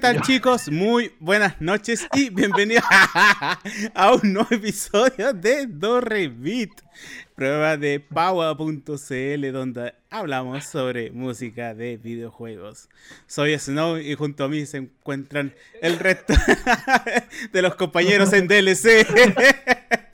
[0.00, 0.70] ¿Qué tal chicos?
[0.70, 2.84] Muy buenas noches y bienvenidos
[3.94, 6.72] a un nuevo episodio de Dorrevit,
[7.34, 12.88] prueba de Power.cl donde hablamos sobre música de videojuegos.
[13.26, 16.32] Soy Snow y junto a mí se encuentran el resto
[17.52, 19.06] de los compañeros en DLC.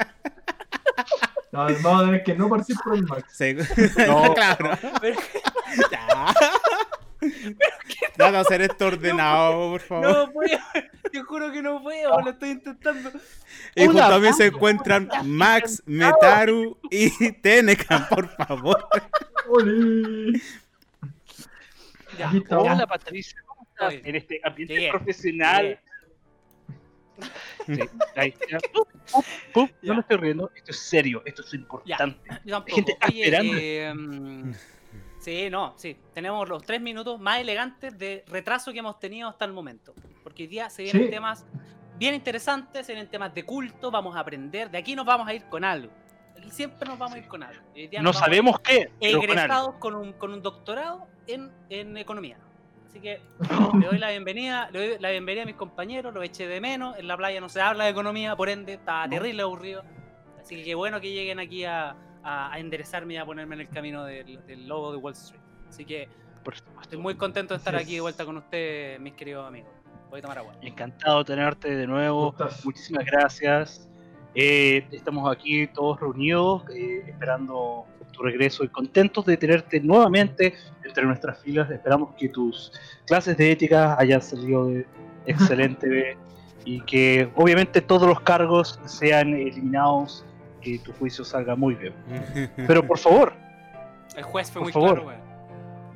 [1.53, 3.25] No, vamos a ver que no participo en Max.
[3.33, 3.57] Sí.
[4.07, 4.77] No, claro.
[8.19, 10.07] Nada, hacer esto ordenado, por favor.
[10.27, 10.59] No puedo,
[11.13, 13.11] te juro que no puedo, lo estoy intentando.
[13.75, 18.89] Y junto a mí se encuentran Max, Metaru y Tenecan, por favor.
[22.19, 23.95] Ya, Hola Patricia, ¿cómo estás?
[24.05, 25.79] En este ambiente Bien, profesional.
[27.67, 27.81] Sí,
[28.15, 28.59] ahí, ya.
[28.73, 29.71] Pup, pup, pup.
[29.83, 32.19] No me estoy riendo, esto es serio, esto es importante.
[32.45, 33.53] yo gente está Oye, esperando.
[33.59, 34.53] eh, mm,
[35.27, 35.97] sí, no, sí.
[36.15, 39.93] Tenemos los tres minutos más elegantes de retraso que hemos tenido hasta el momento.
[40.23, 41.11] Porque hoy día se vienen Sí.
[41.11, 41.45] temas
[41.99, 44.71] bien interesantes, se vienen temas de culto, vamos a aprender.
[44.71, 45.91] De aquí nos vamos a ir con algo.
[46.39, 47.61] Aquí siempre nos vamos a ir con algo.
[47.75, 51.51] Y hoy día No sabemos qué, pero con egresados con un, con un doctorado en,
[51.71, 52.39] en economía.
[52.89, 53.21] Así que
[53.81, 56.97] le doy la bienvenida, le doy la bienvenida a mis compañeros, los eché de menos.
[56.99, 59.83] En la playa no se habla de economía, por ende está terrible aburrido.
[60.41, 63.61] Así que qué bueno que lleguen aquí a, a- a enderezarme y a ponerme en
[63.63, 65.41] el camino del, del logo de Wall Street.
[65.69, 66.09] Así que
[66.83, 69.71] estoy muy contento de estar aquí de vuelta con ustedes, mis queridos amigos.
[70.11, 70.53] Voy a tomar agua.
[70.63, 72.35] Encantado de tenerte de nuevo.
[72.65, 73.89] Muchísimas gracias.
[74.35, 80.55] Eh, estamos aquí todos reunidos, eh, esperando tu regreso y contentos de tenerte nuevamente
[80.85, 81.71] entre nuestras filas.
[81.71, 82.73] Esperamos que tus
[83.07, 84.87] clases de ética hayan salido de-
[85.27, 86.17] excelente
[86.65, 90.25] y que obviamente todos los cargos sean eliminados,
[90.67, 91.95] que tu juicio salga muy bien.
[92.67, 93.33] Pero por favor,
[94.17, 95.03] El juez fue Por muy favor.
[95.03, 95.21] claro, weón.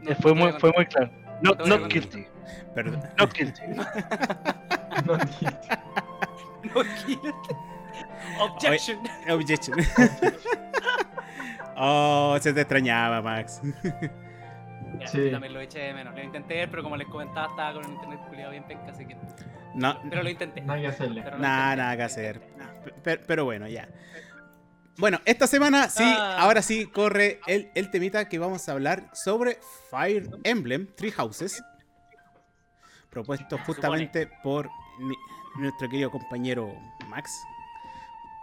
[0.03, 1.11] No, eh, fue, no muy, fue muy claro.
[1.43, 2.27] No, a not guilty.
[2.75, 3.01] Perdón.
[3.19, 3.63] Not guilty.
[5.07, 5.83] No, contar.
[6.75, 7.19] No, guilty.
[8.41, 8.99] Objection.
[9.31, 9.79] Objection.
[11.77, 13.63] Oh, se te extrañaba, Max.
[14.99, 15.31] Ya, Sí.
[15.31, 16.15] también lo eché de menos.
[16.15, 19.07] Lo intenté ver, pero como les comentaba, estaba con el internet culiado bien penca, así
[19.07, 19.17] que.
[19.75, 20.61] No, Pero lo intenté.
[20.61, 21.23] nada que hacerle.
[21.39, 22.41] Nada, nada que hacer.
[23.03, 23.89] Pero, pero bueno, ya.
[25.01, 26.37] Bueno, esta semana sí, Ah.
[26.41, 29.59] ahora sí corre el, el temita que vamos a hablar sobre
[29.91, 31.63] Fire Emblem Three Houses.
[33.09, 34.69] Propuesto justamente por
[34.99, 35.17] mi-
[35.59, 36.73] nuestro querido compañero
[37.09, 37.33] Max.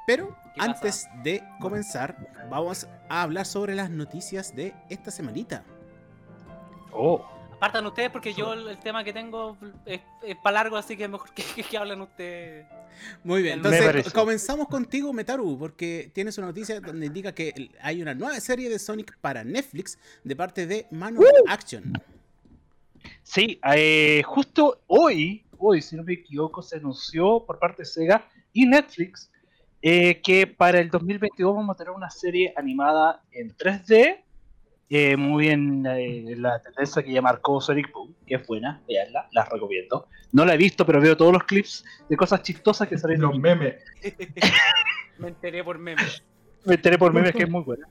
[0.07, 2.17] Pero antes de comenzar,
[2.49, 5.63] vamos a hablar sobre las noticias de esta semanita.
[6.91, 7.25] Oh,
[7.57, 9.99] Apartan ustedes porque yo el, tema que tengo es,
[10.43, 12.67] para largo, así que es mejor que, que- que hablen ustedes.
[13.23, 18.13] Muy bien, entonces comenzamos contigo, Metaru, porque tienes una noticia donde indica que hay una
[18.13, 21.93] nueva serie de Sonic para Netflix de parte de Manual Action.
[23.23, 28.27] Sí, eh, justo hoy, hoy, si no me equivoco, se anunció por parte de Sega
[28.53, 29.31] y Netflix
[29.81, 34.23] eh, que para el 2022 vamos a tener una serie animada en 3D,
[34.89, 39.27] eh, muy en eh, la tendencia que ya marcó Sonic Boom, que es buena, veanla,
[39.31, 40.07] la recomiendo.
[40.31, 43.21] No la he visto, pero veo todos los clips de cosas chistosas que salen.
[43.21, 43.75] Los memes.
[45.17, 46.23] Me enteré por memes.
[46.63, 47.87] Me enteré por memes que es muy buena.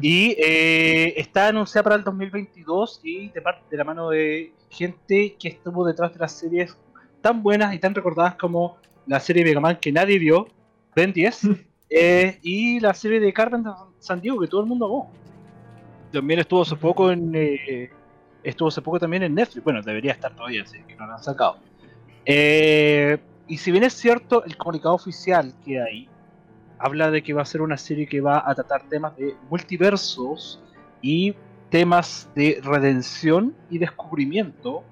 [0.00, 5.36] Y eh, está anunciada para el 2022 y de parte de la mano de gente
[5.38, 6.76] que estuvo detrás de las series
[7.20, 10.48] tan buenas y tan recordadas como la serie Mega Man que nadie vio,
[10.94, 11.40] Ben 10,
[11.90, 15.12] eh, y la serie de Carpenter San Diego que todo el mundo amó.
[16.12, 17.90] También estuvo hace poco en eh,
[18.42, 19.64] estuvo hace poco también en Netflix.
[19.64, 21.58] Bueno, debería estar todavía, así que no la han sacado.
[22.24, 23.18] Eh,
[23.48, 26.08] y si bien es cierto, el comunicado oficial que hay
[26.78, 30.60] habla de que va a ser una serie que va a tratar temas de multiversos
[31.00, 31.34] y
[31.70, 34.82] temas de redención y descubrimiento.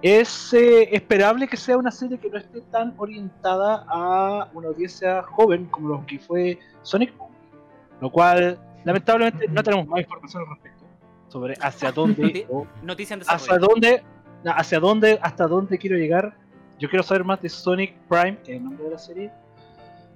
[0.00, 5.22] Es eh, esperable que sea una serie que no esté tan orientada a una audiencia
[5.22, 7.32] joven como lo que fue Sonic Boom.
[8.00, 8.58] Lo cual,
[8.88, 10.84] lamentablemente, no tenemos más información al respecto
[11.28, 14.02] sobre hacia dónde o Noticia en hacia dónde,
[14.46, 16.34] hacia dónde, hasta dónde quiero llegar.
[16.78, 19.30] Yo quiero saber más de Sonic Prime, que es el nombre de la serie.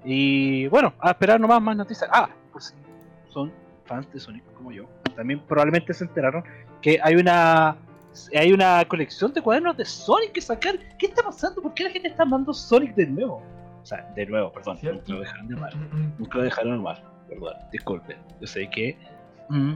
[0.06, 2.08] Y bueno, a esperar nomás más noticias.
[2.10, 2.74] Ah, pues
[3.28, 3.52] son
[3.84, 6.42] fans de Sonic como yo, también probablemente se enteraron
[6.80, 7.76] que hay una
[8.34, 10.78] hay una colección de cuadernos de Sonic que sacar.
[10.98, 11.60] ¿Qué está pasando?
[11.60, 13.42] ¿Por qué la gente está amando Sonic de nuevo?
[13.82, 15.72] O sea, de nuevo, perdón, nunca lo dejaron de amar.
[16.18, 18.16] Nunca lo dejaron mal, perdón, disculpen.
[18.40, 18.98] Yo sé que.
[19.48, 19.74] mm,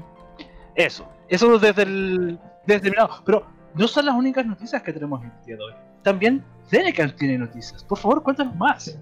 [0.75, 2.39] eso, eso desde el.
[2.67, 3.23] Desde mi lado.
[3.25, 5.73] Pero no son las únicas noticias que tenemos el día de hoy.
[6.03, 7.85] También Denecan tiene noticias.
[7.85, 8.99] Por favor, cuéntanos más.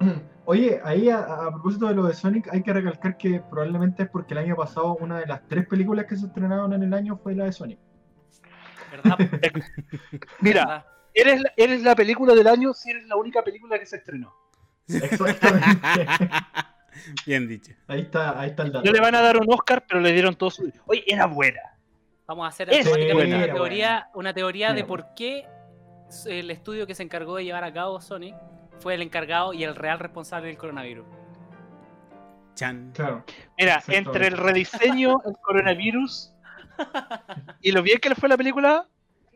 [0.44, 4.08] Oye, ahí a, a propósito de lo de Sonic, hay que recalcar que probablemente es
[4.08, 7.18] porque el año pasado una de las tres películas que se estrenaron en el año
[7.18, 7.78] fue la de Sonic.
[8.90, 9.18] ¿Verdad?
[10.40, 10.86] Mira, ¿Verdad?
[11.12, 14.32] eres, la, eres la película del año si eres la única película que se estrenó.
[14.88, 16.30] Exactamente.
[17.26, 17.72] Bien dicho.
[17.86, 18.84] Ahí está, ahí está el dato.
[18.84, 20.72] No le van a dar un Oscar, pero le dieron todo su.
[20.86, 21.60] Oye, era buena.
[22.26, 23.36] Vamos a hacer buena.
[23.36, 25.46] una teoría, una teoría de por qué
[26.26, 28.34] el estudio que se encargó de llevar a cabo Sonic
[28.80, 31.06] fue el encargado y el real responsable del coronavirus.
[32.54, 32.92] Chan.
[32.94, 33.24] Claro.
[33.56, 36.32] Mira, entre el rediseño, el coronavirus
[37.62, 38.86] y lo bien que le fue la película,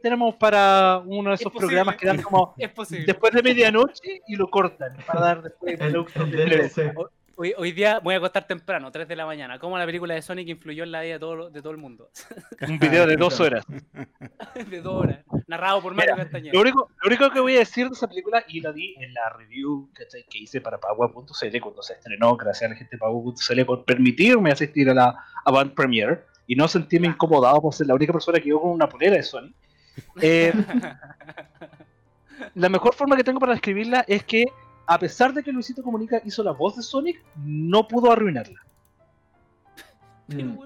[0.03, 2.73] tenemos para uno de Es esos programas que dan como Es
[3.07, 6.93] después de medianoche y lo cortan para dar después El, el de televisión.
[6.95, 7.11] DLC.
[7.43, 9.59] Hoy, hoy día voy a acostar temprano, 3 de la mañana.
[9.59, 12.09] ¿Cómo la película de Sonic influyó en la vida de todo, de todo el mundo?
[12.69, 13.67] Un video de dos horas.
[14.71, 15.25] de dos horas.
[15.49, 16.53] Narrado por Mario Mira, Castañeda.
[16.55, 19.13] Lo único, lo único que voy a decir de esa película, y la di en
[19.13, 19.91] la review
[20.31, 24.53] que hice para Pagua.cl cuando se estrenó, gracias a la gente de Pagua.cl por permitirme
[24.53, 28.51] asistir a la Avant Premiere y no sentirme incomodado por ser la única persona que
[28.51, 29.53] iba con una polera de Sony.
[30.21, 30.53] Eh,
[32.55, 34.45] la mejor forma que tengo para describirla es que,
[34.87, 38.61] a pesar de que Luisito Comunica hizo la voz de Sonic, no pudo arruinarla.
[40.29, 40.59] Mm,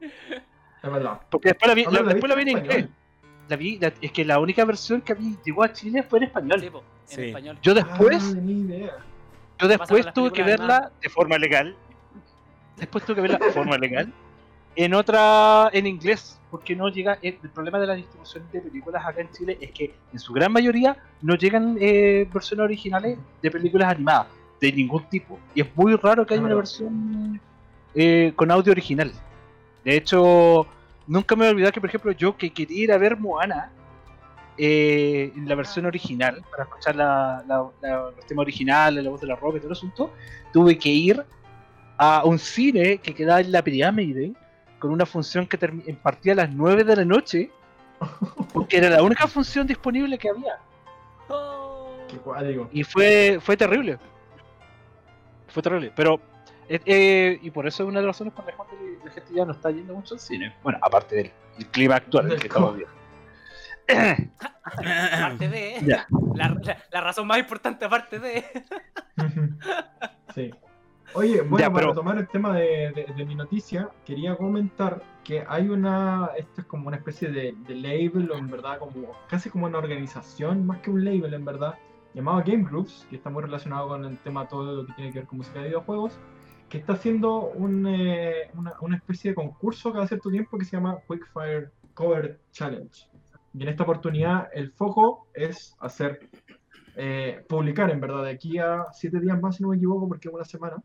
[0.00, 1.20] es verdad.
[1.30, 2.86] Porque después la vi, Ahora la- después la vi en inglés.
[3.48, 6.24] La vi, la- es que la única versión que vi, llegó a Chile fue en
[6.26, 6.60] español.
[6.60, 6.78] Sí, po,
[7.10, 7.22] en Sí.
[7.28, 7.58] español.
[7.62, 8.92] Yo después Ah, ni idea.
[9.58, 11.74] Yo después tuve que verla de forma legal.
[12.76, 14.12] Después tuve que verla de forma legal.
[14.76, 17.18] En otra, en inglés, porque no llega.
[17.20, 20.32] El, el problema de la distribución de películas acá en Chile es que en su
[20.32, 24.28] gran mayoría no llegan eh, versiones originales de películas animadas,
[24.60, 25.38] de ningún tipo.
[25.54, 27.40] Y es muy raro que haya una versión
[27.94, 29.10] eh, con audio original.
[29.84, 30.66] De hecho,
[31.08, 33.72] nunca me voy a olvidar que, por ejemplo, yo que quería ir a ver Moana
[34.56, 39.20] eh, en la versión original, para escuchar la, la- la- los temas originales, la voz
[39.20, 40.12] de la roca y todo el asunto,
[40.52, 41.24] tuve que ir
[41.96, 44.32] a un cine que quedaba en la pirámide
[44.78, 47.50] con una función que termi- partía a las 9 de la noche,
[48.52, 50.58] porque era la única función disponible que había.
[51.28, 51.96] Oh.
[52.72, 53.98] Y fue, fue terrible.
[55.48, 55.92] Fue terrible.
[55.94, 56.20] Pero,
[56.68, 59.34] eh, eh, y por eso es una de las razones por las cuales la gente
[59.34, 60.54] ya no está yendo mucho al cine.
[60.62, 62.94] Bueno, aparte del el clima actual en el que estamos viendo.
[64.64, 65.80] Aparte de.
[66.34, 68.44] La, la- la razón más importante, aparte de.
[70.34, 70.50] Sí.
[71.14, 75.02] Oye, bueno, Ya, para pero- tomar el tema de, de- de mi noticia, quería comentar
[75.24, 79.50] que hay una, esto es como una especie de, de label, en verdad, como casi
[79.50, 81.74] como una organización, más que un label, en verdad,
[82.14, 85.18] llamado Game Groups, que está muy relacionado con el tema todo lo que tiene que
[85.20, 86.18] ver con música de videojuegos,
[86.68, 90.76] que está haciendo un, eh, una, una especie de concurso cada cierto tiempo que se
[90.76, 93.06] llama Quickfire Cover Challenge.
[93.54, 96.28] Y en esta oportunidad el foco es hacer,
[96.96, 100.28] eh, publicar en verdad de aquí a siete días más, si no me equivoco, porque
[100.28, 100.76] es una semana,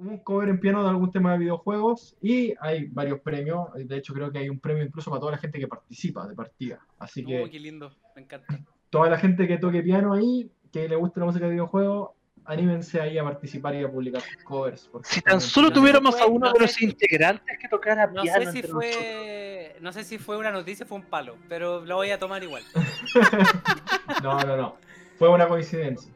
[0.00, 3.68] un cover en piano de algún tema de videojuegos y hay varios premios.
[3.74, 6.34] De hecho, creo que hay un premio incluso para toda la gente que participa de
[6.34, 6.78] partida.
[6.98, 7.94] Así que Oh, qué lindo.
[8.16, 8.58] Me encanta.
[8.88, 12.10] toda la gente que toque piano ahí, que le guste la música de videojuegos,
[12.46, 14.90] anímense ahí a participar y a publicar sus covers.
[15.04, 18.50] Si tan solo tuviéramos a uno no de los si- integrantes que tocara No piano
[18.50, 19.76] sé si fue.
[19.80, 22.42] No sé si fue una noticia o fue un palo, pero lo voy a tomar
[22.42, 22.62] igual.
[24.22, 24.76] No, no, no.
[25.18, 26.10] Fue una coincidencia.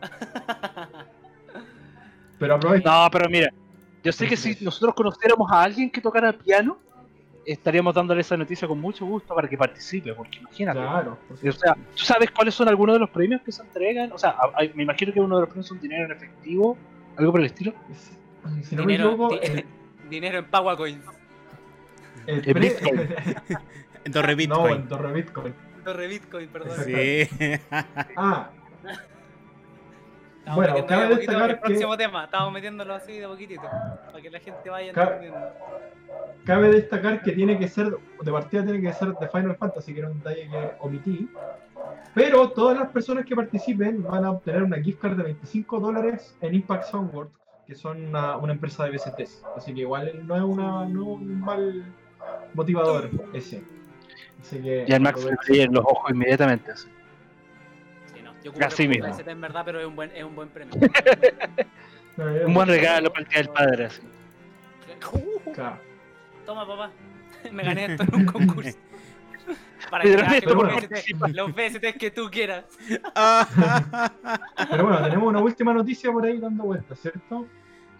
[2.40, 2.90] Pero aprovecha.
[3.04, 3.52] No, pero mira,
[4.02, 6.78] yo sé que si nosotros conociéramos a alguien que tocara piano,
[7.46, 10.78] estaríamos dándole esa noticia con mucho gusto para que participe, porque imagínate.
[10.80, 11.18] Claro.
[11.28, 14.10] por O sea, ¿tú sabes cuáles son algunos de los premios que se entregan?
[14.12, 14.34] O sea,
[14.74, 16.76] me imagino que uno de los premios son dinero en efectivo,
[17.16, 17.72] algo por el estilo.
[18.62, 19.64] Si, no me Dinero, equivoco, di- el,
[20.10, 21.04] dinero en Power Coins.
[22.26, 23.08] el en pre- Bitcoin.
[24.12, 24.74] Torre no, Bitcoin.
[24.76, 25.54] en Torre Bitcoin.
[25.84, 26.78] Torre Bitcoin, perdón.
[26.84, 27.28] Sí.
[28.16, 28.50] Ah,
[30.40, 32.24] Estamos Bueno, cabe de destacar el que- próximo tema.
[32.24, 33.62] Estamos metiéndolo así de poquitito.
[33.62, 35.48] Para que la gente vaya Ca- entendiendo.
[36.44, 40.00] cabe destacar que tiene que ser, de partida tiene que ser de Final Fantasy, que
[40.00, 41.28] era un detalle que omití.
[42.14, 46.34] Pero todas las personas que participen van a obtener una gift card de 25 dólares
[46.40, 49.44] en Impact Soundworks, que son una, una empresa de BCTs.
[49.56, 51.84] Así que igual no es, una, no un mal
[52.54, 53.62] motivador ese.
[54.40, 56.72] Así que Y al Max le los ojos inmediatamente.
[56.72, 56.88] así.
[58.44, 59.12] Yo Así mismo.
[59.12, 60.74] PST en verdad, pero es un buen, es un buen premio.
[62.46, 63.84] Un buen regalo para el Día del Padre.
[63.86, 64.00] Así.
[65.54, 65.78] Claro.
[66.46, 66.90] Toma, papá.
[67.52, 68.76] Me gané esto en un concurso.
[69.90, 72.64] Para Pero que hagas los, por VST, que tú quieras.
[74.70, 77.46] Pero bueno, tenemos una última noticia por ahí dando vueltas, ¿cierto?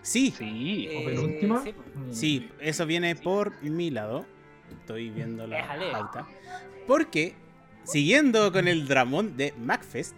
[0.03, 0.89] sí, Sí.
[0.97, 1.63] ¿O penúltima?
[1.63, 1.87] sí, pues.
[1.97, 2.13] Mm.
[2.13, 4.27] sí, eso viene por mi lado.
[4.71, 5.91] Estoy viendo la Déjale.
[5.93, 6.27] pauta.
[6.87, 7.35] Porque,
[7.85, 10.15] siguiendo con el dramón de MacFest,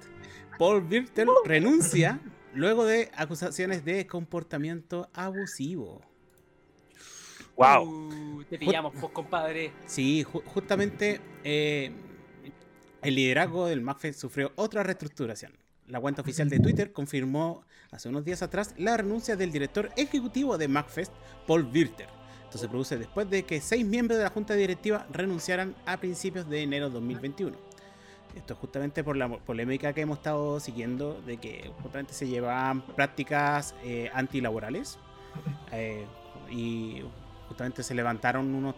[0.58, 2.20] Paul Virtel renuncia
[2.54, 6.00] luego de acusaciones de comportamiento abusivo.
[7.56, 7.82] Wow.
[8.38, 9.72] Uh, te pillamos, pues, compadre.
[9.86, 11.92] Sí, ju- justamente eh,
[13.02, 15.52] el liderazgo del McFest sufrió otra reestructuración.
[15.86, 20.56] La cuenta oficial de Twitter confirmó hace unos días atrás la renuncia del director ejecutivo
[20.56, 21.12] de McFest,
[21.46, 22.08] Paul Wirter.
[22.44, 26.48] Esto se produce después de que seis miembros de la junta directiva renunciaran a principios
[26.48, 27.56] de enero de 2021.
[28.36, 32.82] Esto es justamente por la polémica que hemos estado siguiendo de que justamente se llevaban
[32.82, 34.98] prácticas eh, antilaborales
[35.72, 36.04] eh,
[36.50, 37.02] y
[37.48, 38.74] justamente se levantaron unos,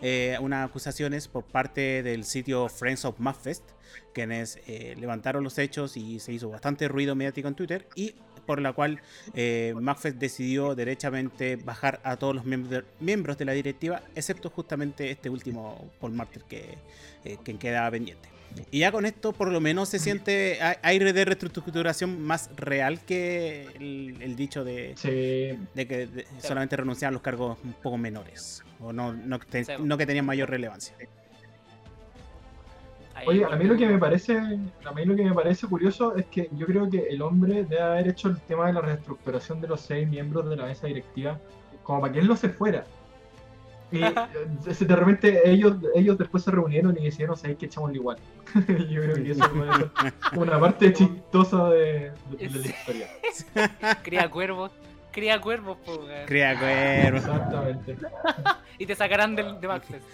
[0.00, 3.64] eh, unas acusaciones por parte del sitio Friends of Mudfest,
[4.12, 8.14] quienes eh, levantaron los hechos y se hizo bastante ruido mediático en Twitter y
[8.46, 9.00] por la cual
[9.34, 14.50] eh, Mudfest decidió derechamente bajar a todos los miembros de, miembros de la directiva, excepto
[14.50, 16.78] justamente este último Paul Martyr que,
[17.24, 18.35] eh, que queda pendiente.
[18.70, 23.00] Y ya con esto por lo menos se siente a- aire de reestructuración más real
[23.00, 27.96] que el, el dicho de, Sí, de que de- solamente renunciaban los cargos un poco
[27.98, 29.72] menores o no, no, te- Sí.
[29.80, 30.94] no que tenían mayor relevancia.
[33.26, 36.26] Oye, a mí lo que me parece, a mí lo que me parece curioso es
[36.26, 39.68] que yo creo que el hombre debe haber hecho el tema de la reestructuración de
[39.68, 41.40] los seis miembros de la mesa directiva
[41.82, 42.84] como para que él no se fuera.
[43.92, 44.14] Y eh,
[44.80, 48.16] de repente ellos, ellos después se reunieron y decidieron, ¿sabéis que echámoslo igual?
[48.54, 48.64] yo
[49.02, 53.08] creo que eso es una parte chistosa de, de- de la historia.
[54.02, 54.72] Cría cuervos.
[55.12, 56.04] Cría cuervos, po.
[56.26, 57.20] Cría cuervos.
[57.24, 57.96] Exactamente.
[58.78, 60.04] Y te sacarán del de Maxfest.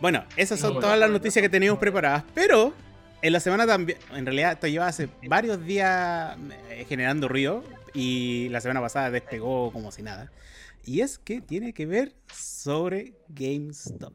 [0.00, 1.00] Bueno, esas son No, todas bueno.
[1.06, 2.72] las noticias que teníamos preparadas, pero
[3.20, 6.36] en la semana también, en realidad esto lleva hace varios días
[6.70, 7.62] eh, generando ruido
[7.94, 10.30] y la semana pasada despegó como si nada.
[10.84, 14.14] Y es que tiene que ver sobre GameStop.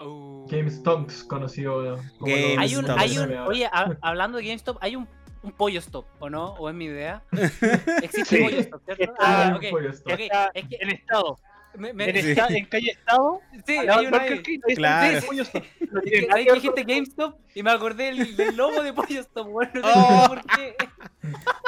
[0.00, 0.46] Uh.
[0.48, 2.58] GameStop, conocido como GameStop.
[2.58, 5.08] Hay un, hay un, oye, ha- hablando de GameStop, hay un,
[5.42, 6.54] un pollo stop, ¿o no?
[6.54, 7.22] ¿O es mi idea?
[8.02, 8.42] Existe Sí.
[8.44, 9.02] pollo stop, ¿cierto?
[9.04, 9.70] Está- Ah, Hay ya, un ok.
[9.70, 10.12] pollo stop.
[10.12, 11.38] Ok, Está es que en estado.
[11.76, 12.30] me- me- En, Sí.
[12.30, 13.40] esta- en calle Estado.
[13.66, 15.26] sí, lado hay una está Claro.
[15.26, 15.64] pollo stop.
[15.92, 16.00] No
[16.34, 20.22] ahí dijiste GameStop y me acordé del, del logo de Pollo Stop, bueno, no Oh.
[20.22, 20.76] sé por qué.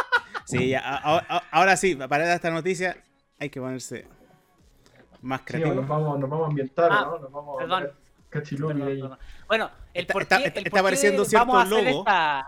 [0.50, 2.96] Sí, ya, a- a- ahora sí, para dar esta noticia
[3.38, 4.06] hay que ponerse
[5.22, 5.74] más Sí, creativo.
[5.74, 7.18] nos vamos, nos vamos a ambientar, Ah, ¿no?
[7.18, 7.84] Nos vamos perdón.
[7.84, 7.90] a.
[9.48, 11.66] Bueno, el Está- por está- qué, está- el está por qué apareciendo cierto vamos a
[11.66, 11.98] hacer logo.
[12.00, 12.46] esta-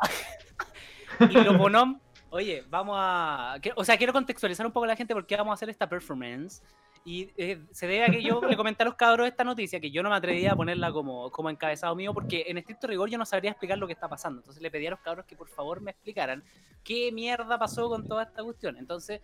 [1.29, 1.99] y lo ponom,
[2.31, 3.57] oye, vamos a...
[3.77, 6.63] O sea, quiero contextualizar un poco a la gente porque vamos a hacer esta performance.
[7.05, 9.91] Y eh, se debe a que yo le comenté a los cabros esta noticia, que
[9.91, 13.19] yo no me atrevía a ponerla como, como encabezado mío, porque en estricto rigor yo
[13.19, 14.41] no sabría explicar lo que está pasando.
[14.41, 16.45] Entonces le pedí a los cabros que por favor me explicaran
[16.85, 18.77] qué mierda pasó con toda esta cuestión.
[18.77, 19.21] Entonces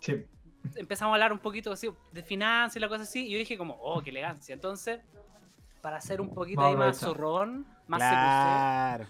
[0.00, 0.24] Sí.
[0.76, 3.58] empezamos a hablar un poquito así de finanzas y la cosa así, y yo dije
[3.58, 4.54] como, oh, qué elegancia.
[4.54, 5.00] Entonces,
[5.82, 9.06] para hacer un poquito Vamos ahí más zorrón, más Claro.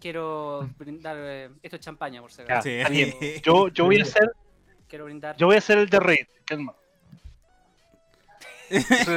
[0.00, 2.62] Quiero brindar, eh, esto es champaña por si acaso.
[2.68, 2.80] Sí.
[2.90, 3.14] bien.
[3.42, 4.32] Yo, yo voy a hacer,
[4.90, 5.36] Quiero brindar.
[5.36, 5.98] yo voy a hacer el de.
[5.98, 6.18] Soy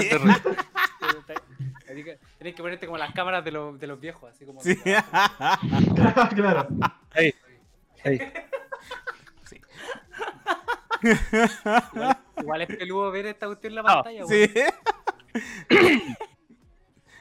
[0.04, 0.38] el de Raid.
[1.94, 2.04] Así
[2.54, 4.62] que ponerte como las cámaras de los, de los viejos, así como...
[4.62, 4.76] Sí.
[6.36, 6.68] claro.
[7.12, 7.34] Ahí.
[8.04, 8.20] Ahí.
[11.94, 14.26] Igual, igual es peludo ver esta cuestión en la No, pantalla.
[14.26, 14.50] Sí.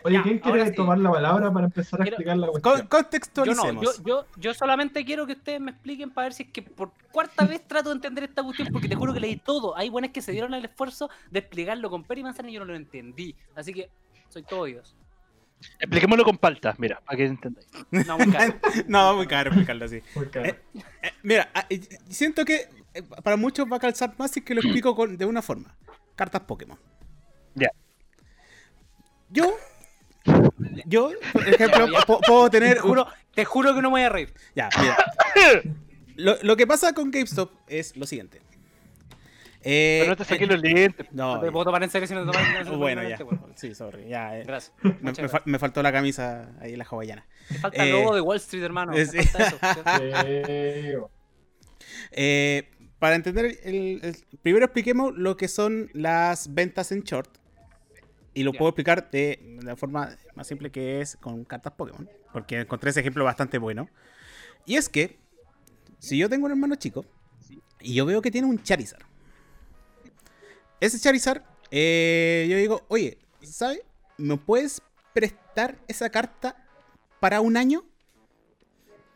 [0.05, 0.75] Oye, Ya, ¿quién quiere sí.
[0.75, 2.77] tomar la palabra para empezar a Quiero- explicar la Con- cuestión?
[2.77, 3.85] Yo no, contextualicemos.
[3.99, 6.93] yo, yo, yo solamente quiero que ustedes me expliquen para ver si es que por
[7.13, 9.77] cuarta vez trato de entender esta cuestión, porque te juro que leí todo.
[9.77, 12.61] Hay buenas que se dieron el esfuerzo de explicarlo con peri y manzana y yo
[12.61, 13.35] no lo entendí.
[13.55, 13.91] Así que
[14.29, 14.95] soy todo oídos.
[15.79, 17.69] Expliquémoslo con paltas, mira, para que entendáis.
[17.91, 18.55] No, muy caro.
[18.89, 20.03] no, muy caro explicarlo así.
[20.17, 20.47] Muy caro.
[20.47, 20.59] Eh,
[21.03, 24.45] Eh, mira, ah, eh, siento que eh, para muchos va a calzar más si es
[24.47, 25.77] que lo explico con- de una forma.
[26.17, 26.79] Cartas Pokémon.
[27.55, 27.69] Ya.
[29.31, 29.55] Yo,
[30.87, 31.87] yo, por ejemplo,
[32.27, 32.77] puedo Te tener...
[32.83, 34.33] un- juro, te juro que no me voy a reír.
[34.55, 34.97] Ya, mira.
[36.17, 38.41] Lo, lo que pasa con GameStop es lo siguiente.
[39.63, 41.07] Eh, Pero no te saqué los lentes.
[41.13, 42.79] no, No te puedo tomar en serio si no te tomas en serio.
[42.79, 43.17] bueno, ya.
[43.25, 44.09] Bueno, Sí, sorry.
[44.09, 44.75] Ya, eh, Gracias.
[44.83, 47.25] me, me me faltó la camisa ahí, la hawaiana.
[47.49, 48.93] Te falta el eh, logo de Wall Street, hermano.
[48.93, 49.29] eh, Te sí.
[49.29, 51.11] falta eso.
[52.13, 52.69] Eh,
[52.99, 57.39] para entender, el, el- primero expliquemos lo que son las ventas en short.
[58.35, 58.59] Y lo Ya.
[58.59, 62.09] puedo explicar de la forma más simple que es con cartas Pokémon.
[62.33, 63.89] Porque encontré ese ejemplo bastante bueno.
[64.65, 65.19] Y es que,
[65.99, 67.05] si yo tengo un hermano chico
[67.81, 69.05] y yo veo que tiene un Charizard.
[70.81, 73.83] Ese Charizard, eh, yo digo, oye, ¿sabes?
[74.17, 74.81] ¿Me puedes
[75.13, 76.57] prestar esa carta
[77.21, 77.85] para un año?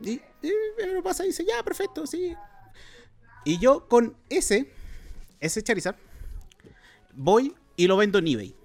[0.01, 2.35] Y, y me lo pasa y dice, ya, perfecto, sí.
[3.45, 4.71] Y yo con ese,
[5.41, 5.97] ese Charizard,
[7.15, 8.56] voy y lo vendo en eBay.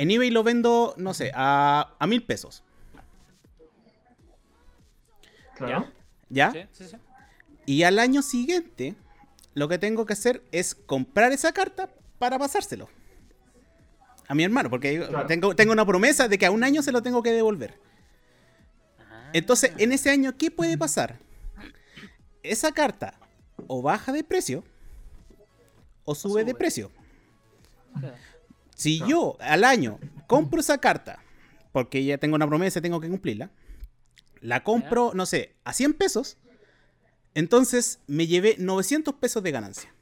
[0.00, 2.62] En eBay lo vendo, no sé, a, a mil pesos.
[5.56, 5.88] Claro.
[6.30, 6.52] ¿Ya?
[6.52, 6.96] Sí, sí, sí.
[7.66, 8.94] Y al año siguiente,
[9.52, 12.88] lo que tengo que hacer es comprar esa carta para pasárselo.
[14.26, 15.26] A mi hermano, porque Claro.
[15.26, 17.78] tengo, tengo una promesa de que a un año se lo tengo que devolver.
[19.00, 19.30] Ah.
[19.34, 21.18] Entonces, en ese año, ¿qué puede pasar?
[22.42, 23.18] Esa carta
[23.66, 24.64] o baja de precio
[26.04, 26.58] o sube, de sube.
[26.58, 26.90] precio.
[27.98, 28.16] Claro.
[28.80, 31.22] Si yo al año compro esa carta,
[31.72, 33.50] porque ya tengo una promesa y tengo que cumplirla,
[34.40, 36.38] la compro, no sé, a 100 pesos,
[37.34, 39.92] entonces me llevé 900 pesos de ganancia.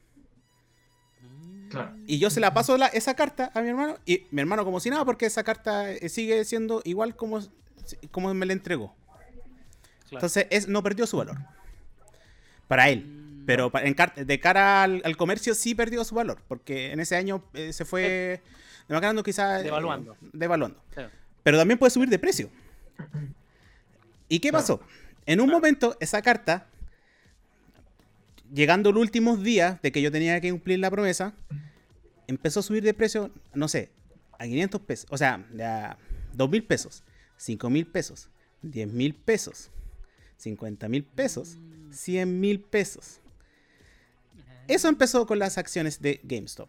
[1.71, 1.95] Claro.
[2.07, 4.81] Y yo se la paso la- esa carta a mi hermano, y mi hermano como
[4.81, 7.41] si nada, porque esa carta eh, sigue siendo igual como,
[8.11, 8.95] como me la entregó.
[10.09, 10.13] Claro.
[10.13, 11.37] Entonces es, no perdió su valor.
[12.69, 13.43] Para él.
[13.45, 17.17] Pero pa- en de cara al, al comercio sí perdió su valor, porque en ese
[17.17, 18.41] año eh, se fue
[18.89, 19.63] demacrando quizás...
[19.63, 20.17] Devaluando.
[20.33, 20.83] devaluando.
[20.93, 21.11] Claro.
[21.43, 22.51] Pero también puede subir de precio.
[24.29, 24.63] ¿Y qué Claro.
[24.63, 24.81] pasó?
[25.27, 26.67] En un momento, esa carta,
[28.53, 31.35] llegando los últimos días de que yo tenía que cumplir la promesa,
[32.27, 33.91] empezó a subir de precio, no sé,
[34.39, 35.07] a 500 pesos.
[35.11, 35.97] O sea, a
[36.35, 37.03] 2 mil pesos,
[37.37, 38.29] 5 mil pesos,
[38.63, 39.71] 10 mil pesos,
[40.39, 41.57] 50 mil pesos,
[41.91, 43.21] 100 mil pesos.
[44.67, 46.69] Eso empezó con las acciones de GameStop.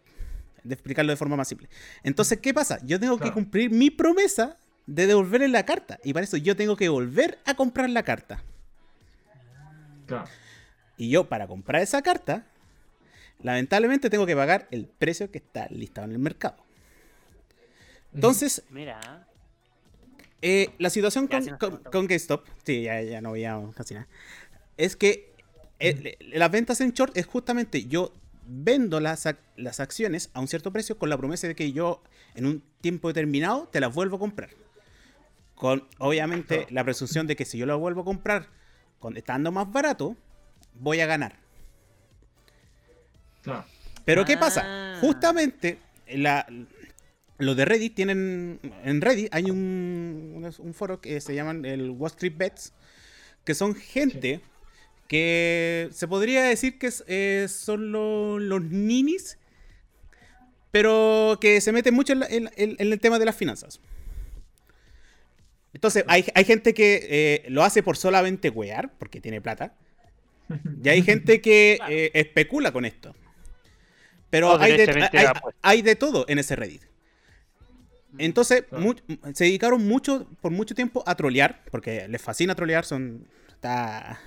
[0.64, 1.70] De explicarlo de forma más simple.
[2.04, 2.80] Entonces, ¿qué pasa?
[2.84, 6.00] Yo tengo que cumplir mi promesa de devolverle la carta.
[6.04, 8.42] Y para eso yo tengo que volver a comprar la carta.
[10.08, 10.28] Claro.
[10.98, 12.46] Y yo, para comprar esa carta,
[13.42, 16.58] lamentablemente tengo que pagar el precio que está listado en el mercado.
[18.14, 19.28] Entonces, Mira.
[20.42, 24.08] eh, la situación con, con, con GameStop, sí, ya, ya no veíamos casi nada,
[24.78, 25.32] es que
[25.80, 28.12] eh, las ventas en short es justamente yo
[28.52, 32.02] vendo las, ac- las acciones a un cierto precio con la promesa de que yo
[32.36, 34.50] en un tiempo determinado te las vuelvo a comprar.
[35.56, 38.48] Con obviamente la presunción de que si yo las vuelvo a comprar
[39.00, 40.16] con, estando más barato,
[40.74, 41.36] voy a ganar.
[43.44, 43.66] Claro.
[44.06, 44.40] Pero ¿qué Ah.
[44.40, 44.98] pasa?
[45.02, 46.48] Justamente la,
[47.38, 48.60] los de Reddit tienen.
[48.84, 52.74] En Reddit hay un, un, un foro que se llaman el Wall Street Bets,
[53.46, 54.42] que son gente
[55.10, 59.40] que se podría decir que es, eh, son lo- los ninis,
[60.72, 63.82] pero que se meten mucho en, la- en- en- en el tema de las finanzas.
[65.74, 69.74] Entonces, hay, hay gente que eh, lo hace por solamente wear, porque tiene plata.
[70.84, 71.92] Y hay gente que Claro.
[71.94, 73.16] eh, especula con esto.
[74.30, 75.10] Pero hay de,
[75.64, 76.84] hay- de todo en ese Reddit.
[78.20, 78.84] Entonces, Claro.
[78.84, 78.96] mu-
[79.34, 84.20] se dedicaron mucho, por mucho tiempo a trolear, porque les fascina trolear, son, está,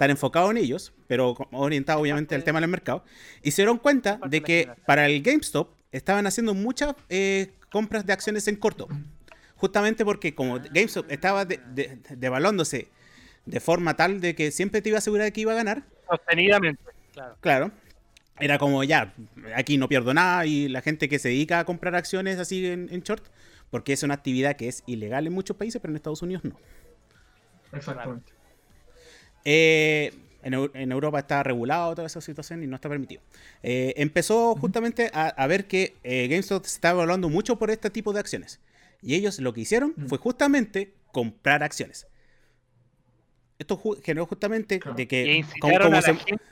[0.00, 3.04] están enfocados en ellos, pero orientados obviamente al tema del mercado.
[3.42, 8.14] Y se dieron cuenta de que para el GameStop estaban haciendo muchas eh, compras de
[8.14, 8.88] acciones en corto.
[9.56, 12.88] Justamente porque como GameStop estaba de- de- devaluándose
[13.44, 15.82] de forma tal de que siempre te iba a asegurar de que iba a ganar,
[16.08, 16.82] Sostenidamente.
[17.12, 17.36] Claro.
[17.40, 17.70] Claro.
[18.38, 19.12] Era como ya,
[19.54, 22.88] aquí no pierdo nada y la gente que se dedica a comprar acciones así en,
[22.90, 23.26] en short,
[23.70, 26.56] porque es una actividad que es ilegal en muchos países, pero en Estados Unidos no.
[27.72, 28.32] Exactamente.
[29.44, 33.22] Eh, en, Eu- en Europa está regulado toda esa situación y no está permitido.
[33.62, 37.90] Eh, empezó justamente a, a ver que eh, GameStop se estaba evaluando mucho por este
[37.90, 38.60] tipo de acciones.
[39.02, 40.06] Y ellos lo que hicieron Mm.
[40.06, 42.06] fue justamente comprar acciones.
[43.58, 44.96] Esto ju- generó justamente Claro.
[44.96, 45.34] de que...
[45.34, 46.42] incitaron como a la se- gente.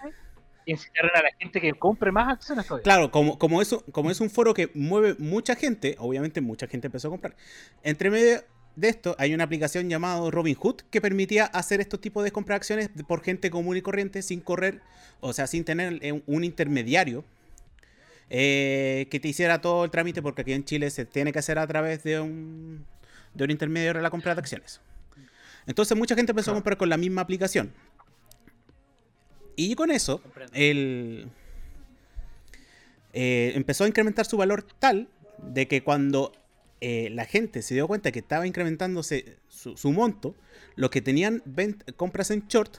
[0.67, 2.83] Incitaron a la gente que compre más acciones todavía.
[2.83, 6.89] Claro, como, como, eso, como es un foro que mueve mucha gente, obviamente mucha gente
[6.89, 7.35] empezó a comprar.
[7.83, 8.43] Entre medio
[8.79, 12.59] de esto hay una aplicación llamada Robinhood que permitía hacer estos tipos de compra de
[12.59, 14.81] acciones por gente común y corriente sin correr,
[15.21, 17.25] o sea, sin tener eh, un intermediario
[18.31, 21.59] eh, que te hiciera todo el trámite, porque aquí en Chile se tiene que hacer
[21.59, 22.87] a través de un,
[23.35, 24.81] de un intermediario la compra de acciones.
[25.67, 27.73] Entonces mucha gente empezó a comprar con la misma aplicación.
[29.57, 31.29] Y con eso, el,
[33.13, 36.33] eh, empezó a incrementar su valor tal de que cuando
[36.81, 40.35] eh, la gente se dio cuenta que estaba incrementándose su, su monto,
[40.77, 41.43] los que tenían
[41.97, 42.77] compras en short,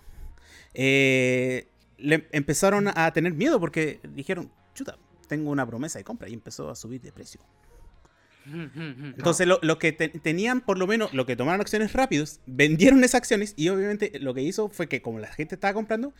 [0.73, 6.33] eh, le empezaron a tener miedo porque dijeron, chuta, tengo una promesa de compra y
[6.33, 7.41] empezó a subir de precio.
[8.45, 13.03] Entonces, lo, lo que te- tenían, por lo menos, lo que tomaron acciones rápidos, vendieron
[13.03, 16.13] esas acciones y obviamente lo que hizo fue que, como la gente estaba comprando,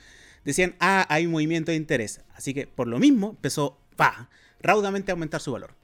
[0.45, 2.21] decían, ah, hay un movimiento de interés.
[2.35, 4.29] Así que, por lo mismo, empezó, pa,
[4.61, 5.75] raudamente a aumentar su valor.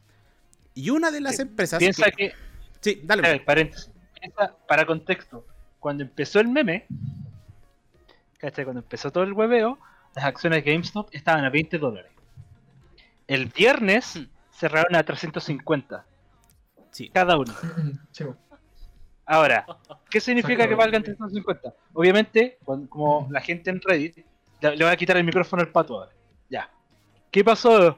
[0.76, 1.80] Y una de las Sí, empresas.
[1.80, 2.34] Piensa que- que.
[2.82, 3.28] Sí, dale.
[3.28, 3.90] a ver, paréntesis.
[4.20, 5.46] Piensa, para contexto.
[5.80, 6.86] Cuando empezó el meme.
[8.38, 8.66] ¿Cachai?
[8.66, 9.80] Cuando empezó todo el hueveo,
[10.16, 12.12] las acciones de GameStop estaban a 20 dólares.
[13.28, 14.26] El viernes Hmm.
[14.52, 16.06] cerraron a 350
[16.92, 17.10] Sí.
[17.10, 17.54] cada uno.
[19.26, 19.66] Ahora,
[20.10, 21.74] ¿qué significa que valgan 350?
[21.94, 24.18] Obviamente, cuando- como la gente en Reddit,
[24.62, 26.12] le le voy a quitar el micrófono al pato ahora.
[26.50, 26.70] Ya.
[27.32, 27.98] ¿Qué pasó?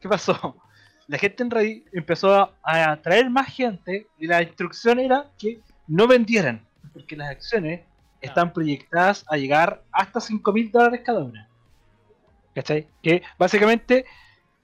[0.00, 0.56] ¿qué pasó?
[1.12, 6.06] La gente en Reddit empezó a atraer más gente y la instrucción era que no
[6.06, 7.82] vendieran, porque las acciones
[8.22, 11.50] están proyectadas a llegar hasta 5 mil dólares cada una.
[12.54, 12.88] ¿Cachai?
[13.02, 14.06] Que básicamente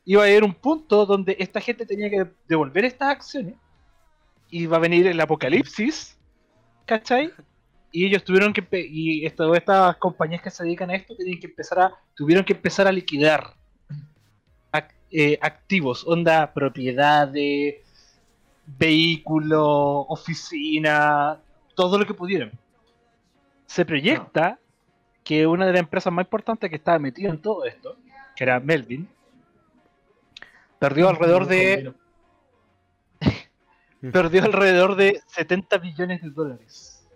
[0.07, 3.57] iba a haber un punto donde esta gente tenía que devolver estas acciones
[4.49, 6.19] y va a venir el apocalipsis,
[6.87, 7.31] ¿cachai?
[7.93, 11.79] Y ellos tuvieron que y estas compañías que se dedican a esto tenían que empezar
[11.79, 13.53] a tuvieron que empezar a liquidar
[15.11, 17.77] eh, activos, onda propiedades,
[18.67, 21.41] vehículos, oficina,
[21.75, 22.53] todo lo que pudieran.
[23.67, 24.59] Se proyecta
[25.25, 27.97] que una de las empresas más importantes que estaba metida en todo esto,
[28.37, 29.09] que era Melvin,
[30.79, 31.93] perdió alrededor de
[34.13, 37.07] perdió alrededor de 70 billones de dólares.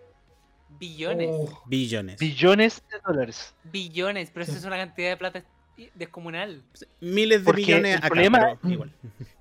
[0.79, 1.29] Billones.
[1.31, 2.19] Oh, Billones.
[2.19, 3.55] Billones de dólares.
[3.63, 5.43] Billones, pero eso es una cantidad de plata
[5.95, 6.63] descomunal.
[7.01, 8.91] Miles de Porque millones el acá, problema- pero igual.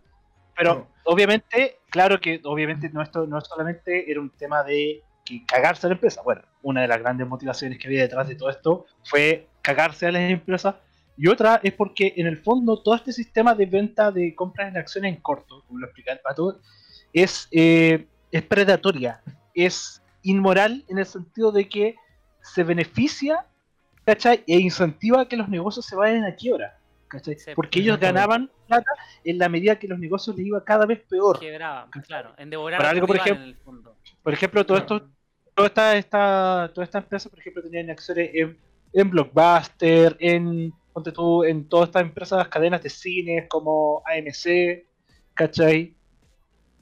[0.55, 0.89] Pero No.
[1.05, 5.89] obviamente, claro que obviamente no, esto no solamente era un tema de que cagarse a
[5.89, 6.21] la empresa.
[6.23, 10.13] Bueno, una de las grandes motivaciones que había detrás de todo esto fue cagarse a
[10.13, 10.75] las empresas.
[11.17, 14.77] Y otra es porque en el fondo todo este sistema de venta de compras en
[14.77, 16.61] acciones en corto, como lo explica el pato,
[17.15, 19.23] es, eh, es predatoria,
[19.55, 21.97] es inmoral en el sentido de que
[22.43, 23.47] se beneficia,
[24.05, 24.43] ¿cachai?
[24.47, 27.39] E incentiva que los negocios se vayan a quiebra, ¿cachai?
[27.39, 28.21] Sí, Porque ellos exactamente.
[28.21, 28.91] ganaban plata
[29.25, 31.39] en la medida que los negocios les iba cada vez peor.
[31.39, 32.33] Quebraban, claro.
[32.39, 33.97] En devorar Para algo, por ejemplo- en el fondo.
[34.23, 35.09] Por ejemplo, todo esto,
[35.55, 38.59] toda esta, esta, toda esta empresa, por ejemplo, tenían acciones en,
[38.93, 44.85] en Blockbuster, en, ponte tú, en todas estas empresas, cadenas de cines como AMC,
[45.35, 45.95] ¿cachai?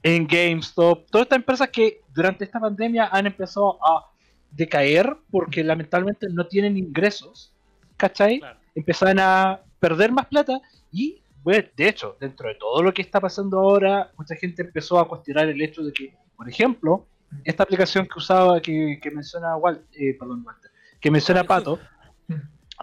[0.03, 4.10] En GameStop, todas estas empresas que durante esta pandemia han empezado a
[4.51, 7.53] decaer porque lamentablemente no tienen ingresos,
[7.97, 8.39] ¿cachai?
[8.39, 8.59] Claro.
[8.75, 10.61] empezaban a perder más plata
[10.91, 14.99] y, bueno, de hecho, dentro de todo lo que está pasando ahora, mucha gente empezó
[14.99, 17.07] a cuestionar el hecho de que, por ejemplo,
[17.43, 21.43] esta aplicación que usaba, que, que menciona Walt, eh, perdón, Walter, que menciona.
[21.43, 21.79] Pato,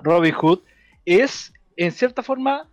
[0.03, 0.61] Robinhood,
[1.05, 2.69] es en cierta forma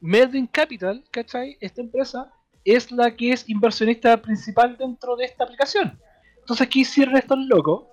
[0.00, 1.56] Melvin Capital, ¿cachai?
[1.60, 2.32] Esta empresa
[2.64, 5.98] es la que es inversionista principal dentro de esta aplicación.
[6.38, 7.84] Entonces, ¿qué hicieron estos locos?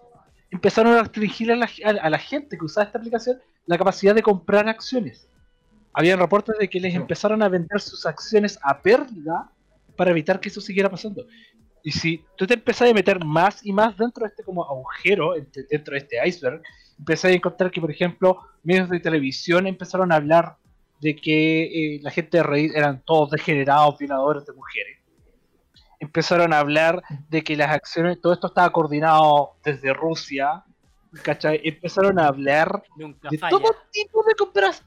[0.51, 4.15] Empezaron a restringir a la, a- a la gente que usaba esta aplicación la capacidad
[4.15, 5.27] de comprar acciones.
[5.93, 9.51] Habían reportes de que les empezaron a vender sus acciones a pérdida
[9.95, 11.25] para evitar que eso siguiera pasando.
[11.83, 15.33] Y si tú te empezás a meter más y más dentro de este como agujero,
[15.69, 16.61] dentro de este iceberg,
[16.99, 20.57] empezás a encontrar que, por ejemplo, medios de televisión empezaron a hablar
[21.01, 24.96] de que eh, la gente de Reddit eran todos degenerados, violadores de mujeres.
[25.99, 30.63] Empezaron a hablar de que las acciones, todo esto estaba coordinado desde Rusia,
[31.23, 31.59] ¿cachai?
[31.63, 34.33] Empezaron a hablar Nunca de todo tipo de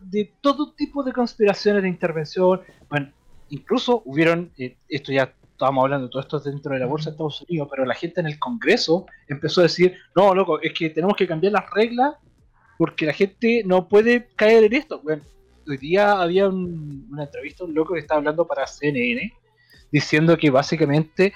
[0.01, 2.61] de todo tipo de conspiraciones de intervención.
[2.89, 3.11] Bueno,
[3.49, 7.15] incluso hubieron, eh, esto ya estábamos hablando, todo esto es dentro de la bolsa de
[7.15, 10.91] Estados Unidos, pero la gente en el Congreso empezó a decir, no, loco, es que
[10.91, 12.15] tenemos que cambiar las reglas
[12.79, 15.01] porque la gente no puede caer en esto.
[15.03, 15.23] Bueno,
[15.69, 19.33] hoy día había un- una entrevista, un loco que estaba hablando para CNN,
[19.93, 21.33] diciendo que básicamente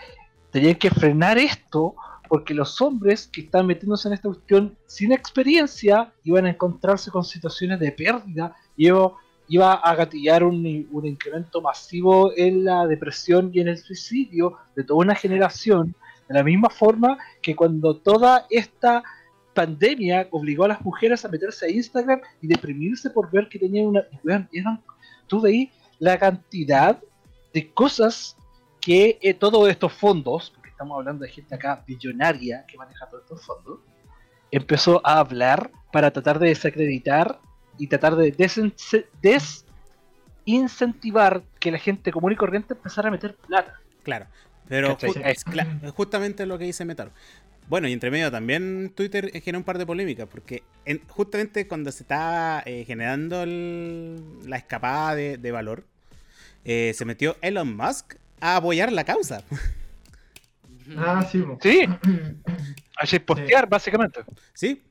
[0.50, 1.94] tenían que frenar esto
[2.28, 7.24] porque los hombres que están metiéndose en esta cuestión sin experiencia iban a encontrarse con
[7.24, 8.88] situaciones de pérdida y
[9.48, 14.84] iba, a gatillar un, un incremento masivo en la depresión y en el suicidio de
[14.84, 15.94] toda una generación,
[16.28, 19.02] de la misma forma que cuando toda esta
[19.52, 23.86] pandemia obligó a las mujeres a meterse a Instagram y deprimirse por ver que tenían
[23.86, 24.02] una...
[24.24, 24.82] eran-
[25.26, 26.98] tú veis la cantidad
[27.52, 28.36] de cosas
[28.84, 33.22] que eh, todos estos fondos, porque estamos hablando de gente acá billonaria que maneja todos
[33.22, 33.80] estos fondos,
[34.50, 37.40] empezó a hablar para tratar de desacreditar
[37.78, 38.30] y tratar de
[40.44, 43.80] desincentivar que la gente común y corriente empezara a meter plata.
[44.02, 44.26] Claro.
[44.68, 45.44] Pero Es-
[45.94, 47.10] justamente lo que dice Metal.
[47.68, 51.90] Bueno, y entre medio también Twitter generó un par de polémicas, porque en- justamente cuando
[51.92, 55.84] se estaba eh, generando el- la escapada de, de valor,
[56.66, 59.42] eh, se metió Elon Musk a apoyar la causa.
[60.98, 61.42] Ah, sí.
[61.62, 61.80] Sí,
[62.98, 64.20] a postear básicamente.
[64.52, 64.82] ¿Sí?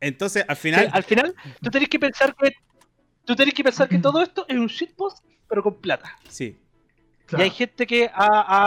[0.00, 0.88] Entonces, al Sí, final...
[0.92, 2.52] al final, tú tenés que pensar que
[3.24, 6.16] tú tenés que pensar que todo esto es un shitpost, pero con plata.
[6.28, 6.58] Sí.
[7.26, 7.42] Claro.
[7.44, 8.10] Y hay gente que ha,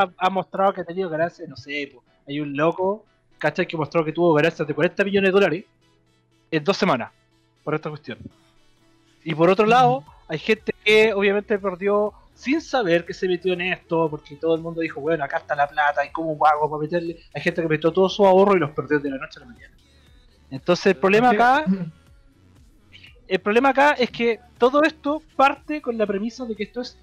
[0.04, 3.06] ha- ha mostrado que ha tenido ganancias, no sé, po, hay un loco,
[3.40, 3.66] ¿cachai?
[3.66, 5.66] Que mostró que tuvo ganancias de 40 millones de dólares
[6.52, 7.12] en dos semanas
[7.64, 8.20] por esta cuestión.
[9.24, 13.60] Y por otro lado, hay gente que obviamente perdió sin saber que se metió en
[13.62, 16.82] esto, porque todo el mundo dijo, bueno, acá está la plata, y cómo hago para
[16.82, 17.18] meterle.
[17.34, 19.46] Hay gente que metió todo su ahorro y los perdió de la noche a la
[19.48, 19.74] mañana.
[20.50, 21.66] Entonces el problema acá
[23.28, 26.98] el problema acá es que todo esto parte con la premisa de que esto es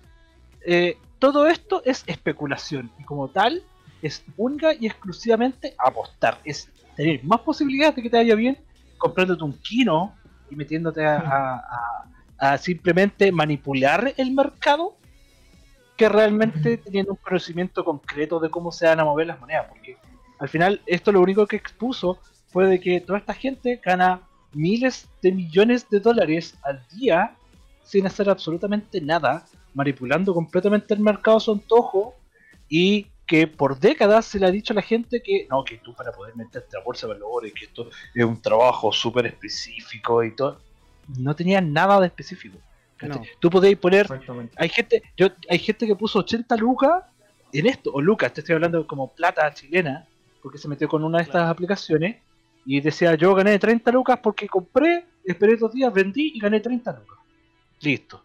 [0.64, 3.62] eh, todo esto es especulación y como tal
[4.02, 6.38] es única y exclusivamente apostar.
[6.44, 8.58] Es tener más posibilidades de que te vaya bien
[8.98, 10.14] comprándote un kino
[10.50, 11.56] y metiéndote a, a-
[12.38, 14.96] a- a simplemente manipular el mercado
[15.96, 19.66] que realmente teniendo un conocimiento concreto de cómo se van a mover las monedas.
[19.68, 19.96] Porque
[20.38, 24.20] al final esto lo único que expuso fue de que toda esta gente gana
[24.52, 27.34] miles de millones de dólares al día
[27.84, 32.14] sin hacer absolutamente nada, manipulando completamente el mercado a su antojo
[32.68, 35.94] y que por décadas se le ha dicho a la gente que no, que tú
[35.94, 40.34] para poder meterte a bolsa de valores, que esto es un trabajo súper específico y
[40.34, 40.60] todo,
[41.18, 42.58] no tenía nada de específico.
[43.02, 43.22] No.
[43.40, 44.06] Tú podéis poner
[44.56, 47.04] hay gente, yo, hay gente que puso 80 lucas
[47.52, 50.06] en esto, o lucas, te estoy hablando como plata chilena,
[50.42, 51.50] porque se metió con una de estas Claro.
[51.50, 52.16] aplicaciones
[52.64, 56.92] y decía yo gané 30 lucas porque compré, esperé dos días, vendí y gané 30
[56.92, 57.18] lucas.
[57.80, 58.22] Listo.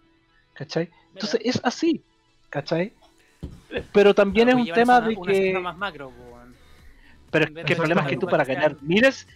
[0.53, 0.89] ¿Cachai?
[1.13, 2.01] Entonces es así.
[2.49, 2.93] ¿Cachai?
[3.91, 5.59] Pero también es un tema de una que...
[5.59, 6.55] más macro, weón.
[7.29, 9.27] Pero de que el problema es que 80 tú para ganar miles...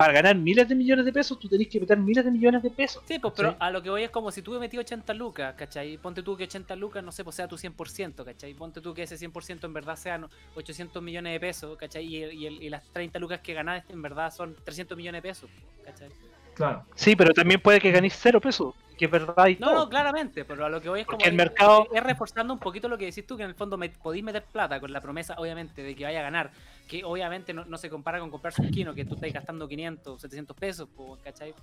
[0.00, 2.70] Para ganar miles de millones de pesos, tú tenés que meter miles de millones de
[2.70, 3.02] pesos.
[3.06, 3.56] Sí, pues, pero ¿Sí?
[3.60, 5.98] a lo que voy es como si tú me metí 80 lucas, ¿cachai?
[5.98, 8.54] Ponte tú que 80 lucas, no sé, pues sea tu 100%, ¿cachai?
[8.54, 12.06] Ponte tú que ese 100% en verdad sean 800 millones de pesos, ¿cachai?
[12.06, 15.28] Y, y el- y las 30 lucas que ganás en verdad son 300 millones de
[15.28, 15.50] pesos,
[15.84, 16.08] ¿cachai?
[16.54, 16.86] Claro.
[16.94, 19.74] Sí, pero también puede que ganéis cero pesos, que es verdad y No, todo.
[19.76, 21.16] no, claramente, pero a lo que voy es como.
[21.16, 23.54] Porque el es- mercado- Es, reforzando un poquito lo que decís tú, que en el
[23.54, 26.50] fondo me, podéis meter plata con la promesa, obviamente, de que vaya a ganar.
[26.86, 30.20] Que obviamente no, no se compara con comprarse un kino, que tú estás gastando 500,
[30.20, 30.88] 700 pesos,
[31.24, 31.54] ¿cachai?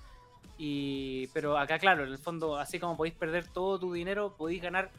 [0.58, 4.62] Y, pero acá, claro, en el fondo, así como podéis perder todo tu dinero, podéis
[4.64, 4.90] ganar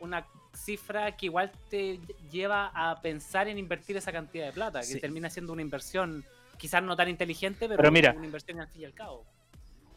[0.00, 1.98] una cifra que igual te
[2.30, 5.00] lleva a pensar en invertir esa cantidad de plata, que Sí.
[5.00, 6.24] termina siendo una inversión
[6.58, 8.12] quizás no tan inteligente, pero, Pero mira.
[8.14, 9.24] una inversión al fin y al cabo.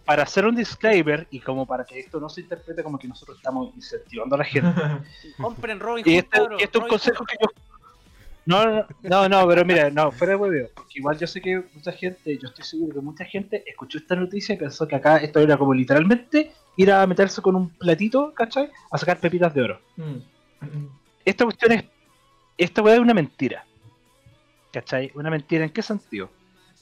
[0.10, 3.38] Para hacer un disclaimer y como para que esto no se interprete como que nosotros
[3.38, 4.74] estamos incentivando a la gente.
[5.38, 7.48] Compren Robin y Hood, este, cabros, y este es un consejo que yo.
[8.43, 11.91] No, no, no, pero mira, no, fuera de hueveo, porque igual yo sé que mucha
[11.91, 15.41] gente, yo estoy seguro que mucha gente escuchó esta noticia y pensó que acá esto
[15.41, 18.72] era como literalmente ir a meterse con un platito, ¿cachai?
[18.89, 19.80] A sacar pepitas de oro.
[19.95, 20.88] Mm.
[21.24, 21.84] Esta cuestión es.
[22.58, 23.63] Esta weá es una mentira.
[24.74, 25.12] ¿Cachai?
[25.13, 26.32] Una mentira, ¿en qué sentido?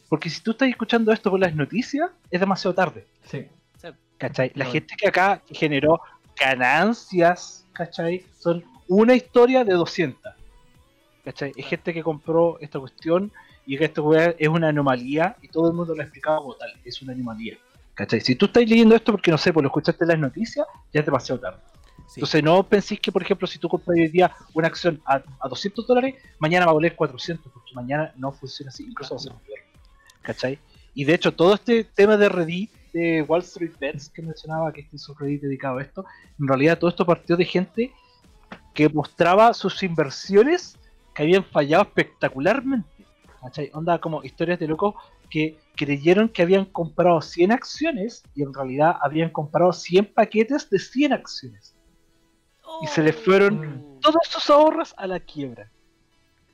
[0.10, 3.06] Porque si tú estás escuchando esto con las noticias, es demasiado tarde.
[3.24, 3.48] Sí.
[4.18, 4.52] ¿Cachai?
[4.56, 4.72] La No.
[4.72, 6.00] gente que acá generó
[6.40, 8.26] ganancias, ¿cachai?
[8.40, 10.34] Son una historia de 200.
[11.24, 11.52] ¿Cachai?
[11.56, 13.32] Es gente que compró esta cuestión
[13.66, 14.02] y que esta
[14.40, 17.58] es una anomalía y todo el mundo lo ha explicado como tal, es una anomalía.
[17.94, 18.22] ¿Cachai?
[18.22, 21.02] Si tú estás leyendo esto porque no sé, pues lo escuchaste en las noticias, ya
[21.02, 21.60] es demasiado tarde.
[22.08, 22.20] Sí.
[22.22, 25.48] Entonces no penséis que, por ejemplo, si tú compras hoy día una acción a, a
[25.50, 29.24] 200 dólares, mañana va a valer 400, porque mañana no funciona así, incluso va a
[29.24, 29.60] ser peor.
[30.28, 30.60] ¿Cachai?
[30.94, 34.82] Y de hecho, todo este tema de Reddit, de Wall Street Bets, que mencionaba que
[34.82, 36.06] este es un Reddit dedicado a esto,
[36.38, 37.94] en realidad todo esto partió de gente
[38.74, 40.78] que mostraba sus inversiones
[41.16, 42.90] que habían fallado espectacularmente.
[43.42, 43.70] ¿Cachai?
[43.74, 44.96] Onda como historias de locos
[45.30, 50.80] que creyeron que habían comprado 100 acciones y en realidad habían comprado 100 paquetes de
[50.80, 51.74] 100 acciones.
[52.82, 55.72] Y se le fueron Oh, Todos sus ahorros a la quiebra.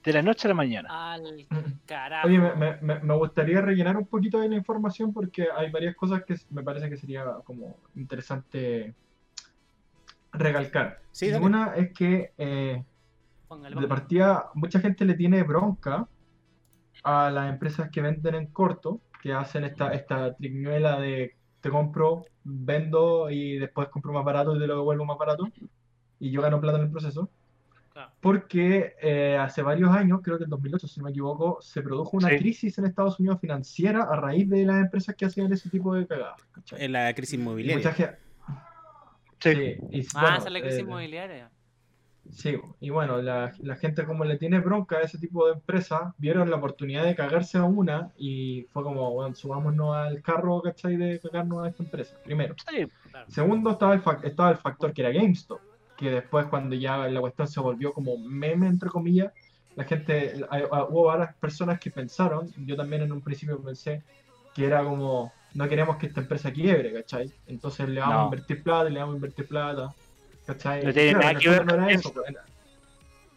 [0.04, 1.14] De la noche a la mañana.
[1.14, 1.80] Al Mm.
[1.86, 2.28] carajo.
[2.28, 6.24] Oye, me, me- me- gustaría rellenar un poquito de la información porque hay varias cosas
[6.26, 8.96] que me parece que sería como interesante
[10.32, 11.00] recalcar.
[11.12, 12.84] Sí, una es que eh,
[13.50, 16.08] de partida mucha gente le tiene bronca
[17.04, 22.26] a las empresas que venden en corto, que hacen esta, esta triquiñuela de te compro,
[22.44, 25.48] vendo y después compro más barato y te lo devuelvo más barato
[26.20, 27.30] y yo gano plata en el proceso.
[28.22, 32.18] Porque eh, hace varios años, creo que en 2008, si no me equivoco, se produjo
[32.18, 32.38] una Sí.
[32.38, 36.08] crisis en Estados Unidos financiera a raíz de las empresas que hacían ese tipo de
[36.08, 36.42] cagadas.
[36.52, 36.84] ¿cachai?
[36.86, 37.92] En la crisis inmobiliaria.
[37.94, 38.16] gen-
[39.40, 39.54] Sí.
[39.54, 41.52] sí, y, Ah, bueno, esa es la crisis eh, inmobiliaria.
[42.32, 46.14] Sí, y bueno, la, la gente como le tiene bronca a ese tipo de empresas,
[46.18, 50.96] vieron la oportunidad de cagarse a una y fue como, bueno, subámonos al carro, ¿cachai?
[50.96, 52.56] De cagarnos a esta empresa, primero.
[52.70, 53.30] Sí, Claro.
[53.30, 55.60] Segundo, estaba el, fac- estaba el factor que era GameStop,
[55.96, 59.34] que después cuando ya la cuestión se volvió como meme, entre comillas,
[59.76, 64.04] la gente, hay- hubo varias personas que pensaron, yo también en un principio pensé,
[64.54, 67.34] que era como, no queremos que esta empresa quiebre, ¿cachai?
[67.48, 68.26] Entonces le vamos a No.
[68.26, 69.96] invertir plata, le vamos a invertir plata,
[70.46, 70.86] ¿cachai?
[70.86, 72.36] No tiene Claro, nada que ver no eso, pues, en-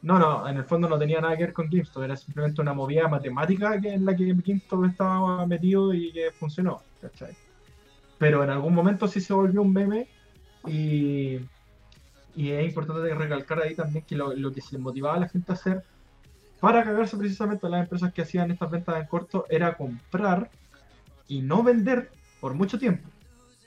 [0.02, 2.74] No, no, en el fondo no tenía nada que ver con GameStop, era simplemente una
[2.74, 7.36] movida matemática que, en la que GameStop estaba metido y que funcionó, ¿cachai?
[8.18, 10.10] Pero en algún momento sí se volvió un meme
[10.66, 11.38] y,
[12.36, 15.50] y es importante recalcar ahí también que lo, lo que se motivaba a la gente
[15.50, 15.82] a hacer
[16.60, 20.50] para cagarse precisamente a las empresas que hacían estas ventas en corto era comprar
[21.28, 23.08] y no vender por mucho tiempo,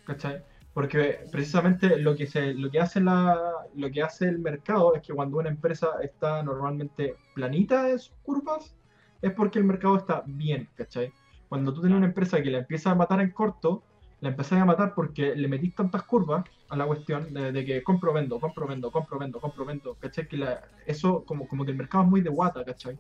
[0.05, 0.43] ¿cachai?
[0.73, 3.37] Porque precisamente lo que se, lo que hace la,
[3.75, 8.13] lo que hace el mercado es que cuando una empresa está normalmente planita en sus
[8.23, 8.75] curvas,
[9.21, 11.11] es porque el mercado está bien, ¿cachai?
[11.49, 13.83] Cuando tú tienes una empresa que la empieza a matar en corto,
[14.21, 17.81] la empezás a matar porque le metís tantas curvas a la cuestión de, de que
[17.83, 20.27] compro, vendo, compro, vendo, compro, vendo, compro, vendo, ¿cachai?
[20.27, 22.97] Que la- eso como, como que el mercado es muy de guata, ¿cachai?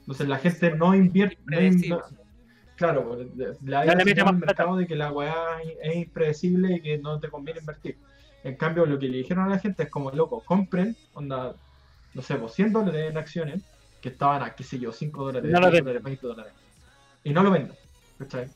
[0.00, 1.38] Entonces la gente no invierte...
[1.44, 1.96] no in-
[2.76, 6.98] claro, pues, la idea al más mercado de que la weá es impredecible y que
[6.98, 7.98] no te conviene invertir.
[8.42, 11.54] En cambio, lo que le dijeron a la gente es como, loco, compren, onda,
[12.14, 13.62] no sé, pues 100 dólares en acciones
[14.00, 15.84] que estaban a, qué sé yo, 5 dólares, No lo 10 vendan.
[15.84, 16.52] dólares, 20 dólares.
[17.22, 17.76] Y no lo vendan,
[18.18, 18.48] ¿cachai?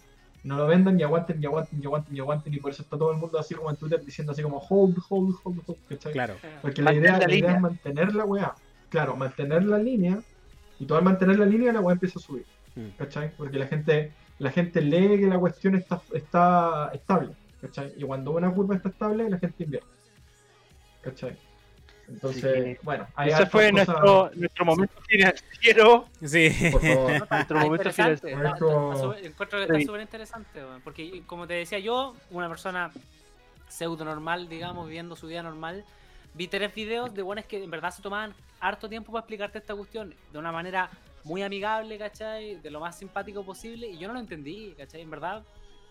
[0.44, 2.98] No lo vendan y aguanten y aguanten y aguanten y aguanten y por eso está
[2.98, 6.12] todo el mundo así como en Twitter diciendo así como hold, hold, hold, hold, ¿cachai?
[6.12, 6.34] Claro.
[6.60, 8.54] Porque la idea, la la idea es mantener la weá.
[8.90, 10.20] Claro, mantener la línea.
[10.78, 12.44] Y todo al mantener la línea la weá empieza a subir.
[12.76, 12.88] Mm.
[12.98, 13.34] ¿Cachai?
[13.36, 17.30] Porque la gente, la gente lee que la cuestión está, está estable.
[17.62, 17.94] ¿Cachai?
[17.96, 19.88] Y cuando una curva está estable, la gente invierte.
[21.00, 21.36] ¿Cachai?
[22.08, 26.06] Entonces, que bueno, Ese fue cosas- nuestro, nuestro momento financiero.
[26.22, 26.50] Sí.
[26.72, 27.10] Por favor.
[27.10, 29.84] No, está- Nuestro momento está súper- encuentro que está Sí.
[29.86, 32.90] súper interesante, porque como te decía yo, una persona
[33.68, 35.84] pseudo normal, digamos, viviendo su vida normal,
[36.34, 39.74] vi tres videos de buenos que en verdad se tomaban harto tiempo para explicarte esta
[39.74, 40.90] cuestión de una manera
[41.24, 42.56] muy amigable, ¿cachai?
[42.56, 45.00] De lo más simpático posible, y yo no lo entendí, ¿cachai?
[45.00, 45.42] En verdad,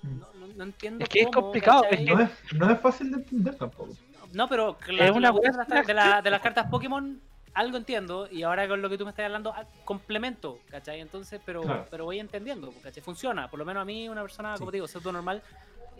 [0.03, 2.03] no, no- no entiendo Es que es cómo, complicado, ¿cachai?
[2.03, 3.93] es que- No es, no es fácil de entender tampoco.
[4.33, 7.21] No, pero Es una de, las, de la- de las cartas Pokémon,
[7.53, 10.99] algo entiendo, y ahora con lo que tú me estás hablando, ah, complemento, ¿cachai?
[11.01, 11.85] Entonces, pero, Claro.
[11.91, 13.03] pero voy entendiendo, ¿cachai?
[13.03, 14.59] Funciona, por lo menos a mí, una persona, Sí.
[14.59, 15.43] como te digo, pseudo normal,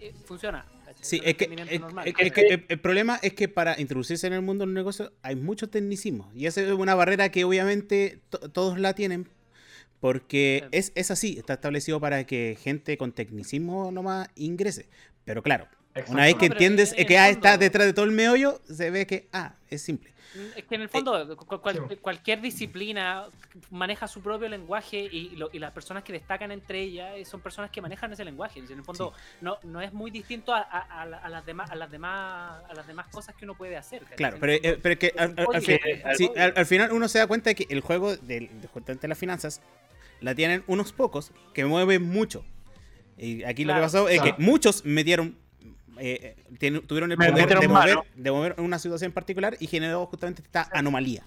[0.02, 0.66] eh, funciona.
[0.86, 1.04] ¿cachai?
[1.06, 2.08] Sí, es que, es- normal.
[2.08, 5.12] es- es que el, el problema es que para introducirse en el mundo del negocio
[5.22, 6.32] hay mucho tecnicismo.
[6.36, 9.30] Y esa es una barrera que obviamente to- todos la tienen.
[10.00, 14.90] Porque es, es así, está establecido para que gente con tecnicismo nomás ingrese.
[15.24, 15.68] Pero claro,
[16.08, 19.06] una vez que No, entiendes que ah, está detrás de todo el meollo, se ve
[19.08, 20.12] que, ah, es simple.
[20.36, 21.96] Mm, Es que en el fondo, cual- Sí.
[21.98, 23.28] cualquier disciplina
[23.70, 27.40] maneja su propio lenguaje y, lo- y las personas que destacan entre ellas eh, son
[27.42, 28.60] personas que manejan ese lenguaje.
[28.60, 31.70] En el fondo, no, no es muy distinto a, a- a la- a las demás,
[31.70, 34.02] a, las demás, a las demás cosas que uno puede hacer.
[34.02, 34.18] ¿cachai?
[34.18, 36.28] Claro, pero, eh, pero es que al, un al- al código, fin- es un sí,
[36.30, 36.44] código.
[36.46, 39.18] al- al final uno se da cuenta de que el juego del, de justamente las
[39.20, 39.62] finanzas
[40.20, 42.44] la tienen unos pocos que mueven mucho.
[43.20, 44.36] Y aquí lo que pasó es claro.
[44.36, 45.38] que muchos metieron,
[46.00, 50.06] eh, eh, tuvieron el poder de mover, de mover una situación en particular y generó
[50.06, 51.24] justamente esta anomalía.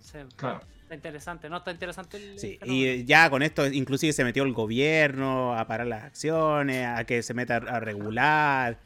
[0.00, 0.60] Sí, Claro.
[0.82, 1.58] está interesante, ¿no?
[1.58, 2.38] Está interesante el.
[2.38, 6.86] Sí, el y ya con esto inclusive se metió el gobierno a parar las acciones,
[6.86, 8.78] a que se meta a regular.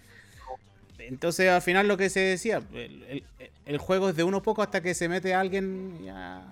[0.99, 3.25] Entonces al final lo que se decía, el, el-
[3.67, 6.43] el juego es de uno poco hasta que se mete alguien ya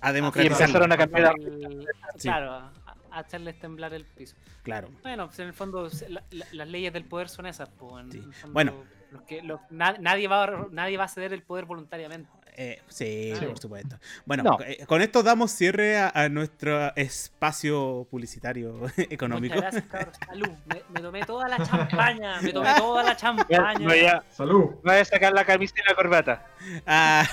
[0.00, 0.64] a democratizarlo.
[0.64, 1.86] empezaron a cambiar El-
[2.16, 2.22] Sí.
[2.28, 2.72] Claro, a, a
[3.12, 4.36] hacerles temblar el piso.
[4.62, 4.88] Claro.
[5.02, 7.68] Bueno, pues en el fondo se- la- la- las leyes del poder son esas.
[7.70, 8.20] Pues, en Sí.
[8.32, 8.72] fondo, Bueno.
[9.10, 12.28] los que, los- na- nadie, va a, nadie va a ceder el poder voluntariamente.
[12.60, 13.46] Eh, sí, Sí.
[13.46, 13.98] por supuesto.
[14.26, 14.56] Bueno, No.
[14.66, 19.54] eh, con esto damos cierre a, a nuestro espacio publicitario económico.
[19.54, 20.18] Muchas gracias.
[20.26, 20.48] Salud.
[20.66, 22.40] Me, me tomé toda la champaña.
[22.42, 23.70] Me tomé toda la champaña.
[24.18, 24.70] A, Salud.
[24.82, 26.46] voy a sacar la camisa y la corbata.
[26.84, 27.24] Ah.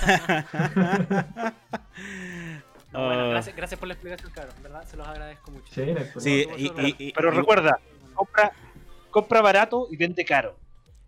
[2.96, 3.30] No, bueno, Oh.
[3.30, 4.54] gracias, gracias por la explicación, cabrón.
[4.62, 4.84] ¿Verdad?
[4.88, 5.72] Se los agradezco mucho.
[5.72, 5.82] Sí,
[6.56, 7.78] y, no, y- y- Pero y- recuerda,
[8.14, 8.52] compra,
[9.10, 10.56] compra barato y vende caro.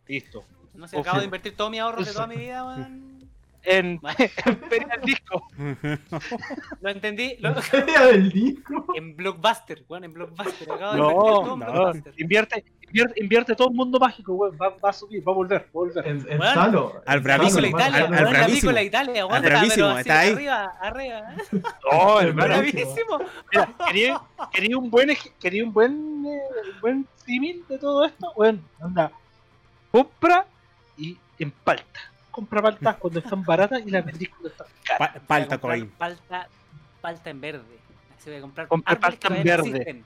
[0.06, 0.44] Listo.
[0.74, 3.27] No sé, acabo de invertir todos mis ahorros de toda mi vida, weón.
[3.70, 4.00] En,
[4.46, 5.46] en Feria del Disco.
[6.80, 7.36] Lo entendí.
[7.40, 8.86] Lo, Feria del disco.
[8.94, 10.70] en Blockbuster, weón, en Blockbuster.
[10.72, 11.66] Acabo de No, todo no.
[11.66, 12.14] Blockbuster.
[12.16, 14.56] Invierte, invierte, invierte todo el mundo mágico, weón.
[14.60, 16.06] Va, va a subir, va a volver, va a volver.
[16.06, 17.02] En, en Bueno, Salo.
[17.06, 18.04] al bravísimo, Italia, al- Salo.
[18.06, 18.80] al weón, la bravísimo.
[18.80, 19.22] Italia,
[19.78, 20.32] pero está ahí.
[20.32, 21.18] arriba, arriba.
[21.18, 21.62] ¿eh?
[21.92, 22.48] No, El hermano.
[22.54, 23.18] bravísimo.
[23.52, 24.20] Mira, quería,
[24.52, 26.40] quería un buen, quería un buen, eh,
[26.74, 28.32] un buen símil de todo esto.
[28.34, 29.12] Bueno, anda,
[29.90, 30.46] compra
[30.96, 32.00] y empalta.
[32.38, 35.14] Compra paltas cuando están baratas y las vendís cuando están caras.
[35.14, 35.88] Pa- palta coin.
[35.98, 36.48] Palta,
[37.00, 37.78] palta en verde.
[38.18, 40.04] Se voy a comprar Compra árboles palta que en no verde.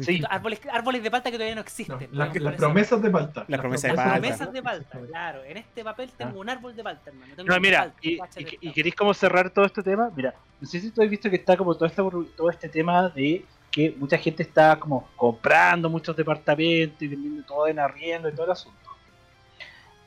[0.00, 2.08] Sí, Árboles, árboles de palta que todavía no No, existen.
[2.12, 3.44] la- las promesas de palta.
[3.46, 4.20] Las promesas de Las palta.
[4.20, 5.44] promesas de palta, claro.
[5.44, 7.34] En este papel tengo un árbol de palta, hermano.
[7.36, 10.10] Tengo No, mira, palta, y, y- queréis como cerrar todo este tema.
[10.16, 12.02] Mira, no sé si tú has visto que está como todo este,
[12.36, 17.68] todo este tema de que mucha gente está como comprando muchos departamentos y vendiendo todo
[17.68, 18.78] en arriendo y todo el asunto.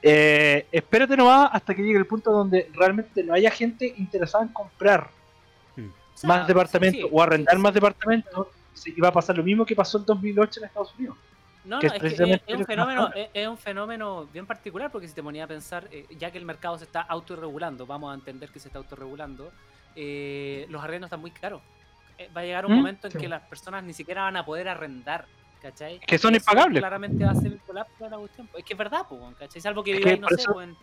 [0.06, 4.50] Eh, espérate nomás hasta que llegue el punto donde realmente no haya gente interesada en
[4.50, 5.10] comprar
[5.78, 5.82] O
[6.14, 8.48] sea, más departamentos sí, o arrendar más departamentos.
[8.74, 11.16] sí, Y va a pasar lo mismo que pasó en 2008 en Estados Unidos.
[11.64, 13.22] No, que no, es es, que es, un fenómeno, habla.
[13.22, 16.38] es, es un fenómeno bien particular porque si te ponía a pensar, eh, ya que
[16.38, 19.54] el mercado se está autorregulando, vamos a entender que se está autorregulando,
[19.96, 21.62] eh, los arrendos están muy caros.
[22.18, 22.76] Eh, va a llegar un ¿Mm?
[22.76, 23.18] momento en Sí.
[23.20, 25.26] que las personas ni siquiera van a poder arrendar,
[25.64, 26.00] ¿cachai?
[26.02, 26.80] Que son Eso impagables.
[26.82, 28.50] Claramente va a ser el colapso de la cuestión.
[28.56, 29.62] Es que es verdad, pues, ¿cachai?
[29.62, 30.78] Salvo que Es viváis, que no sé, eso- pues, en,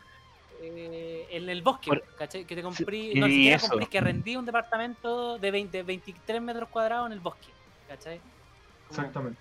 [0.62, 2.44] eh, en el bosque, Por- ¿cachai?
[2.44, 3.68] Que te compré, Sí, no siquiera eso.
[3.68, 7.48] compré, que rendí un departamento de 20, 23 metros cuadrados en el bosque,
[7.88, 8.18] ¿cachai?
[8.18, 9.40] Como- Exactamente.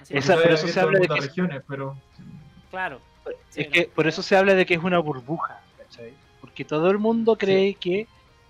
[0.00, 1.96] así Esa- como- por eso se habla de que- regiones, pero
[2.70, 3.00] Claro.
[3.50, 3.72] Sí, Es no.
[3.72, 6.12] que por eso se habla de que es una burbuja, ¿cachai?
[6.40, 8.06] Porque todo el mundo cree que.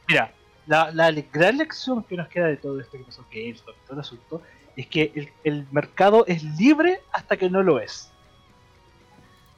[0.08, 0.32] Mira,
[0.66, 3.92] la, la gran lección que nos queda de todo esto que pasó GameStop y todo
[3.94, 4.42] el asunto
[4.76, 8.12] es que el, el mercado es libre hasta que no lo es.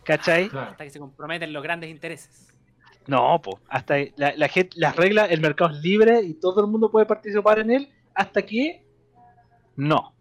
[0.04, 0.48] ¿Cachai?
[0.48, 0.70] claro.
[0.70, 2.52] Hasta que se comprometen los grandes intereses.
[3.06, 6.70] No, pues, hasta la, la gente, las reglas, el mercado es libre y todo el
[6.70, 8.84] mundo puede participar en él hasta que
[9.76, 10.14] no.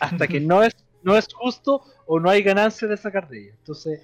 [0.00, 3.54] Hasta que no es, no es justo o no hay ganancia de sacar de ella.
[3.58, 4.00] Entonces,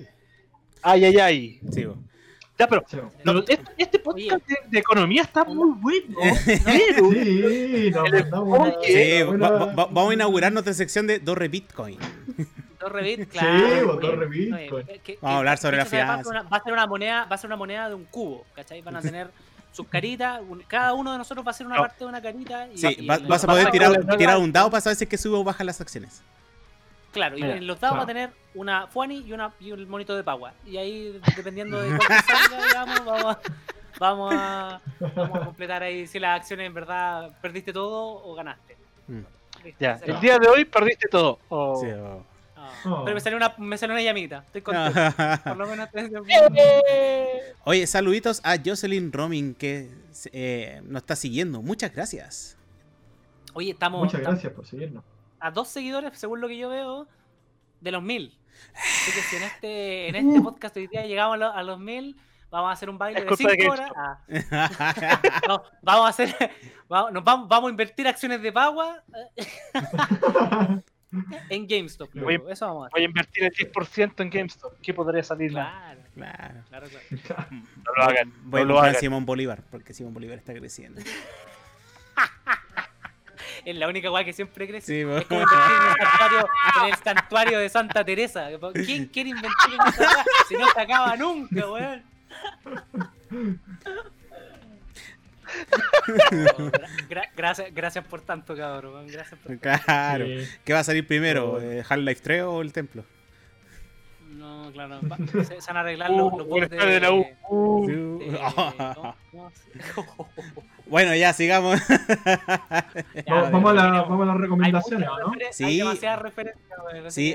[0.82, 1.60] ay, ay, ay.
[1.70, 1.86] Sí.
[2.62, 2.96] Ya, pero Sí.
[3.24, 6.16] no, este, este podcast de, de economía está muy bueno.
[6.64, 7.10] Pero,
[8.82, 11.98] Sí, buena- va- va- vamos a inaugurar nuestra sección de Torre Bitcoin.
[13.30, 13.98] Claro.
[13.98, 14.86] oye, Bitcoin.
[15.20, 17.56] Vamos a hablar sobre la una- Va a ser una moneda, va a ser una
[17.56, 18.82] moneda de un cubo, ¿cachai?
[18.82, 19.30] Van a tener
[19.72, 21.82] sus caritas, un- cada uno de nosotros va a ser una No.
[21.82, 22.66] parte de una carita.
[22.74, 24.96] Y, Sí, y va- el- vas a poder va- tirar, tirar un dado para saber
[24.96, 26.22] si es que sube o baja las acciones.
[27.12, 28.18] Claro, y en los dados va a claro.
[28.20, 30.54] tener una Fuani y, una, y un monito de Pagua.
[30.66, 33.40] Y ahí, dependiendo de cuánto salga, digamos, vamos a,
[33.98, 34.80] vamos, a,
[35.14, 38.76] vamos a completar ahí si las acciones en verdad perdiste todo o ganaste.
[39.08, 39.20] Mm.
[39.78, 41.38] Ya, el día de hoy perdiste todo.
[41.48, 41.76] Oh.
[41.80, 42.24] Sí, bo.
[42.56, 43.04] Ah, Oh.
[43.04, 44.44] Pero me salió una, me salió una llamita.
[44.46, 44.92] Estoy contento.
[45.44, 45.88] Por lo menos
[47.64, 49.90] Oye, saluditos a Jocelyn Roming que
[50.32, 51.62] eh, nos está siguiendo.
[51.62, 52.56] Muchas gracias.
[53.54, 55.04] Oye, estamos, Muchas estamos gracias por seguirnos.
[55.42, 57.06] A dos seguidores, según lo que yo veo,
[57.80, 58.38] de los mil.
[58.74, 61.78] Así que si en este, en este podcast hoy día llegamos a los, a los
[61.80, 62.16] mil,
[62.50, 63.90] vamos a hacer un baile Es de culpa de 5 horas.
[63.96, 64.20] Ah,
[65.48, 66.36] no, vamos a hacer,
[66.88, 69.02] vamos, nos vamos, vamos a invertir acciones de Pagua
[69.36, 69.46] eh,
[71.48, 72.10] en GameStop.
[72.14, 72.92] Voy- Eso vamos a hacer.
[72.92, 74.74] Voy a invertir el 10% en GameStop.
[74.80, 75.50] ¿Qué podría salir?
[75.50, 76.54] Claro, claro.
[76.68, 76.86] claro,
[77.26, 77.46] claro.
[77.50, 78.32] No lo hagan.
[78.44, 78.94] Voy a no lo hagan.
[78.96, 81.00] Simón Bolívar, porque Simón Bolívar está creciendo.
[83.64, 84.86] Es la única weá que siempre crece.
[84.86, 85.00] Sí.
[85.00, 86.48] Es como en el, santuario,
[86.82, 88.48] en el santuario de Santa Teresa.
[88.74, 90.24] ¿Quién quiere invertir en esa weá?
[90.48, 92.02] Si no se acaba nunca, weón.
[93.30, 93.50] No,
[96.72, 99.06] gra- gra- gracias, gracias por tanto, cabrón.
[99.08, 100.26] Gracias por Claro.
[100.26, 100.48] Sí.
[100.64, 101.60] ¿Qué va a salir primero?
[101.60, 103.04] Eh, ¿Half-Life 3 o el templo?
[104.32, 105.00] No, claro.
[105.10, 107.26] va- se, se van a arreglar los, los Uh, bugs el estadio de la U.
[107.48, 107.92] Uh, Sí.
[107.92, 111.80] de- ¿cómo- cómo se- Bueno, ya sigamos.
[111.88, 115.32] Ya, Vamos, vamos a la- vamos a las hay recomendaciones, ¿o ¿no?
[115.52, 115.64] Sí.
[115.64, 116.64] Hay demasiadas referencias,
[117.14, 117.34] Sí.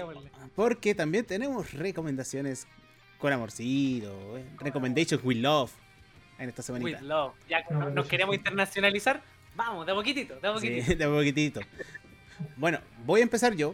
[0.55, 2.67] Porque también tenemos recomendaciones
[3.19, 4.37] con amorcito.
[4.37, 5.71] eh, Recommendations with love.
[6.39, 7.01] En esta With semanita.
[7.01, 7.33] love.
[7.49, 8.39] Ya que No, no- no, nos queremos sí.
[8.39, 9.21] internacionalizar.
[9.55, 10.95] Vamos, de a poquitito, de a Sí, poquitito.
[10.97, 11.61] de a poquitito.
[12.57, 13.73] Bueno, voy a empezar yo.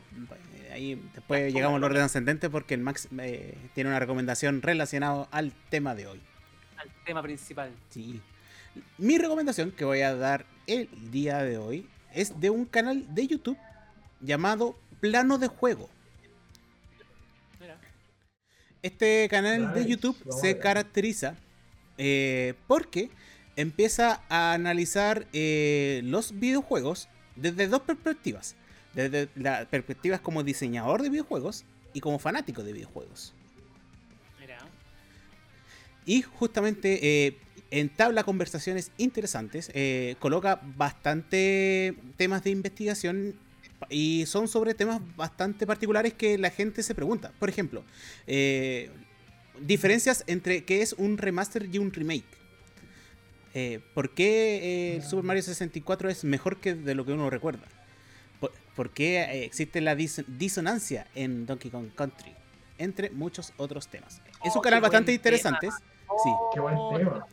[0.73, 5.53] Ahí después llegamos al orden ascendente porque el Max eh, tiene una recomendación relacionada al
[5.69, 6.19] tema de hoy.
[6.77, 7.71] Al tema principal.
[7.89, 8.19] Sí.
[8.97, 13.27] Mi recomendación que voy a dar el día de hoy es de un canal de
[13.27, 13.57] YouTube
[14.19, 15.91] llamado Plano de Juego.
[17.61, 17.77] Mira.
[18.81, 21.35] Este canal de YouTube se caracteriza
[21.99, 23.11] eh, porque
[23.55, 28.55] empieza a analizar eh, los videojuegos desde dos perspectivas.
[28.93, 33.33] Desde la perspectiva como diseñador de videojuegos y como fanático de videojuegos.
[34.39, 34.57] Mira.
[36.05, 37.37] Y justamente eh,
[37.71, 43.35] entabla conversaciones interesantes, eh, coloca bastante temas de investigación
[43.89, 47.31] y son sobre temas bastante particulares que la gente se pregunta.
[47.39, 47.83] Por ejemplo,
[48.27, 48.89] eh,
[49.59, 52.25] diferencias entre qué es un remaster y un remake.
[53.53, 57.29] Eh, ¿Por qué eh, el Super Mario 64 es mejor que de lo que uno
[57.29, 57.67] recuerda?
[58.75, 62.33] ¿Por, qué eh, existe la dis- disonancia en Donkey Kong Country?
[62.77, 64.21] Entre muchos otros temas.
[64.43, 65.69] Es Oh, un canal bastante interesante.
[65.71, 66.29] Sí.
[66.53, 67.25] Qué buen Oh, tema.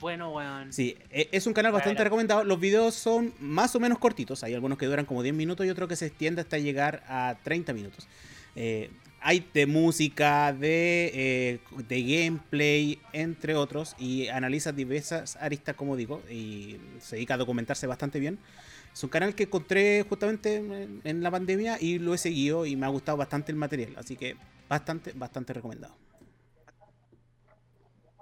[0.00, 0.72] bueno, weón.
[0.72, 2.04] Sí, e- es un canal bastante Bueno.
[2.04, 2.44] recomendado.
[2.44, 4.42] Los videos son más o menos cortitos.
[4.42, 7.36] Hay algunos que duran como 10 minutos y otros que se extiende hasta llegar a
[7.44, 8.08] 30 minutos.
[8.56, 8.90] Eh,
[9.20, 13.94] hay de música, de, eh, de gameplay, entre otros.
[13.98, 16.22] Y analiza diversas aristas, como digo.
[16.30, 18.38] Y se dedica a documentarse bastante bien.
[18.96, 22.76] Es un canal que encontré justamente en, en la pandemia y lo he seguido y
[22.76, 23.92] me ha gustado bastante el material.
[23.98, 24.38] Así que
[24.70, 25.94] bastante, bastante recomendado.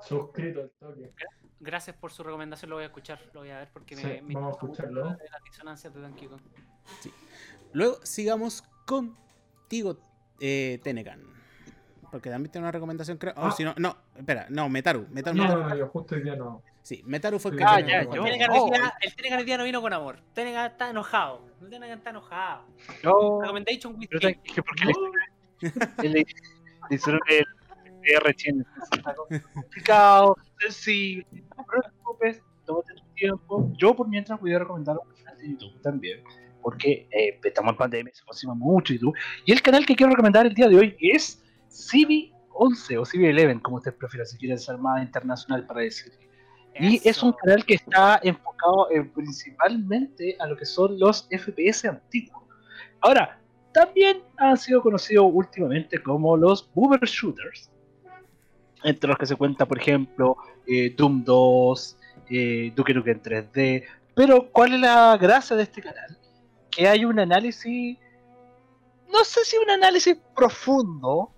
[0.03, 1.13] Suscrito al toque.
[1.61, 4.23] Gracias por su recomendación, lo voy a escuchar, lo voy a ver porque Sí, me,
[4.23, 5.05] me vamos a escucharlo.
[5.05, 6.41] lo de las disonancias de Donkey Kong.
[7.73, 9.97] Luego sigamos contigo,
[10.41, 11.23] eh, Tenecan.
[12.11, 13.33] Porque también tiene una recomendación, creo.
[13.37, 13.51] Oh, Ah.
[13.53, 15.07] si no, no, espera, no, Metaru.
[15.11, 15.63] Metaru, No, Metaru.
[15.63, 16.63] no, no, yo justo hoy día no.
[16.85, 18.23] Sí, Metaru fue el que Ah, ya, el yo-.
[18.25, 18.71] Tenegan Oh.
[19.01, 20.17] el Tenegan hoy día no vino con amor.
[20.17, 21.41] El Tenegan está enojado.
[21.63, 22.67] El Tenegan está enojado.
[23.03, 23.39] Yo.
[23.41, 24.35] Recommendation with Pero King.
[24.45, 26.27] tranqui, porque le, le,
[26.91, 27.45] le hicieron el
[28.03, 28.65] PR tiene.
[28.93, 31.27] Está complicado, sensible.
[31.57, 33.73] No te preocupes, tómate tu tiempo.
[33.79, 36.23] Yo, por mientras, voy a recomendar un canal de YouTube también.
[36.61, 39.17] Porque eh, estamos en pandemia, se aproxima mucho YouTube.
[39.47, 43.77] Y el canal que quiero recomendar el día de hoy es CB11 o CB11, como
[43.79, 46.13] usted prefiera, si quieren ser más internacional para decir.
[46.81, 51.85] Y es un canal que está enfocado en principalmente a lo que son los FPS
[51.89, 52.43] antiguos.
[53.01, 53.39] Ahora,
[53.73, 57.71] también han sido conocidos últimamente como los boomer shooters,
[58.83, 61.99] entre los que se cuenta, por ejemplo, eh, Doom 2,
[62.31, 63.85] eh, Duke Nukem 3D.
[64.15, 66.19] Pero, ¿cuál es la gracia de este canal?
[66.71, 67.99] Que hay un análisis,
[69.13, 71.33] no sé si un análisis profundo,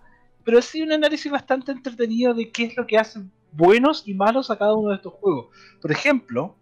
[0.44, 4.50] pero sí un análisis bastante entretenido de qué es lo que hacen buenos y malos
[4.50, 5.48] a cada uno de estos juegos.
[5.80, 6.56] Por ejemplo,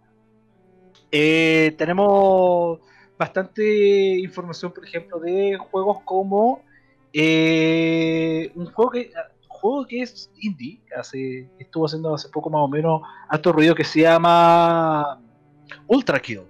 [1.11, 2.81] eh, tenemos
[3.19, 6.63] bastante información, por ejemplo, de juegos como
[7.13, 9.13] eh, un juego que,
[9.49, 13.85] juego que es indie, hace, estuvo haciendo hace poco más o menos alto ruido que
[13.85, 15.21] se llama
[15.87, 16.43] Ultra Kill.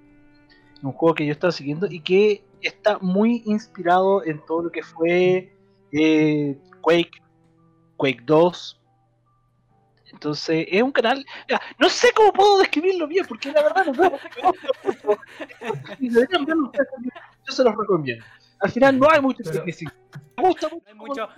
[0.82, 4.82] Un juego que yo estaba siguiendo y que está muy inspirado en todo lo que
[4.82, 5.52] fue
[5.92, 7.22] eh, Quake,
[7.96, 8.80] Quake 2.
[10.14, 11.24] Entonces, es un canal.
[11.78, 14.18] no sé cómo puedo describirlo bien, porque la verdad no puedo.
[16.00, 18.24] Yo se los recomiendo.
[18.60, 19.92] Al final no hay mucho Pero- tecnicismo.
[20.36, 21.28] Me gusta No hay mucho.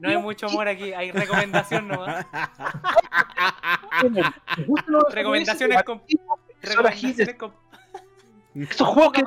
[0.00, 2.26] no hay mucho amor aquí, hay recomendación nomás.
[5.10, 6.02] Recomendaciones con.
[6.62, 7.52] Recomendaciones con.
[8.54, 9.22] Esos juegos que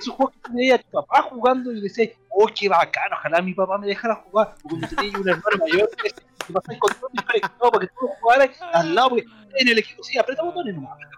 [0.00, 3.54] esos juegos que tenía a tu papá jugando y decías, oh, qué bacano, ojalá mi
[3.54, 4.54] papá me dejara jugar.
[4.62, 6.10] Porque como tenía un hermano mayor, que
[6.50, 9.24] te pasaba el control desconectado para que tú jugaras al lado, porque
[9.58, 11.08] en el equipo, sí, aprieta botones aprieta,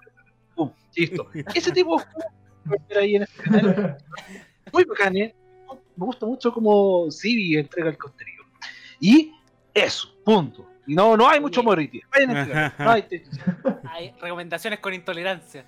[0.54, 1.28] Pum, listo.
[1.54, 2.32] Ese tipo de juegos
[2.96, 3.96] ahí en este canal.
[4.72, 5.34] Muy bacán, ¿eh?
[5.96, 8.44] Me gusta mucho como Civi entrega el contenido.
[9.00, 9.32] Y
[9.74, 10.68] eso, punto.
[10.86, 12.02] Y no, no hay mucho entregar.
[12.78, 13.04] No hay
[13.90, 15.64] Hay recomendaciones con intolerancia.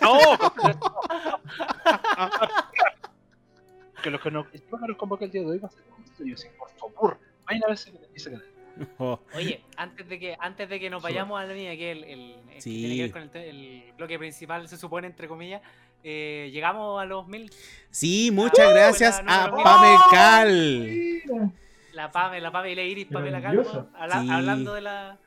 [0.00, 0.18] No,
[4.02, 5.82] que los que no, los que nos convoca el día de hoy va a ser
[6.18, 7.78] un así, por favor, vayan a ver
[8.14, 8.46] ese canal.
[8.98, 12.04] Oh, Oye, antes de que antes de que nos vayamos a la línea, que el,
[12.04, 12.76] el, el que Sí.
[12.80, 15.62] tiene que ver con el, bloque principal, se supone, entre comillas,
[16.04, 17.50] eh, llegamos a los mil.
[17.90, 20.00] Sí, muchas Ah, gracias la a número Pame mil.
[20.10, 21.52] Cal.
[21.92, 23.42] La Pame, la Pame y la Iris, Pamela.
[23.42, 24.30] Calvo, habla- Sí.
[24.30, 25.18] hablando de la,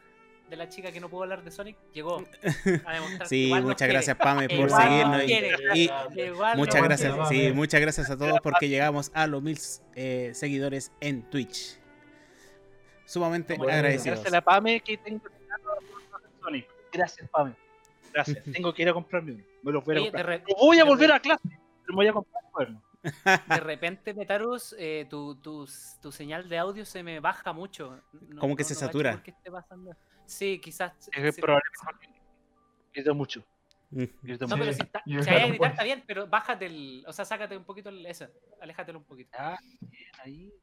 [0.49, 2.23] de la chica que no pudo hablar de Sonic, llegó
[2.85, 3.93] a demostrar Sí, muchas quiere.
[3.93, 5.23] gracias Pame por Igual seguirnos.
[5.75, 9.57] y- y, Muchas gracias, sí, muchas gracias a todos porque llegamos a los mil
[9.95, 11.80] eh, seguidores en Twitch.
[13.11, 14.19] Sumamente Bueno, agradecidos.
[14.21, 15.21] Gracias a la PAME que tengo
[16.41, 16.65] Sonic.
[16.93, 17.53] Gracias, PAME.
[18.13, 18.41] Gracias.
[18.53, 19.43] Tengo que ir a comprarme uno.
[19.63, 20.25] Me los voy a Oye, comprar.
[20.27, 21.41] re- No voy a volver re- a clase.
[21.43, 21.59] pero
[21.89, 22.83] Me voy a comprar un cuerno.
[23.03, 25.67] de repente, Metarus, eh, tu, tu,
[26.01, 27.99] tu señal de audio se me baja mucho.
[28.13, 29.21] No- Como que no- se no satura.
[29.21, 29.93] qué esté pasando.
[30.25, 30.93] Sí, quizás.
[31.11, 31.63] Es probable
[31.99, 32.07] que
[32.93, 33.43] Grito mucho.
[33.89, 34.03] Mm.
[34.21, 34.59] Grito No, mucho.
[34.69, 37.03] pero si, está, si hay a gritar está bien, pero bájate el.
[37.07, 38.25] O sea, sácate un poquito el, eso.
[38.61, 39.31] Aléjatelo un poquito.
[39.37, 40.53] Ah, bien, ahí.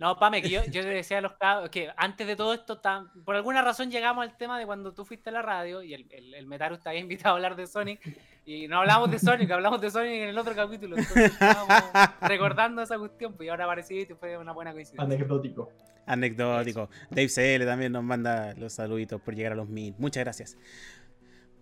[0.00, 2.78] No, Pame, que yo, yo le decía a los cabros que antes de todo esto,
[2.78, 5.94] tan- por alguna razón llegamos al tema de cuando tú fuiste a la radio y
[5.94, 8.00] el, el, el Metaru te había invitado a hablar de Sonic
[8.44, 10.96] y no hablamos de Sonic, hablamos de Sonic en el otro capítulo.
[10.98, 11.68] Entonces estábamos
[12.22, 15.04] recordando esa cuestión, pues y ahora apareciste y fue una buena coincidencia.
[15.04, 15.70] Anecdótico.
[16.06, 16.90] Anecdótico.
[17.10, 19.94] Dave CL también nos manda los saluditos por llegar a los mil.
[19.98, 20.58] Muchas gracias.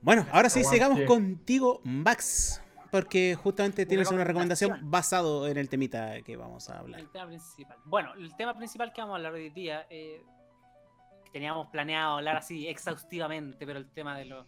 [0.00, 2.60] Bueno, ahora sí, sigamos contigo, Max.
[2.92, 7.00] Porque justamente tienes una recomendación basado en el temita que vamos a hablar.
[7.00, 7.78] El tema principal.
[7.86, 10.22] Bueno, el tema principal que vamos a hablar hoy día, eh,
[11.32, 14.46] teníamos planeado hablar así exhaustivamente, pero el tema de, los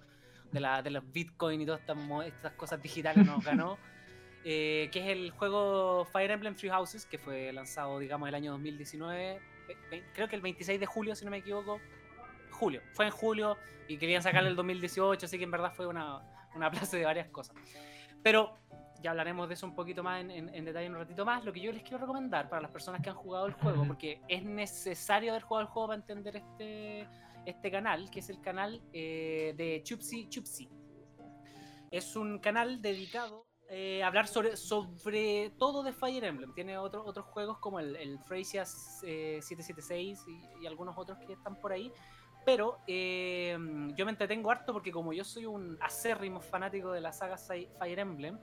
[0.53, 3.79] de, la- de los bitcoin y todas estas, estas cosas digitales nos ganó,
[4.45, 8.53] eh, que es el juego Fire Emblem Three Houses, que fue lanzado, digamos, el año
[8.53, 11.81] 2019, ve- ve- creo que el 26 de julio, si no me equivoco.
[12.51, 13.57] Julio, fue en julio
[13.89, 16.21] y querían sacarle el 2018, así que en verdad fue una,
[16.55, 17.57] una plaza de varias cosas.
[18.25, 18.57] Pero
[19.03, 21.45] ya hablaremos de eso un poquito más en, en- en detalle un ratito más.
[21.45, 24.20] Lo que yo les quiero recomendar para las personas que han jugado el juego, porque
[24.29, 27.07] es necesario haber jugado el juego para entender este,
[27.45, 30.68] este canal, que es el canal eh, de Chupsi Chupsi.
[31.91, 36.53] Es un canal dedicado eh, a hablar sobre, sobre todo de Fire Emblem.
[36.55, 38.62] Tiene otro- otros juegos como el, el Freysia
[39.03, 41.93] eh, 776 y, y algunos otros que están por ahí.
[42.45, 43.57] Pero eh,
[43.95, 47.69] yo me entretengo harto porque como yo soy un acérrimo fanático de la saga Fi-
[47.79, 48.39] Fire Emblem,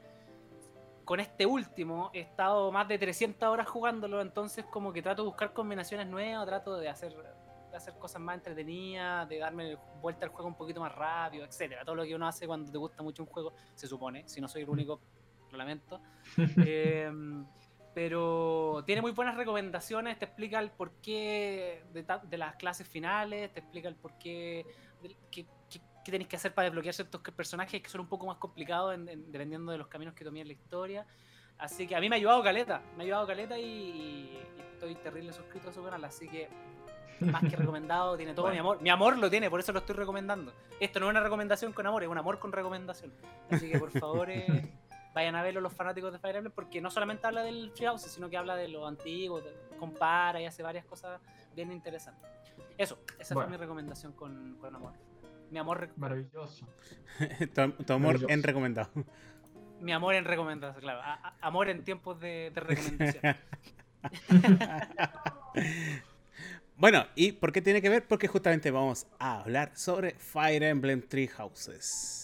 [1.06, 5.28] con este último he estado más de 300 horas jugándolo, entonces como que trato de
[5.28, 7.14] buscar combinaciones nuevas, trato de hacer
[7.72, 11.86] de hacer cosas más entretenidas, de darme vuelta al juego un poquito más rápido, etcétera.
[11.86, 14.50] Todo lo que uno hace cuando te gusta mucho un juego, se supone, si no
[14.50, 15.00] soy el único,
[15.52, 16.02] lo lamento.
[16.58, 17.46] Em,
[17.94, 23.60] pero tiene muy buenas recomendaciones, te explica el porqué de, de las clases finales, te
[23.60, 24.66] explica el porqué,
[25.02, 25.46] de- qué
[26.12, 29.08] tenéis que hacer para desbloquear ciertos que- personajes que son un poco más complicados en-
[29.10, 31.06] en- dependiendo de los caminos que tomé en la historia.
[31.58, 34.40] Así que a mí me ha ayudado Caleta, me ha ayudado Caleta y, y
[34.74, 36.50] estoy terrible suscrito a su canal, así que
[37.20, 38.62] más que recomendado, tiene todo mi Bueno.
[38.72, 38.82] amor.
[38.82, 40.54] Mi amor lo tiene, por eso lo estoy recomendando.
[40.80, 43.14] Esto no es una recomendación con amor, es un amor con recomendación.
[43.52, 44.46] Así que por favor, eh,
[45.14, 48.30] vayan a verlo los fanáticos de Fire Emblem, porque no solamente habla del Treehouse, sino
[48.30, 51.20] que habla de lo antiguo, de- compara y hace varias cosas
[51.56, 52.30] bien interesantes.
[52.78, 53.50] Eso, esa Bueno.
[53.50, 54.94] fue mi recomendación con, con amor.
[55.50, 56.66] Mi amor, Maravilloso.
[57.54, 58.30] tu, tu amor Maravilloso.
[58.34, 58.90] en recomendado.
[59.82, 61.02] mi amor en recomendación, claro.
[61.02, 63.36] a- a- amor en tiempos de, de recomendación.
[66.78, 68.08] Bueno, ¿y por qué tiene que ver?
[68.08, 72.21] Porque justamente vamos a hablar sobre Fire Emblem Three Houses.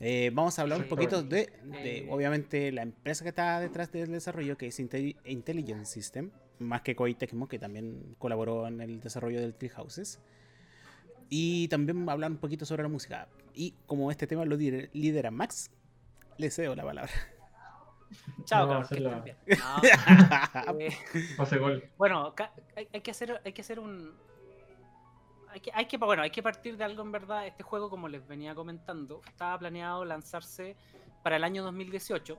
[0.00, 2.06] Eh, vamos a hablar un poquito de, de, Eh.
[2.10, 6.94] obviamente, la empresa que está detrás del desarrollo, que es Intelli- Intelligent System, más que
[6.94, 10.20] Koei Tecmo, que también colaboró en el desarrollo del Three Houses.
[11.30, 13.26] Y también hablar un poquito sobre la música.
[13.54, 15.70] Y como este tema lo lider- lidera Max,
[16.36, 17.10] le cedo la palabra.
[18.44, 19.34] Chao, No, cabrón, que.
[19.56, 20.90] No, eh,
[21.36, 21.82] Pase gol.
[21.98, 22.34] Bueno,
[22.92, 24.12] hay que hacer, hay que hacer un.
[25.56, 27.46] Hay que, hay que, bueno, hay que partir de algo en verdad.
[27.46, 30.76] Este juego, como les venía comentando, estaba planeado lanzarse
[31.22, 32.36] para el año 2018.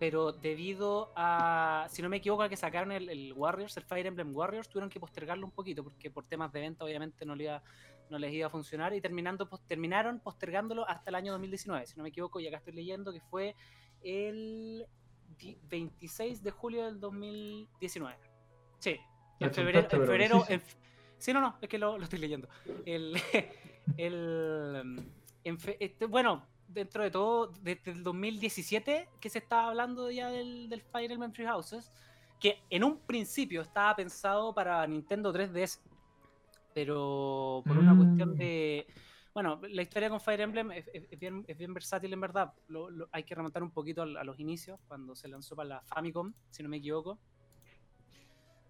[0.00, 4.06] Pero debido a, si no me equivoco, a que sacaron el, el Warriors, el Fire
[4.08, 7.44] Emblem Warriors, tuvieron que postergarlo un poquito, porque por temas de venta obviamente no, le
[7.44, 7.62] iba,
[8.10, 12.02] no les iba a funcionar, y terminando, terminaron postergándolo hasta el año 2019, si no
[12.02, 13.54] me equivoco, y acá estoy leyendo que fue
[14.02, 14.84] el
[15.38, 18.18] di- 26 de julio del 2019.
[18.80, 18.98] Sí,
[19.38, 20.06] en febrero, en
[20.48, 20.60] en
[21.18, 22.48] sí, no, no, es que lo, lo estoy leyendo.
[22.84, 23.16] El,
[23.96, 25.02] el,
[25.44, 30.30] en fe- este, bueno, dentro de todo, desde el 2017 que se estaba hablando ya
[30.30, 31.92] del, del Fire Emblem Three Houses,
[32.40, 35.80] que en un principio estaba pensado para Nintendo 3DS,
[36.74, 38.36] pero por una cuestión Mm.
[38.36, 38.86] de...
[39.32, 42.52] Bueno, la historia con Fire Emblem es, es- es bien, es bien versátil en verdad.
[42.68, 45.80] Lo- lo- hay que remontar un poquito a, los inicios, cuando se lanzó para la
[45.82, 47.18] Famicom, si no me equivoco.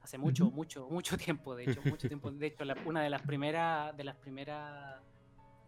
[0.06, 2.30] Hace mucho, mucho, mucho tiempo, de hecho, mucho tiempo.
[2.30, 5.02] De hecho, la- una de las primeras, de las primeras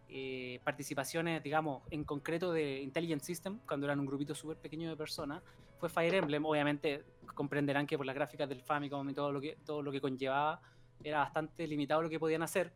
[0.07, 4.95] eh, participaciones, digamos, en concreto de Intelligent System, cuando eran un grupito súper pequeño de
[4.95, 5.43] personas,
[5.77, 6.45] fue Fire Emblem.
[6.45, 7.03] Obviamente
[7.35, 10.61] comprenderán que por las gráficas del Famicom y todo lo que, todo lo que conllevaba,
[11.03, 12.71] era bastante limitado lo que podían hacer.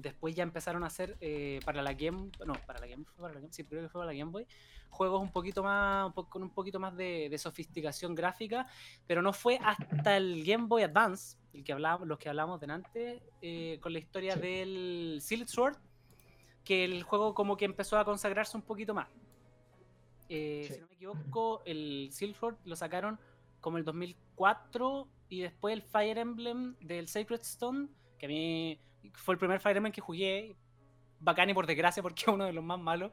[0.00, 3.34] Después ya empezaron a hacer eh, para la Game, no, para la Game, fue para
[3.34, 4.46] la Game, sí, creo que fue para la Game Boy,
[4.90, 8.66] juegos un poquito más, un po- con un poquito más de, de sofisticación gráfica,
[9.08, 13.20] pero no fue hasta el Game Boy Advance, el que hablábamos, los que hablamos delante,
[13.42, 14.40] eh, con la historia Sí.
[14.40, 15.76] del Silent Sword,
[16.64, 19.08] que el juego como que empezó a consagrarse un poquito más.
[20.28, 20.74] Eh, Sí.
[20.74, 23.18] Si no me equivoco, el Silent Sword lo sacaron
[23.60, 27.88] como el 2004 y después el Fire Emblem del Sacred Stone,
[28.18, 28.80] que a mí
[29.14, 30.56] fue el primer Fire Emblem que jugué,
[31.20, 33.10] bacán y por desgracia porque es uno de los más malos.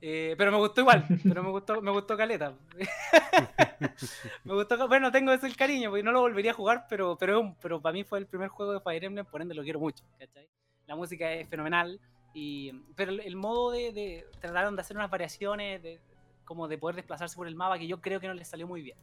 [0.00, 2.54] eh, pero me gustó igual, pero me gustó, me gustó Caleta.
[4.44, 7.54] me gustó, bueno, tengo ese el cariño, porque no lo volvería a jugar, pero, pero,
[7.60, 10.04] pero para mí fue el primer juego de Fire Emblem, por ende lo quiero mucho,
[10.18, 10.48] ¿cachai?
[10.86, 12.00] La música es fenomenal,
[12.34, 16.00] y, pero el, modo de, de- trataron de hacer unas variaciones, de,
[16.44, 18.82] como de poder desplazarse por el mapa, que yo creo que no les salió muy
[18.82, 18.96] bien.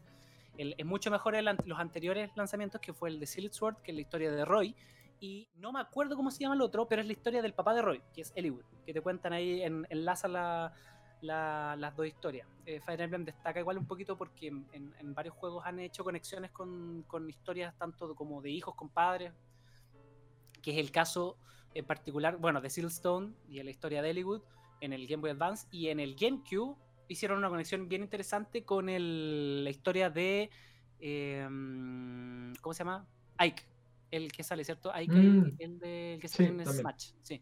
[0.58, 3.92] El- es mucho mejor el los anteriores lanzamientos, que fue el de Silent Sword, que
[3.92, 4.76] es la historia de Roy,
[5.20, 7.74] y no me acuerdo cómo se llama el otro, pero es la historia del papá
[7.74, 10.74] de Roy, que es Eliwood, que te cuentan ahí, en, enlaza la,
[11.22, 12.48] la- las dos historias.
[12.66, 17.04] Eh, Fire Emblem destaca igual un poquito porque en, varios juegos han hecho conexiones con,
[17.08, 19.32] con historias tanto como de hijos con padres,
[20.62, 21.38] que es el caso
[21.74, 24.42] en particular, bueno, de Silstone y la historia de Eliwood
[24.82, 26.76] en el Game Boy Advance y en el GameCube
[27.08, 30.50] hicieron una conexión bien interesante con el- la historia de
[31.00, 31.46] eh,
[32.62, 33.06] ¿cómo se llama?
[33.38, 33.64] Ike,
[34.16, 34.92] el que sale, ¿cierto?
[34.94, 35.56] Ike, Mm.
[35.60, 36.78] el, de- el que Sí, sale en también.
[36.82, 37.42] Smash, sí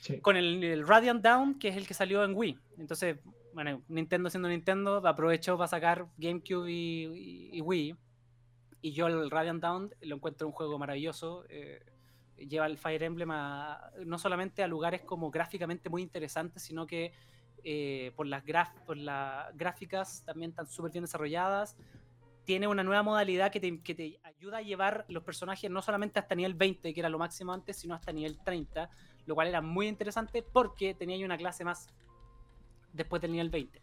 [0.00, 0.20] Sí.
[0.20, 2.58] con el, el Radiant Down, que es el que salió en Wii.
[2.78, 3.18] Entonces,
[3.52, 7.96] bueno, Nintendo siendo Nintendo, aprovechó para sacar GameCube y, y- y Wii.
[8.82, 11.44] Y yo el Radiant Down lo encuentro un juego maravilloso.
[11.48, 11.80] eh,
[12.36, 17.12] lleva el Fire Emblem a- no solamente a lugares como gráficamente muy interesantes, sino que
[17.64, 21.76] eh, por, las graf- por las gráficas también están súper bien desarrolladas.
[22.46, 26.18] Tiene una nueva modalidad que te, que te ayuda a llevar los personajes no solamente
[26.18, 28.88] hasta nivel 20, que era lo máximo antes, sino hasta nivel 30,
[29.26, 31.88] lo cual era muy interesante porque tenía una clase más
[32.92, 33.82] después del nivel 20.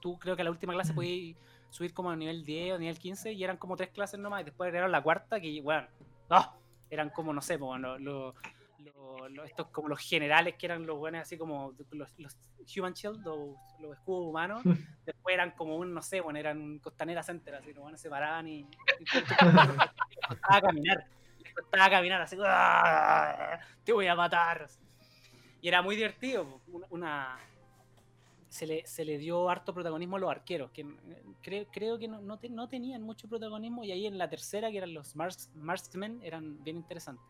[0.00, 0.94] Tú creo que la última clase Mm.
[0.96, 1.36] podías
[1.70, 4.44] subir como a nivel 10 o nivel 15 y eran como tres clases nomás y
[4.44, 5.86] después agregaron la cuarta que, bueno,
[6.30, 6.54] ¡ah!
[6.88, 8.34] eran como, no sé, bueno, lo-
[8.78, 12.36] lo- lo- estos como los generales que eran los buenos, así como los, los
[12.76, 14.62] Human Shield, los, los escudos humanos.
[15.06, 18.46] Después eran como un, no sé, bueno, eran Costanera Center, así, los buenos se paraban
[18.48, 18.66] y, y
[19.14, 21.06] les costaba caminar.
[21.42, 24.68] Les costaba caminar, así, "Ah, te voy a matar.
[25.60, 26.60] Y era muy divertido.
[26.68, 27.38] Una, una-
[28.48, 30.86] se, le, se le dio harto protagonismo a los arqueros, que
[31.42, 34.70] creo, creo que no, no, te- no tenían mucho protagonismo, y ahí en la tercera,
[34.70, 37.24] que eran los Mars, Marksmen, eran bien interesantes.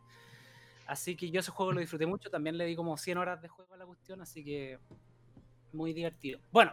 [0.86, 3.48] Así que yo ese juego lo disfruté mucho, también le di como 100 horas de
[3.48, 4.78] juego a la cuestión, así que
[5.72, 6.40] muy divertido.
[6.52, 6.72] Bueno,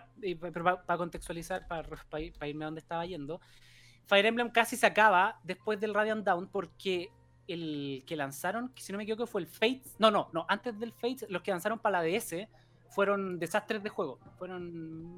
[0.63, 3.41] pa- para contextualizar, para irme a donde estaba yendo,
[4.05, 7.09] Fire Emblem casi se acaba después del Radiant Down porque
[7.47, 10.77] el que lanzaron, que si no me equivoco fue el Fates, no, no, no, antes
[10.79, 12.47] del Fates, los que lanzaron para la DS
[12.89, 14.71] fueron desastres de juego, fueron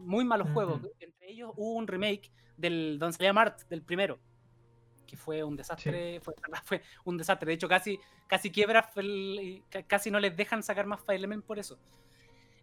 [0.08, 0.82] muy malos juegos.
[1.00, 4.18] Entre ellos hubo un remake del Don Mart, del primero,
[5.06, 6.34] que fue un desastre, fue,
[6.64, 7.48] fue un desastre.
[7.48, 11.60] De hecho, casi, casi quiebra, el- casi no les dejan sacar más Fire Emblem por
[11.60, 11.78] eso.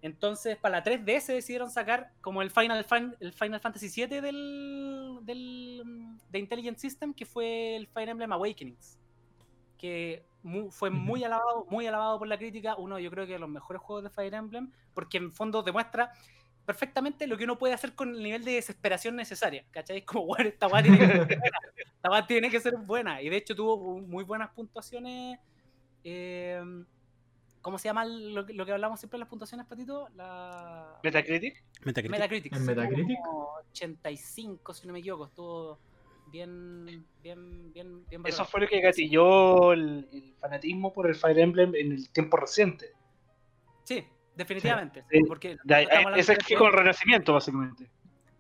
[0.03, 5.19] Entonces, para la 3DS decidieron sacar como el Final, Fan- el Final Fantasy VII del,
[5.23, 5.83] del,
[6.29, 8.99] de Intelligent System, que fue el Fire Emblem Awakenings.
[9.79, 10.25] Que
[10.71, 12.75] fue muy alabado, muy alabado por la crítica.
[12.77, 16.13] Uno, yo creo que de los mejores juegos de Fire Emblem, porque en fondo demuestra
[16.67, 19.65] perfectamente lo que uno puede hacer con el nivel de desesperación necesaria.
[19.71, 20.05] ¿Cachai?
[20.05, 21.41] Como, bueno, esta weá tiene que ser buena.
[21.95, 23.23] Esta tiene que ser buena.
[23.23, 25.39] Y de hecho tuvo muy buenas puntuaciones.
[26.05, 26.61] eh,
[27.61, 30.09] ¿Cómo se llama lo, que- lo que hablamos siempre en las puntuaciones, Patito?
[30.17, 30.99] La...
[31.05, 31.63] Metacritic.
[31.85, 32.11] Metacritic.
[32.11, 32.57] Metacritic.
[32.57, 33.19] ¿En Metacritic?
[33.25, 35.27] como 85, si no me equivoco.
[35.27, 35.79] Estuvo
[36.27, 41.39] bien, bien, bien, bien Eso fue lo que gatilló el, el fanatismo por el Fire
[41.39, 42.91] Emblem en el tiempo reciente.
[43.85, 44.05] Sí,
[44.37, 45.05] definitivamente.
[45.11, 45.21] Sí.
[45.27, 47.91] Porque De ese es que con el Renacimiento, básicamente.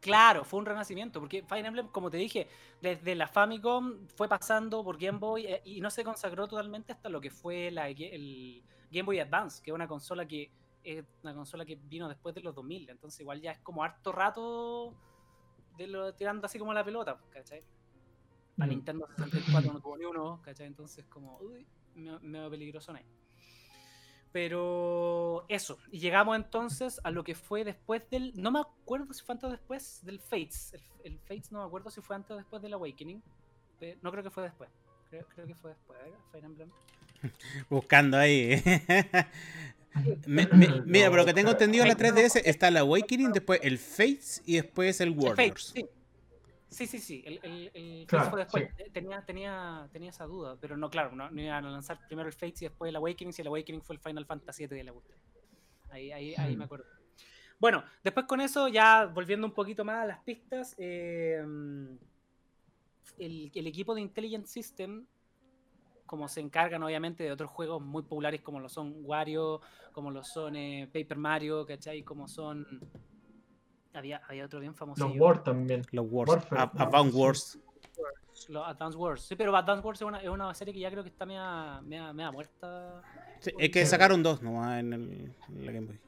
[0.02, 2.48] Claro, fue un renacimiento, porque Fire Emblem, como te dije,
[2.80, 7.08] desde la Famicom fue pasando por Game Boy eh, y no se consagró totalmente hasta
[7.08, 10.50] lo que fue la, el Game Boy Advance, que es una consola que
[10.82, 14.10] es una consola que vino después de los 2000, entonces igual ya es como harto
[14.10, 14.92] rato
[15.76, 17.62] de lo, tirando así como la pelota, ¿cachai?
[18.56, 18.70] La Mm.
[18.70, 20.66] Nintendo 64 no tuvo ni uno, ¿cachai?
[20.66, 21.64] Entonces como, uy,
[21.94, 23.04] medio, medio peligroso ahí.
[24.32, 28.32] Pero eso, y llegamos entonces a lo que fue después del.
[28.34, 30.72] No me acuerdo si fue antes o después del Fates.
[30.74, 33.22] El, el Fates no me acuerdo si fue antes o después del Awakening.
[34.00, 34.70] No creo que fue después.
[35.10, 35.98] Creo, creo que fue después.
[36.00, 36.70] A ver, Fire Emblem.
[37.70, 38.62] Buscando ahí.
[40.26, 43.60] Me- me- mira, por lo que tengo entendido, en la 3DS está el Awakening, después
[43.62, 45.72] el Fates y después el El Fates, Warriors.
[45.74, 45.86] sí.
[46.72, 47.22] Sí, sí, sí.
[47.26, 48.64] El, el, el Claro, fue después.
[48.78, 50.56] Eh, Tenía, tenía, tenía esa duda.
[50.60, 53.32] Pero no, claro, no, no iban a lanzar primero el Fates y después el Awakening.
[53.32, 55.18] Si el Awakening fue el Final Fantasy VII de la cuestión.
[55.90, 56.86] Ahí, ahí, ahí me acuerdo.
[57.58, 61.40] Bueno, después con eso, ya volviendo un poquito más a las pistas, eh,
[63.18, 65.06] el, el equipo de Intelligent System,
[66.06, 69.60] como se encargan obviamente de otros juegos muy populares como lo son Wario,
[69.92, 72.02] como lo son eh, Paper Mario, ¿cachai?
[72.02, 72.66] Como son...
[73.94, 75.06] Había, había otro bien famoso.
[75.06, 75.82] Los War también.
[75.90, 76.30] Los Wars.
[76.30, 76.80] Warfare, A- ¿no?
[76.84, 77.18] Advance Sí.
[77.18, 77.58] Wars.
[78.48, 79.22] Los Advance Wars.
[79.22, 81.80] Sí, pero Advance Wars es una, es una serie que ya creo que está media,
[81.82, 83.02] media, media muerta.
[83.40, 86.00] Sí, es que sacaron dos nomás en, el, en la Game Boy.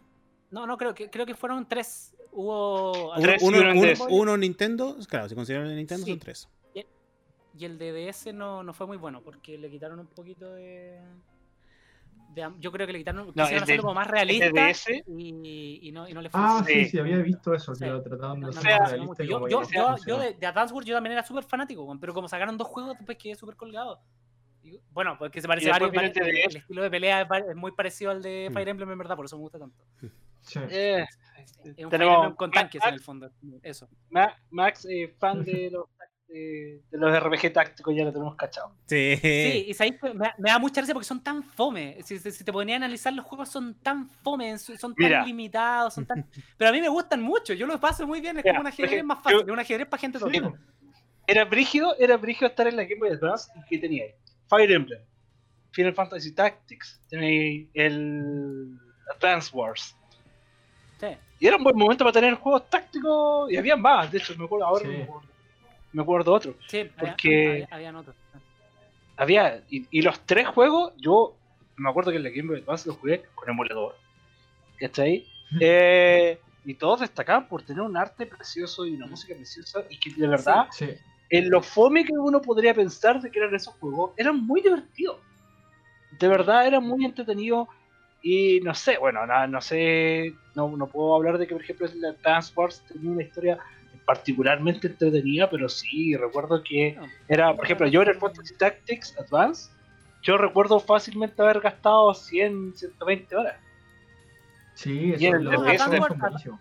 [0.51, 2.16] No, no, creo que, creo que fueron tres.
[2.32, 3.12] Hubo...
[3.12, 4.07] Uno, Tres uno- y uno en uno- DS.
[4.09, 6.12] uno Nintendo, claro, si consideran el Nintendo Sí.
[6.12, 6.49] son tres.
[7.57, 10.99] Y el de DS no, no fue muy bueno porque le quitaron un poquito de.
[12.35, 13.26] De yo creo que le quitaron.
[13.28, 14.47] quisieron el de- hacerlo como más realista.
[15.07, 17.85] Y, y no, y no le fue Ah, sí, sí, había visto eso, Sí.
[17.85, 19.24] que lo trataban de No, no, hacer no realista.
[20.07, 22.97] Yo, de, de Advance Wars yo también era súper fanático, pero como sacaron dos juegos,
[22.99, 24.01] después quedé súper colgado.
[24.62, 28.22] Y, bueno, porque se parece varios, el el estilo de pelea es, muy parecido al
[28.22, 28.55] de Mm.
[28.55, 29.85] Fire Emblem, en verdad, por eso me gusta tanto.
[30.41, 30.59] Sí.
[30.70, 31.05] eh,
[31.76, 33.30] Es un Tenemos con Max- tanques en el fondo.
[33.62, 33.89] Eso.
[34.11, 35.85] Ma- Max, eh, fan de los,
[36.29, 38.72] de, de los RPG tácticos, ya lo tenemos cachado.
[38.87, 39.16] Sí.
[39.20, 41.99] Sí, y sabéis que me, me da mucha gracia porque son tan fome.
[42.03, 45.25] Si, si- si te ponían a analizar los juegos, son tan fome, son tan Mira.
[45.25, 46.27] limitados, son tan...
[46.59, 48.66] Pero a mí me gustan mucho, yo los paso muy bien, es Mira, como un
[48.68, 50.41] ajedrez más fácil, yo- es un ajedrez para gente Sí.
[51.27, 54.11] Era brígido, era brígido estar en la Game Boy Advance y que tenía ahí
[54.49, 55.01] Fire Emblem,
[55.70, 58.79] Final Fantasy Tactics, tenéis el
[59.14, 59.97] Advance Wars.
[61.01, 61.07] Sí.
[61.41, 64.45] Y era un buen momento para tener juegos tácticos y había más, de hecho me
[64.45, 64.89] acuerdo ahora, Sí.
[64.91, 65.29] me acuerdo,
[65.95, 66.55] me acuerdo otro.
[66.68, 68.14] Sí, había- Porque- había, habían otros.
[69.16, 71.34] Había, y, y los tres juegos, yo
[71.76, 73.97] me acuerdo que en la Game Boy Advance los jugué con emulador.
[74.78, 75.26] ¿Cachai?
[75.61, 80.11] Eh, y todos destacaban por tener un arte precioso y una música preciosa y que
[80.14, 80.88] de verdad, Sí.
[81.30, 85.18] en lo fome que uno podría pensar de que eran esos juegos, eran muy divertidos.
[86.18, 87.68] De verdad, eran muy entretenidos.
[88.22, 91.86] Y no sé, bueno, no, no sé, no, no puedo hablar de que, por ejemplo,
[91.86, 93.59] el Advance Wars tenía una historia
[94.07, 97.09] particularmente entretenida, pero sí, recuerdo que No.
[97.29, 99.71] era, por ejemplo, yo en el Fantasy Tactics Advance
[100.23, 103.57] yo recuerdo fácilmente haber gastado 100, 120 horas.
[104.75, 106.61] Sí, eso Y el lo- es buenísimo.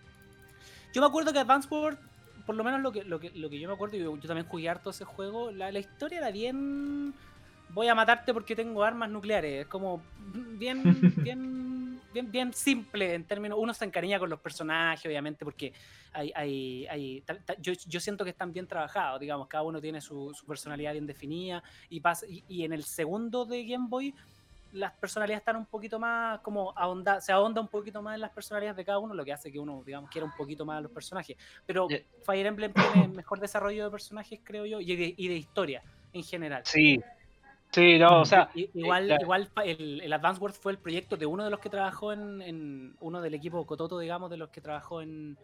[0.94, 1.98] Yo me acuerdo que Advance Wars,
[2.46, 4.28] por lo menos lo que, lo que, lo que yo me acuerdo, y yo, yo
[4.28, 7.14] también jugué harto ese juego, la, la historia era bien.
[7.70, 9.62] Voy a matarte porque tengo armas nucleares.
[9.62, 10.04] Es como
[10.60, 10.84] bien,
[11.24, 11.63] bien,
[12.14, 13.58] bien, bien simple en términos.
[13.60, 15.74] Uno se encariña con los personajes, obviamente, porque
[16.14, 19.82] hay, hay, hay ta- ta- yo, yo siento que están bien trabajados, digamos, cada uno
[19.82, 21.64] tiene su, su personalidad bien definida.
[21.90, 24.14] Y, pasa, y, y en el segundo de Game Boy,
[24.74, 28.32] las personalidades están un poquito más como ahonda, se ahonda un poquito más en las
[28.32, 30.82] personalidades de cada uno, lo que hace que uno, digamos, quiera un poquito más a
[30.82, 31.38] los personajes.
[31.66, 32.02] Pero Yeah.
[32.26, 36.24] Fire Emblem tiene mejor desarrollo de personajes, creo yo, y de, y de historia en
[36.24, 36.64] general.
[36.66, 37.00] Sí.
[37.74, 38.50] Sí, no, o sea.
[38.54, 41.60] Igual, eh, igual fa- el, el Advance Wars fue el proyecto de uno de los
[41.60, 45.36] que trabajó en, en uno del equipo Cototo, digamos, de los que trabajó en,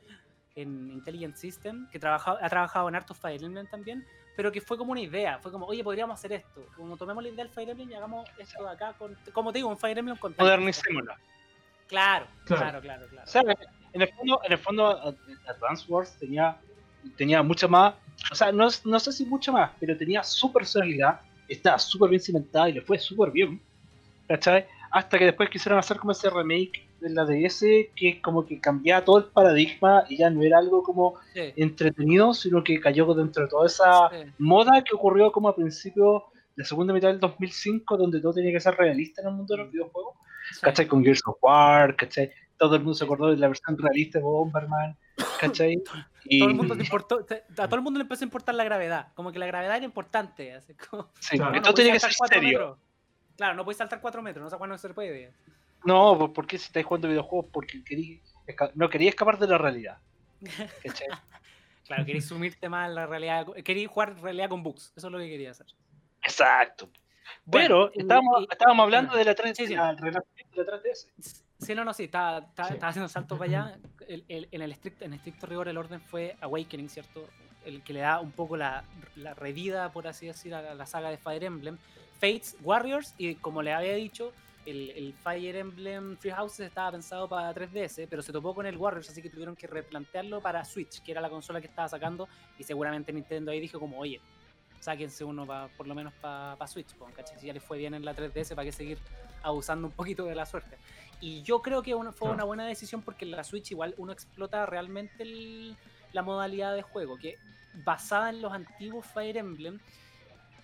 [0.56, 4.06] en Intelligent System, que trabajó, ha trabajado en Art of Fire Emblem también,
[4.38, 7.30] pero que fue como una idea, fue como, oye, podríamos hacer esto, como tomemos la
[7.30, 9.98] idea del Fire Emblem y hagamos esto de acá, con, como te digo, un Fire
[9.98, 10.46] Emblem con Titan.
[10.46, 11.14] modernicémoslo.
[11.88, 12.62] Claro, Claro.
[12.62, 13.26] claro, claro, claro.
[13.28, 13.42] O sea,
[13.94, 15.16] en el fondo, en el fondo Ad-
[15.48, 16.56] Advance Wars tenía,
[17.18, 17.96] tenía mucha más,
[18.32, 21.20] o sea, no, es- no sé si mucho más, pero tenía su personalidad,
[21.50, 23.60] estaba súper bien cimentada y le fue súper bien,
[24.28, 24.66] ¿cachai?
[24.92, 27.60] Hasta que después quisieron hacer como ese remake de la DS
[27.96, 32.34] que como que cambiaba todo el paradigma y ya no era algo como Sí, entretenido,
[32.34, 36.24] sino que cayó dentro de toda esa sí, moda que ocurrió como a principios
[36.56, 39.56] de la segunda mitad del 2005, donde todo tenía que ser realista en el mundo
[39.56, 40.16] de los videojuegos.
[40.52, 40.60] sí.
[40.62, 40.88] ¿cachai?
[40.88, 42.32] Con Gears of War, ¿cachai?
[42.58, 44.98] Todo el mundo se acordó de la versión realista de Bomberman,
[45.40, 45.82] ¿cachai?
[46.26, 48.54] Y, Todo el mundo le importó, te- a todo el mundo le empezó a importar
[48.56, 51.10] la gravedad, como que la gravedad era importante, así como...
[51.20, 51.52] sí, Claro.
[51.54, 52.60] que no todo podéis tenía que saltar ser cuatro serio.
[52.60, 52.78] metros.
[53.38, 55.32] Claro, no puedes saltar 4 metros, no sé cuándo se puede.
[55.86, 57.50] No, ¿por qué si estáis jugando videojuegos?
[57.54, 58.22] Porque querí,
[58.76, 59.98] no quería escapar de la realidad.
[60.84, 61.08] ¿cachai?
[61.88, 63.48] Claro, queréis sumirte más en la realidad.
[63.64, 64.92] Queréis jugar realidad con bugs.
[64.96, 65.68] Eso es lo que quería hacer.
[66.22, 66.90] Exacto.
[67.46, 69.70] Bueno, Pero estábamos, y- estábamos hablando de la 3 Sí, sí.
[69.70, 71.08] de la 3DS.
[71.60, 72.74] Sí, no, no, sí, estaba, estaba, Sí.
[72.76, 73.80] estaba haciendo saltos para allá.
[74.08, 77.28] El- el- en, el estricto, en estricto rigor, el orden fue Awakening, ¿cierto?
[77.66, 78.84] El que le da un poco la,
[79.18, 81.78] la revida, por así decir, a la, saga de Fire Emblem.
[82.20, 84.32] Fates, Warriors, y como le había dicho,
[84.66, 88.78] el, el Fire Emblem Free Houses estaba pensado para 3DS, pero se topó con el
[88.78, 92.28] Warriors, así que tuvieron que replantearlo para Switch, que era la consola que estaba sacando,
[92.58, 94.22] y seguramente Nintendo ahí dijo como, oye,
[94.80, 97.38] sáquense uno pa- por lo menos para Switch, po, ¿cachai?
[97.40, 98.98] Si ya les fue bien en la 3DS, ¿para qué seguir
[99.44, 100.78] abusando un poquito de la suerte?
[101.22, 104.66] Y yo creo que fue una buena decisión porque en la Switch igual uno explota
[104.66, 105.76] realmente el-
[106.14, 107.38] la modalidad de juego, que
[107.84, 109.80] basada en los antiguos Fire Emblem,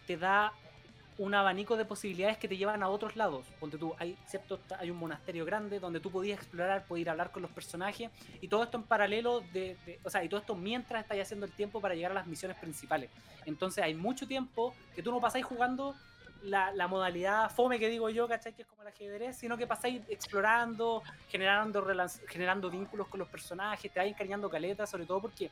[0.08, 0.54] te da
[1.18, 3.46] un abanico de posibilidades que te llevan a otros lados.
[3.60, 7.42] Ponte tú, hay, cierto, hay un monasterio grande donde tú podías explorar, podías hablar con
[7.42, 8.10] los personajes,
[8.42, 11.46] y todo esto en paralelo, de, de- o sea, y todo esto mientras estás haciendo
[11.46, 13.10] el tiempo para llegar a las misiones principales.
[13.46, 15.96] Entonces hay mucho tiempo que tú no pasáis jugando
[16.46, 18.54] la, la modalidad fome que digo yo, ¿cachai?
[18.54, 21.86] Que es como el ajedrez, sino que pasáis explorando, generando,
[22.28, 25.50] generando vínculos con los personajes, te vas encariñando caleta, sobre todo porque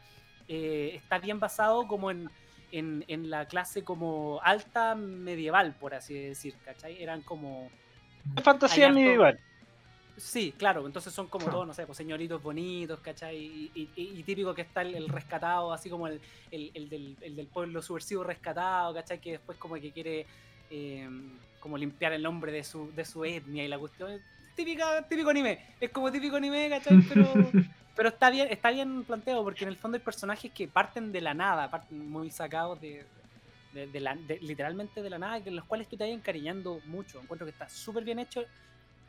[0.47, 2.29] eh, está bien basado como en,
[2.71, 7.01] en, en la clase como alta medieval, por así decir, ¿cachai?
[7.01, 7.69] Eran como...
[8.43, 9.39] Fantasía medieval.
[10.15, 11.55] Sí, claro, entonces son como Claro.
[11.55, 13.35] todos, no sé, pues señoritos bonitos, ¿cachai?
[13.35, 16.21] Y, y- y- típico que está el, el rescatado, así como el,
[16.51, 19.19] el- el del, el del pueblo subversivo rescatado, ¿cachai?
[19.19, 20.27] Que después como que quiere
[20.73, 21.07] eh,
[21.59, 24.19] como limpiar el nombre de su, de su etnia y la cuestión.
[24.55, 26.99] Típica, típico anime, es como típico anime, ¿cachai?
[27.07, 27.27] Pero,
[27.95, 31.21] pero está bien, está bien planteado, porque en el fondo hay personajes que parten de
[31.21, 33.05] la nada, parten muy sacados de,
[33.73, 36.81] de- de la- de- literalmente de la nada, en los cuales tú te vas encariñando
[36.85, 37.19] mucho.
[37.21, 38.43] Encuentro que está súper bien hecho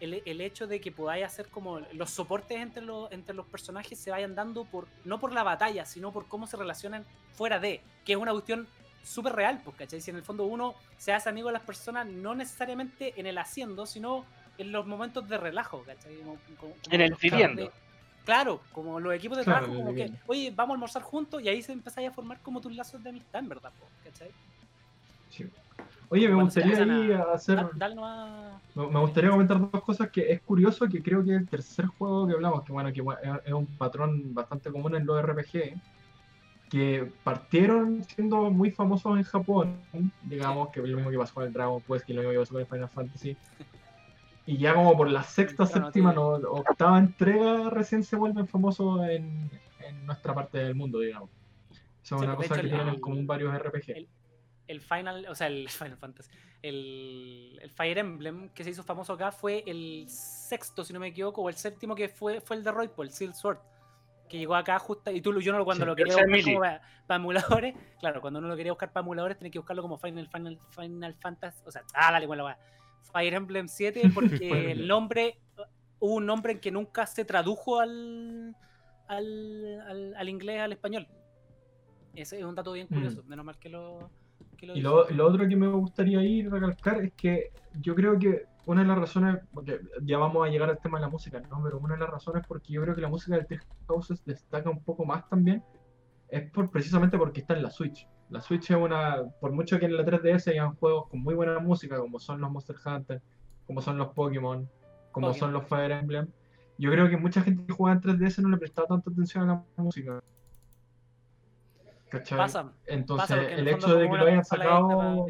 [0.00, 3.98] el, el hecho de que podáis hacer como los soportes entre los, entre los personajes
[3.98, 7.80] se vayan dando por no por la batalla, sino por cómo se relacionan fuera de,
[8.04, 8.66] que es una cuestión
[9.04, 10.00] súper real, pues, ¿cachai?
[10.00, 13.38] Si en el fondo uno se hace amigo de las personas, no necesariamente en el
[13.38, 14.24] haciendo, sino
[14.58, 16.16] en los momentos de relajo, ¿cachai?
[16.18, 17.70] Como- como- En el viviendo.
[18.24, 21.48] Claro, como los equipos de Claro, trabajo, como que, oye, vamos a almorzar juntos y
[21.48, 24.30] ahí se empezáis a formar como tus lazos de amistad, en verdad, po, ¿cachai?
[25.28, 25.46] Sí.
[26.08, 27.56] Oye, me gustaría ahí a- hacer.
[27.56, 31.34] Da- dale nomás- Me me gustaría comentar dos cosas que es curioso que creo que
[31.34, 33.02] el tercer juego que hablamos, que bueno, que
[33.44, 35.74] es un patrón bastante común en los RPG,
[36.74, 39.78] que partieron siendo muy famosos en Japón,
[40.24, 42.52] digamos, que lo mismo que pasó con el Dragon Quest, que lo mismo que pasó
[42.54, 43.36] con el Final Fantasy.
[44.44, 49.48] Y ya como por la sexta, séptima, no, octava entrega recién se vuelven famosos en,
[49.88, 51.30] en nuestra parte del mundo, digamos.
[52.02, 53.90] Eso es Sí, una cosa hecho, que el- tienen en común varios RPG.
[53.96, 54.08] el-
[54.66, 59.12] el Final, o sea, el Final Fantasy, el, el Fire Emblem que se hizo famoso
[59.12, 62.64] acá fue el sexto, si no me equivoco, o el séptimo que fue, fue el
[62.64, 63.58] de Roy, el Seal Sword,
[64.28, 66.58] que llegó acá justo, y tú yo no lo- cuando Sí, lo quería buscar como
[66.60, 69.98] para, para emuladores, claro, cuando uno lo quería buscar para emuladores tenía que buscarlo como
[69.98, 72.56] Final, Final, Final Fantasy, o sea, ah, dale, bueno, va.
[73.12, 75.38] Fire Emblem 7 porque el nombre,
[76.00, 78.56] hubo un nombre en que nunca se tradujo al,
[79.08, 81.06] al, al, al inglés, al español.
[82.14, 83.28] Ese es un dato bien curioso, Mm.
[83.28, 84.10] menos mal que lo...
[84.56, 87.50] que lo Y lo, lo otro que me gustaría ir recalcar es que
[87.80, 91.02] yo creo que una de las razones, porque ya vamos a llegar al tema de
[91.02, 91.62] la música, ¿no?
[91.62, 94.70] Pero una de las razones porque yo creo que la música de Three Houses destaca
[94.70, 95.62] un poco más también
[96.28, 98.08] es por, precisamente porque está en la Switch.
[98.30, 101.58] La Switch es una, por mucho que en la 3DS hayan juegos con muy buena
[101.58, 103.22] música, como son los Monster Hunter,
[103.66, 104.68] como son los Pokémon,
[105.12, 105.34] como Pokémon.
[105.34, 106.28] son los Fire Emblem,
[106.78, 109.64] yo creo que mucha gente que juega en 3DS no le prestaba tanta atención a
[109.76, 110.22] la música.
[112.08, 112.38] ¿Cachai?
[112.38, 115.26] Pasa, Entonces, pasa el hecho de que lo hayan sacado.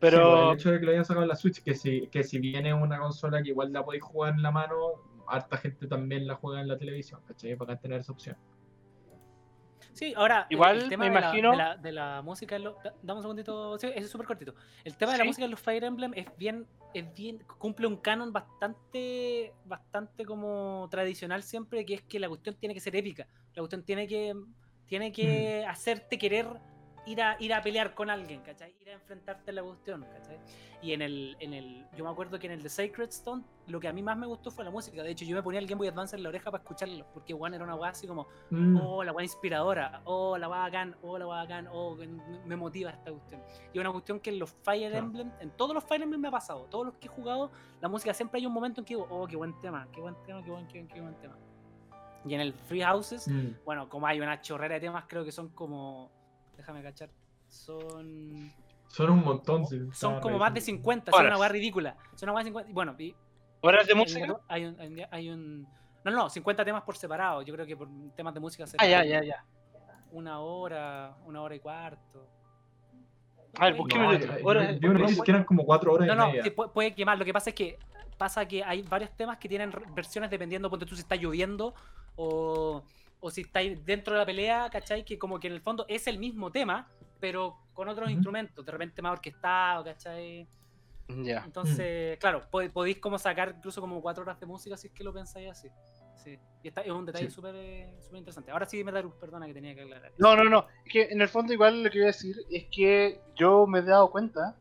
[0.00, 2.06] Pero Sí, pues, el hecho de que lo hayan sacado en la Switch, que si,
[2.08, 4.76] que si viene una consola que igual la podéis jugar en la mano,
[5.28, 7.54] harta gente también la juega en la televisión, ¿cachai?
[7.56, 8.36] Para tener esa opción.
[9.92, 12.56] Sí, ahora, el- Igual, el tema me de, imagino- La, de, la, de la música
[12.56, 12.82] en los...
[12.82, 14.54] da- Dame un segundito, sí, es súper cortito.
[14.84, 17.96] El tema de la música en los Fire Emblem es bien, es bien, cumple un
[17.96, 23.26] canon bastante, bastante como tradicional siempre, que es que la cuestión tiene que ser épica.
[23.54, 24.34] La cuestión tiene que,
[24.86, 26.46] tiene que hacerte querer
[27.06, 28.74] ir a, ir a pelear con alguien, ¿cachai?
[28.80, 30.38] Ir a enfrentarte a la cuestión, ¿cachai?
[30.82, 33.78] Y en el, en el, yo me acuerdo que en el de Sacred Stone, lo
[33.80, 35.02] que a mí más me gustó fue la música.
[35.02, 37.34] De hecho, yo me ponía el Game Boy Advance en la oreja para escucharlo, porque
[37.34, 40.96] One era una weá así como, Mm, oh, la weá inspiradora, oh, la weá bacán,
[41.02, 41.96] oh, la weá bacán, oh,
[42.44, 43.40] me, motiva esta cuestión.
[43.72, 44.94] Y una cuestión que en los Fire.
[44.94, 47.88] Emblem, en todos los Fire Emblem me ha pasado, todos los que he jugado, la
[47.88, 50.42] música siempre hay un momento en que digo, oh, qué buen tema, qué buen tema,
[50.42, 51.36] qué buen, qué buen, qué buen tema.
[52.24, 53.64] Y en el Free Houses, mm.
[53.64, 56.10] bueno, como hay una chorrera de temas, creo que son como,
[56.60, 57.10] déjame cachar,
[57.48, 58.52] son
[58.88, 59.80] Son un montón, sí.
[59.92, 60.78] son como más de revisando.
[60.82, 61.96] 50, son una weá ridícula.
[62.14, 62.72] Son una weá de 50.
[62.72, 63.14] Bueno, y
[63.62, 64.36] horas de música.
[64.48, 65.68] hay un, hay un- hay un-
[66.04, 67.42] No, no, 50 temas por separado.
[67.42, 69.44] Yo creo que por temas de música se Ah, ya, ya, ya.
[70.12, 72.26] Una hora, una hora y cuarto.
[73.58, 74.08] A ver, Puede- busqué No,
[74.90, 76.42] una noticia que eran como cuatro horas No, y no, media.
[76.44, 77.18] sí, pu- puede quemar.
[77.18, 77.78] Lo que pasa es que
[78.16, 81.74] pasa que hay varios temas que tienen versiones dependiendo, ponte tú si está lloviendo
[82.16, 82.82] o,
[83.20, 85.04] o si estáis dentro de la pelea, ¿cachai?
[85.04, 86.88] Que como que en el fondo es el mismo tema,
[87.20, 90.46] pero con otros instrumentos, de repente más orquestado, ¿cachai?
[91.08, 91.42] Ya.
[91.44, 95.02] Entonces, claro, pod- podéis como sacar incluso como cuatro horas de música si es que
[95.04, 95.68] lo pensáis así.
[96.16, 96.38] Sí.
[96.62, 97.34] Y está, es un detalle Sí.
[97.34, 98.50] súper eh, súper interesante.
[98.52, 100.12] Ahora sí, Metalus, perdona que tenía que aclarar.
[100.18, 100.66] No, no, no.
[100.84, 103.78] Es que en el fondo igual lo que voy a decir es que yo me
[103.80, 104.54] he dado cuenta,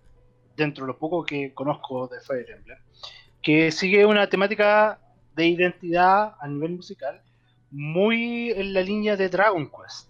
[0.55, 2.78] dentro de lo poco que conozco de Fire Emblem,
[3.41, 4.99] que sigue una temática
[5.36, 7.22] de identidad a nivel musical
[7.72, 10.09] muy en la línea de Dragon Quest.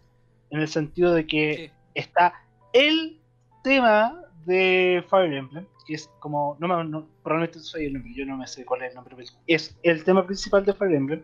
[0.49, 1.71] En el sentido de que Sí.
[1.95, 2.33] está
[2.73, 3.19] el
[3.63, 8.25] tema de Fire Emblem, que es como, no, me- no probablemente soy el nombre, yo
[8.25, 11.23] no me sé cuál es el nombre, pero es el tema principal de Fire Emblem,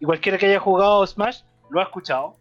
[0.00, 2.36] y cualquiera que haya jugado Smash lo ha escuchado,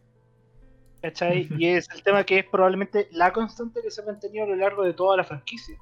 [1.02, 1.48] ¿cachai?
[1.58, 4.56] y es el tema que es probablemente la constante que se ha mantenido a lo
[4.56, 5.78] largo de toda la franquicia,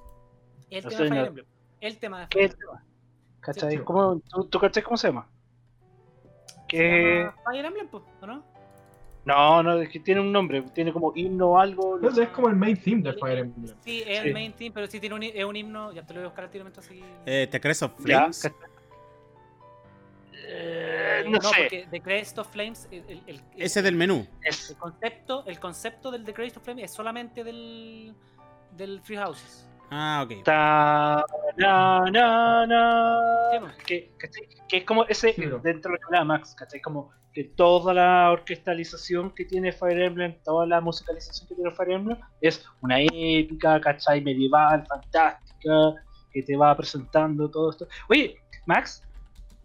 [0.70, 1.28] El No tema sé, de Fire.
[1.28, 1.46] Emblem.
[1.82, 2.86] El tema de ¿Qué Fire Emblem.
[3.40, 3.72] ¿cachai?
[3.78, 3.84] Sí.
[3.84, 5.30] ¿Cómo, tú, ¿Tú cachai cómo se llama?
[6.70, 7.20] ¿Se Que...
[7.26, 7.90] llama Fire Emblem,
[8.22, 8.44] ¿o no?
[9.26, 11.92] No, no, es que tiene un nombre, tiene como himno o algo.
[11.92, 13.76] no Entonces es como el main theme de Fire Emblem.
[13.82, 14.28] Sí, es Sí.
[14.28, 15.92] el main team, pero sí tiene un, es un himno.
[15.94, 17.04] Ya te lo voy a buscar al tiro mientras seguí.
[17.26, 18.52] Eh, ¿Te crees of Flames?
[20.48, 24.28] Eh, no, sé, porque The Crest of Flames, el, el- el- Ese del menú.
[24.44, 28.14] el concepto, el concepto del The Crest of Flames es solamente del,
[28.78, 29.68] del Free Houses.
[29.92, 30.44] Ah, ok.
[30.44, 31.24] Ta-
[31.58, 33.72] na, na, na.
[33.86, 34.10] Sí,
[34.68, 36.82] que, es como ese Sí, dentro de lo que hablaba Max, ¿cachai?
[36.82, 41.92] Como que toda la orquestalización que tiene Fire Emblem, toda la musicalización que tiene Fire
[41.92, 44.22] Emblem es una épica, ¿cachai?
[44.22, 45.94] Medieval, fantástica,
[46.32, 47.88] que te va presentando todo esto.
[48.10, 49.04] Oye, Max,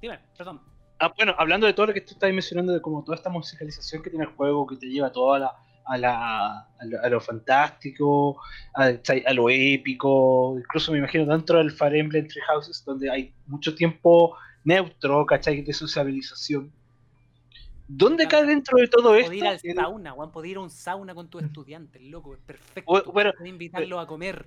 [0.01, 0.61] Dime, perdón.
[0.99, 4.03] ah, bueno, hablando de todo lo que tú estás mencionando, de como toda esta musicalización
[4.03, 5.57] que tiene el juego, que te lleva toda la,
[5.87, 8.41] a, la, a, lo, a lo fantástico,
[8.75, 8.91] a,
[9.27, 13.75] a lo épico, incluso me imagino dentro del Fire Emblem Three Houses, donde hay mucho
[13.75, 15.63] tiempo neutro, ¿cachai?
[15.63, 16.71] De sociabilización.
[17.89, 19.27] ¿Dónde cae dentro de todo esto?
[19.33, 22.41] Poder ir al sauna, Juan, poder ir a un sauna con tus estudiantes, loco, es
[22.41, 22.93] perfecto.
[22.93, 24.45] Bu- bueno, invitarlos a comer.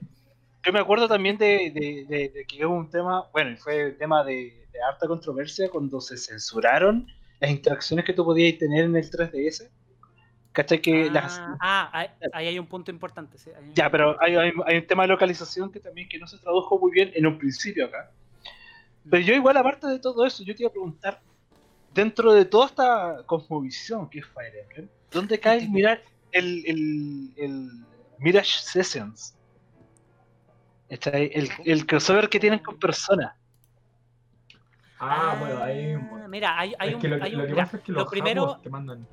[0.66, 3.98] Yo me acuerdo también de, de- de- de que hubo un tema, bueno, fue un
[3.98, 7.06] tema de, de harta controversia cuando se censuraron
[7.42, 9.70] las interacciones que tú podías tener en el 3DS.
[10.54, 10.80] ¿Cachai?
[10.82, 11.58] Que las, ah,
[11.94, 13.38] ah, ahí, hay un punto importante.
[13.38, 16.08] sí, ahí hay un Ya, pero hay, hay- hay un tema de localización que también
[16.08, 18.12] que no se tradujo muy bien en un principio acá.
[19.10, 21.20] Pero yo igual, aparte de todo eso, yo te iba a preguntar,
[21.94, 26.02] dentro de toda esta cosmovisión que es Fire Emblem, ¿dónde cae el mirar
[26.32, 27.72] el, el, el
[28.20, 29.36] Mirage Sessions?
[30.88, 33.34] Está ahí, El, el crossover que tienen con personas.
[35.00, 37.10] Ah, bueno, ahí hay un Ah, Mira, hay, hay un.
[37.10, 39.08] lo, hay lo un- que mira, pasa es que lo los primero, te mandan.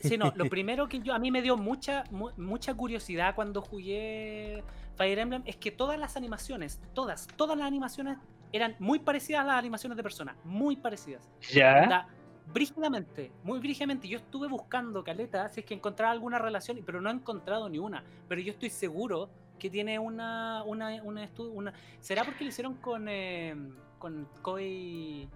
[0.00, 3.60] Sí, no, lo primero que yo a mí me dio mucha mu- mucha curiosidad cuando
[3.62, 4.62] jugué
[4.96, 8.18] Fire Emblem es que todas las animaciones, todas, todas las animaciones
[8.52, 11.28] eran muy parecidas a las animaciones de Persona, muy parecidas.
[11.52, 11.82] Ya.
[11.82, 12.08] Onda,
[12.52, 14.06] brígidamente, muy brígidamente.
[14.06, 17.78] Yo estuve buscando caleta si es que encontraba alguna relación, pero no he encontrado ni
[17.78, 18.04] una.
[18.28, 19.28] Pero yo estoy seguro
[19.58, 23.56] que tiene una una una, una- ¿Será porque lo hicieron con eh,
[23.98, 25.28] con Koei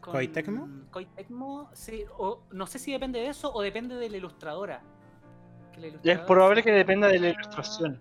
[0.00, 0.68] con- ¿Koei Tecmo?
[0.90, 4.80] Koei Tecmo, sí, o no sé si depende de eso o depende de la ilustradora.
[5.72, 8.00] Que la Ya es probable que dependa de la ilustración.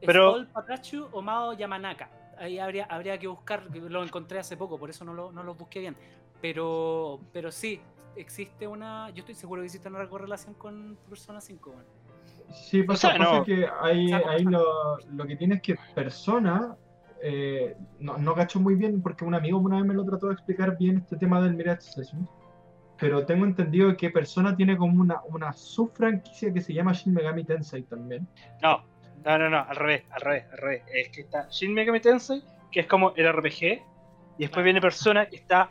[0.00, 2.10] es Pero- Paul Patrachu o Mao Yamanaka.
[2.38, 5.42] Ahí habría, habría que buscar, que lo encontré hace poco, por eso no lo, no
[5.42, 5.96] lo busqué bien.
[6.42, 7.80] Pero, pero sí,
[8.14, 9.08] existe una.
[9.10, 11.70] Yo estoy seguro que existe una correlación con Persona 5.
[11.70, 11.88] bueno.
[12.52, 13.44] Sí, pasa, sea, pasa no.
[13.44, 16.76] que ahí, ahí lo, lo que tiene es que persona,
[17.28, 20.34] eh, no, no cacho muy bien porque un amigo una vez me lo trató de
[20.34, 22.28] explicar bien este tema del Mirage Sessions,
[22.98, 27.42] pero tengo entendido que persona tiene como una, una subfranquicia que se llama Shin Megami
[27.44, 28.28] Tensei también.
[28.62, 28.84] No,
[29.24, 30.82] no, no, no, al revés, al revés, al revés.
[30.94, 33.82] Es que está Shin Megami Tensei, que es como el RPG, y
[34.38, 35.70] después viene Persona, que está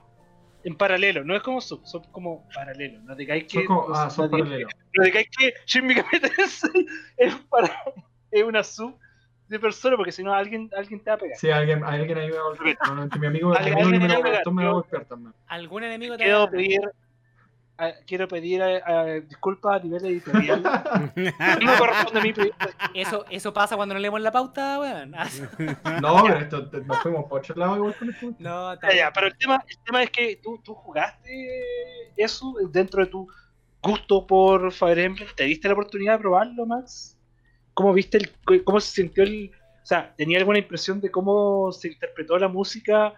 [0.64, 1.24] en paralelo.
[1.24, 3.00] No es como sub, son como paralelo.
[3.04, 3.60] No digáis que.
[3.60, 4.72] Son como- ah, son no digáis- paralelos.
[4.94, 6.86] no digáis que Shin Megami Tensei
[7.18, 7.72] es, para,
[8.32, 8.98] es una sub
[9.48, 11.38] de Persona, porque si no alguien, alguien te va a pegar.
[11.38, 12.78] Sí, alguien, alguien ahí me va a golpear.
[12.78, 13.56] Probablemente mi amigo, mi
[14.00, 14.74] me va a contó me va a pegar.
[14.74, 15.34] golpear también.
[15.48, 16.82] ¿Algún enemigo te Quiero va a pedir,
[17.78, 20.64] a- quiero pedir a- a- disculpas a nivel editorial.
[21.62, 22.54] No me corresponde a mí pedir
[22.94, 25.12] Eso, eso pasa cuando no leemos la pauta, weón.
[26.02, 28.34] No, pero esto, nos fuimos por otro lado igual con esto.
[28.40, 29.12] no, está Ya, ya, bien.
[29.14, 33.28] pero el tema, el tema es que tú, tú jugaste eso dentro de tu
[33.84, 35.28] gusto por Fire Emblem.
[35.36, 37.15] ¿Te diste la oportunidad de probarlo, Max?
[37.76, 39.52] ¿Cómo viste el, cómo se sintió el,
[39.84, 43.14] o sea, tenía alguna impresión de cómo se interpretó la música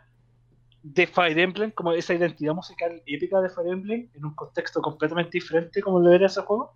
[0.84, 5.32] de Fire Emblem, como esa identidad musical épica de Fire Emblem en un contexto completamente
[5.34, 6.74] diferente como lo era ese juego?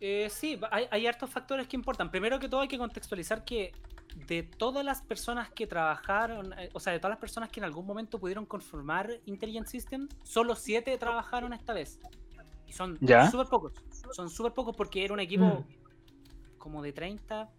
[0.00, 2.10] Eh, sí, hay, hay hartos factores que importan.
[2.10, 3.72] Primero que todo hay que contextualizar que
[4.26, 7.64] de todas las personas que trabajaron, eh, o sea, de todas las personas que en
[7.64, 11.98] algún momento pudieron conformar Intelligent System, solo siete trabajaron esta vez.
[12.68, 13.30] Y son Ya.
[13.30, 13.72] súper pocos.
[14.12, 15.64] Son súper pocos porque era un equipo
[16.58, 17.50] como de 30,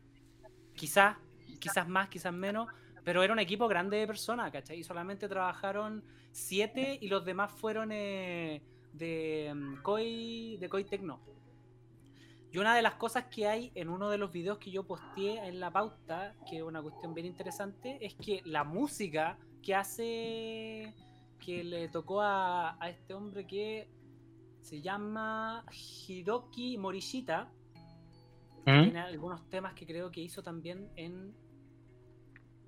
[0.75, 1.17] quizás,
[1.59, 2.67] quizás más, quizás menos,
[3.03, 4.79] pero era un equipo grande de personas, ¿cachai?
[4.79, 8.61] Y solamente trabajaron siete y los demás fueron eh,
[8.93, 11.19] de mm, Koi, de Koi Tecno.
[12.51, 15.47] Y una de las cosas que hay en uno de los videos que yo posteé
[15.47, 20.93] en la pauta, que es una cuestión bien interesante, es que la música que hace,
[21.39, 23.87] que le tocó a, a este hombre que
[24.61, 25.65] se llama
[26.07, 27.51] Hiroki Morishita,
[28.65, 28.83] ¿Mm?
[28.83, 31.33] tiene algunos temas que creo que hizo también en,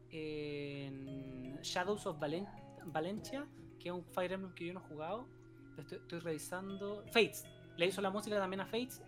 [0.10, 2.48] en Shadows of Valen-
[2.86, 3.46] Valencia,
[3.80, 5.28] que es un Fire Emblem que yo no he jugado.
[5.76, 7.04] Lo Estoy, estoy revisando.
[7.08, 7.46] Fates.
[7.78, 9.02] Le hizo la música también a Fates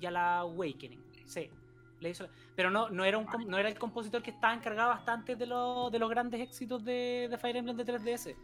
[0.00, 1.02] y a la Awakening.
[1.26, 1.48] Sí.
[2.00, 2.26] Le hizo,
[2.56, 5.90] pero no, no, era un, no era el compositor que estaba encargado bastante de, los
[5.92, 8.34] de los grandes éxitos de, de Fire Emblem de 3DS.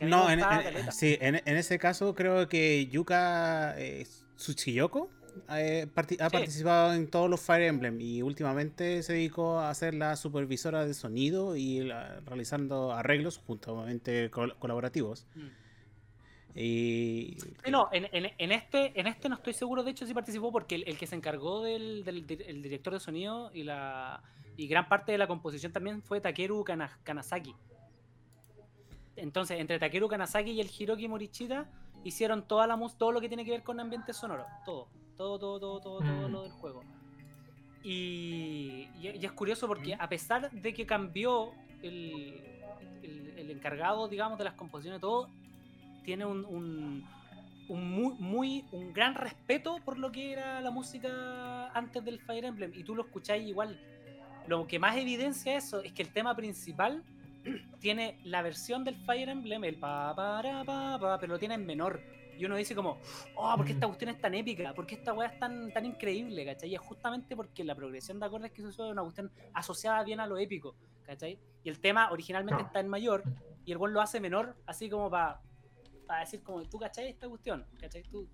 [0.00, 5.10] No, en, en- sí, en, en ese caso creo que Yuka eh, Tsuchiyoko
[5.50, 6.16] eh, ha Sí.
[6.16, 10.94] participado en todos los Fire Emblem y últimamente se dedicó a ser la supervisora de
[10.94, 15.26] sonido y la- realizando arreglos juntamente col- colaborativos.
[15.34, 15.46] Mm.
[16.54, 20.14] Y Sí, no, en, en- en este, en este no estoy seguro, de hecho sí
[20.14, 23.62] participó porque el, el que se encargó del, del- del- el director de sonido y
[23.64, 24.22] la
[24.56, 27.54] y gran parte de la composición también fue Takeru Kana- Kanazaki.
[29.18, 31.66] Entonces, entre Takeru Kanazaki y el Hiroki Morichita
[32.04, 35.38] hicieron toda la mus- todo lo que tiene que ver con ambiente sonoro, todo, todo,
[35.38, 36.32] todo, todo, todo, todo Mm.
[36.32, 36.82] lo del juego.
[37.82, 42.42] Y, y- y es curioso porque a pesar de que cambió el,
[43.02, 45.28] el- el encargado, digamos, de las composiciones, todo,
[46.04, 47.04] tiene un, un,
[47.68, 52.44] un muy, muy, un gran respeto por lo que era la música antes del Fire
[52.46, 52.72] Emblem.
[52.74, 53.78] Y tú lo escucháis igual.
[54.46, 57.02] Lo que más evidencia eso es que el tema principal
[57.80, 61.66] tiene la versión del Fire Emblem, el pa, para, pa, pa, pero lo tiene en
[61.66, 62.00] menor.
[62.36, 62.98] Y uno dice como,
[63.34, 64.72] oh, ¿por qué esta cuestión es tan épica?
[64.72, 66.44] ¿Por qué esta weá es tan, tan increíble?
[66.44, 66.70] ¿Cachai?
[66.70, 70.04] Y es justamente porque la progresión de acordes que se usa es una cuestión asociada
[70.04, 71.38] bien a lo épico, ¿cachai?
[71.64, 73.24] Y el tema originalmente está en mayor
[73.64, 75.40] y el buen lo hace menor, así como para
[76.20, 77.66] decir como, ¿tú cachai esta cuestión?
[77.80, 78.04] ¿Cachai?
[78.04, 78.28] Tú,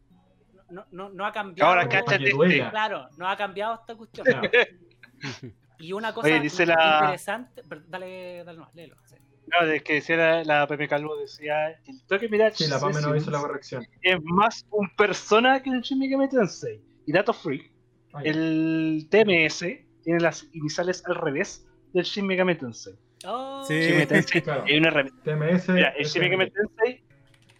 [0.69, 1.71] no, no, no ha cambiado.
[1.71, 2.71] Ahora cáchate este.
[2.71, 4.27] Claro, no ha cambiado esta cuestión.
[4.27, 4.51] Claro.
[5.79, 8.97] Y una cosa Oye, dice interesante, dale, dale más, léelo.
[9.07, 9.17] sí.
[9.47, 13.01] No, es que decía la, la Pepe Calvo, decía el toque Mirage Sí, la PAME
[13.03, 13.85] no hizo la corrección.
[14.01, 16.81] es más un persona que el Shin Megami Tensei.
[17.07, 17.71] Y dato freak,
[18.15, 19.59] Ah, el TMS
[20.05, 22.95] tiene las iniciales al revés del Shin Megami Tensei.
[23.27, 23.75] Oh, Sí.
[23.75, 24.65] Shin Megami Tensei Claro.
[24.67, 25.69] es re- TMS.
[25.73, 26.51] Mira, el Shin Megami.
[26.51, 27.05] Tensei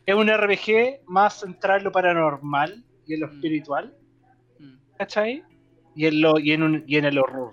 [0.07, 3.31] Es un RPG más centrado en lo paranormal y en lo Mm.
[3.33, 3.95] espiritual,
[4.59, 4.75] Mm.
[4.99, 5.43] ¿cachai?
[5.97, 7.53] Y en, lo, y en, un- y en el horror.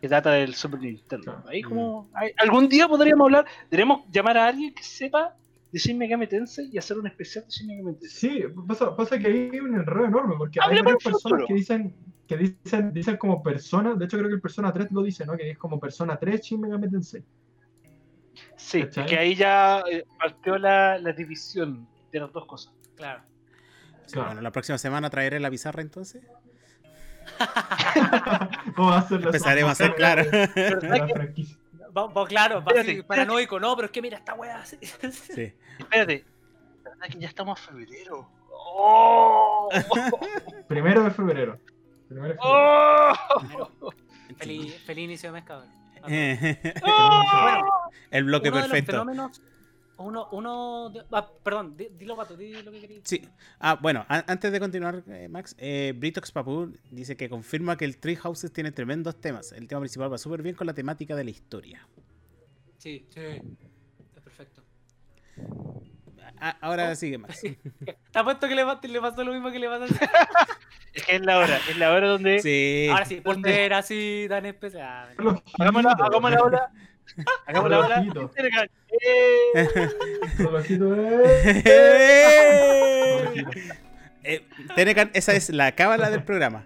[0.00, 1.32] Que trata del Super Nintendo.
[1.32, 1.48] Claro.
[1.48, 5.34] Ahí como, hay- algún día podríamos hablar, debemos llamar a alguien que sepa
[5.72, 8.30] de Shin Megami Tensei y hacer un especial de Shin Megami Tensei.
[8.30, 11.54] Sí, pasa, pasa que ahí hay un enredo enorme, porque hay varias del personas que
[11.54, 11.94] dicen,
[12.26, 15.36] que dicen, dicen como persona, de hecho creo que el Persona 3 lo dice, ¿no?
[15.36, 17.22] Que es como Persona 3 Shin Megami Tensei.
[18.56, 19.06] Sí, ¿Cachai?
[19.06, 22.72] que ahí ya eh, partió la, la división de las dos cosas.
[22.96, 23.22] Claro.
[24.06, 24.28] Sí, Claro.
[24.28, 26.22] Bueno, la próxima semana traeré la pizarra entonces.
[28.76, 30.24] ¿Cómo va a ser la Empezaremos a hacer, claro.
[30.32, 31.56] la franquicia?
[31.96, 33.02] Va- va- claro, va Espérate, así, espérate.
[33.08, 34.64] paranoico, no, pero es que mira esta weá.
[34.64, 34.78] Sí.
[35.78, 36.24] Espérate,
[36.84, 38.30] ¿verdad que ya estamos a febrero?
[38.50, 39.68] ¡Oh!
[40.68, 41.58] Primero de febrero.
[42.08, 43.68] Primero de febrero.
[43.80, 43.92] ¡Oh!
[44.36, 45.68] feliz, feliz inicio de mes, cabrón.
[46.84, 47.90] ¡Oh!
[48.10, 48.92] El bloque uno de los perfecto.
[48.92, 49.42] fenómenos,
[49.98, 53.00] uno, uno, de- ah, perdón, di- dilo pato, di lo que querías.
[53.04, 53.22] Sí.
[53.58, 57.84] Ah, bueno, a- antes de continuar, eh, Max, eh, Britox Papu dice que confirma que
[57.84, 59.52] el Tree Houses tiene tremendos temas.
[59.52, 61.86] El tema principal va súper bien con la temática de la historia.
[62.78, 64.62] Sí, sí, es perfecto.
[66.40, 66.94] Ah, ahora Oh.
[66.94, 67.40] sigue, Max.
[68.12, 69.88] ¿Te apuesto que le, le pasó lo mismo que le pasó a
[70.94, 72.88] Es que es la hora, es la hora donde Sí.
[72.90, 75.08] Ahora sí, por ser así tan especial.
[75.58, 76.72] Hagamos la, hagamos la ola.
[77.46, 77.96] Hagamos la ola.
[77.96, 78.30] Relojito.
[79.02, 79.68] ¡Eh!
[80.38, 81.62] Relojito, eh.
[81.64, 83.44] ¡Eh!
[84.24, 84.44] Eh,
[84.74, 86.64] Tenecan, esa es la cábala del programa.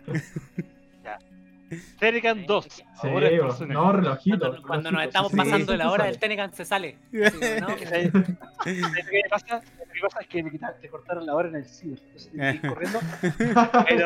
[1.98, 2.64] Tenecan 2.
[2.64, 3.31] Sí, Ahora
[3.66, 4.39] no, relojito.
[4.40, 6.14] Cuando, cuando nos estamos sí, pasando sí, de la hora, sale.
[6.14, 6.98] el Tenecan se sale.
[7.24, 7.69] Así, ¿no?
[7.69, 9.62] ¿Sabes ¿Sabes qué pasa?
[9.78, 11.98] Lo que pasa es que le cortaron la hora en el ciber.
[12.05, 13.01] Entonces ir corriendo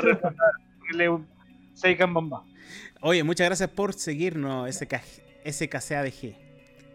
[0.03, 1.27] reemplazar, ponerle un
[1.75, 2.45] Seikan Bomba.
[3.01, 5.01] Oye, muchas gracias por seguirnos, SK,
[5.51, 6.35] SKCADG.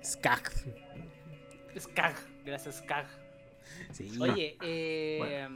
[0.03, 0.51] Skag.
[1.79, 2.15] Skag,
[2.45, 3.07] gracias Skag.
[3.91, 4.11] Sí.
[4.19, 5.47] Oye, eh,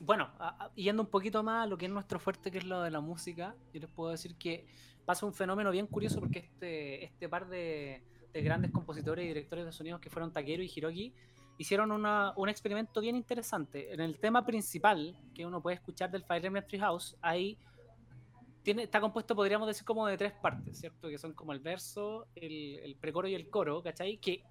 [0.00, 2.64] bueno, a- a- yendo un poquito más a lo que es nuestro fuerte, que es
[2.64, 4.66] lo de la música, yo les puedo decir que
[5.04, 8.02] pasa un fenómeno bien curioso porque este, este par de,
[8.32, 11.12] de grandes compositores y directores de sonidos que fueron Takeru y Hiroki
[11.58, 13.92] hicieron una- un experimento bien interesante.
[13.92, 17.56] En el tema principal que uno puede escuchar del Fire Emblem Treehouse, ahí
[18.62, 21.08] tiene, está compuesto, podríamos decir, como de tres partes, ¿cierto?
[21.08, 24.16] Que son como el verso, el, el precoro y el coro, ¿cachai?
[24.18, 24.42] Que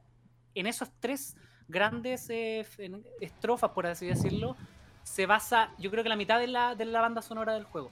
[0.55, 1.35] en esos tres
[1.67, 2.65] grandes eh,
[3.21, 4.55] estrofas, por así decirlo,
[5.03, 7.89] se basa, yo creo que la mitad de la, de la banda sonora del juego.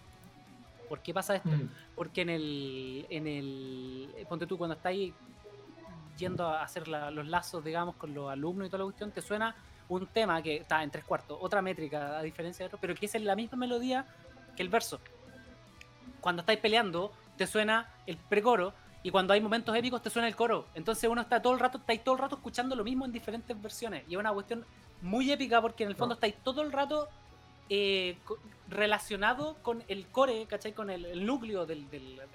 [0.90, 1.50] ¿Por qué pasa esto?
[1.50, 4.26] Mm, Porque en el, en el.
[4.28, 5.14] Ponte tú, cuando estáis
[6.18, 9.22] yendo a hacer la- los lazos, digamos, con los alumnos y toda la cuestión, te
[9.22, 9.56] suena
[9.88, 13.06] un tema que está en tres cuartos, otra métrica a diferencia de otro, pero que
[13.06, 14.06] es en la misma melodía
[14.56, 15.00] que el verso.
[16.22, 18.74] Cuando estáis peleando, te suena el precoro.
[19.02, 20.66] Y cuando hay momentos épicos te suena el coro.
[20.76, 23.60] Entonces uno está todo el rato, estáis todo el rato escuchando lo mismo en diferentes
[23.62, 24.04] versiones.
[24.10, 24.66] Y es una cuestión
[25.02, 26.18] muy épica porque en el fondo No.
[26.18, 27.08] estáis todo el rato
[27.70, 28.18] eh,
[28.68, 30.74] relacionado con el core, ¿cachai?
[30.74, 32.30] Con el, el núcleo del, del, del,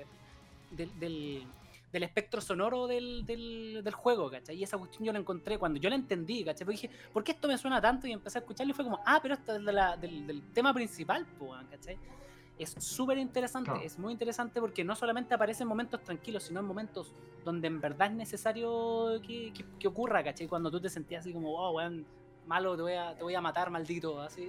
[0.71, 1.47] del- del-
[1.93, 4.57] del espectro sonoro del, del, juego, ¿cachai?
[4.57, 6.65] Y esa cuestión yo la encontré cuando yo la entendí, ¿cachai?
[6.65, 8.09] Porque dije, ¿por qué esto me suena tanto?
[8.09, 10.43] Y empecé a escucharlo y fue como, ah, pero esto es de la- del, del
[10.53, 11.25] tema principal,
[11.71, 11.97] ¿cachai?
[12.59, 13.85] Es súper interesante, Claro.
[13.85, 17.13] es muy interesante porque no solamente aparece en momentos tranquilos, sino en momentos
[17.45, 20.47] donde en verdad es necesario que, que- que ocurra, ¿cachai?
[20.47, 22.07] Cuando tú te sentías así como, wow, weón,
[22.47, 24.49] malo, te voy a, te voy a matar, maldito, así,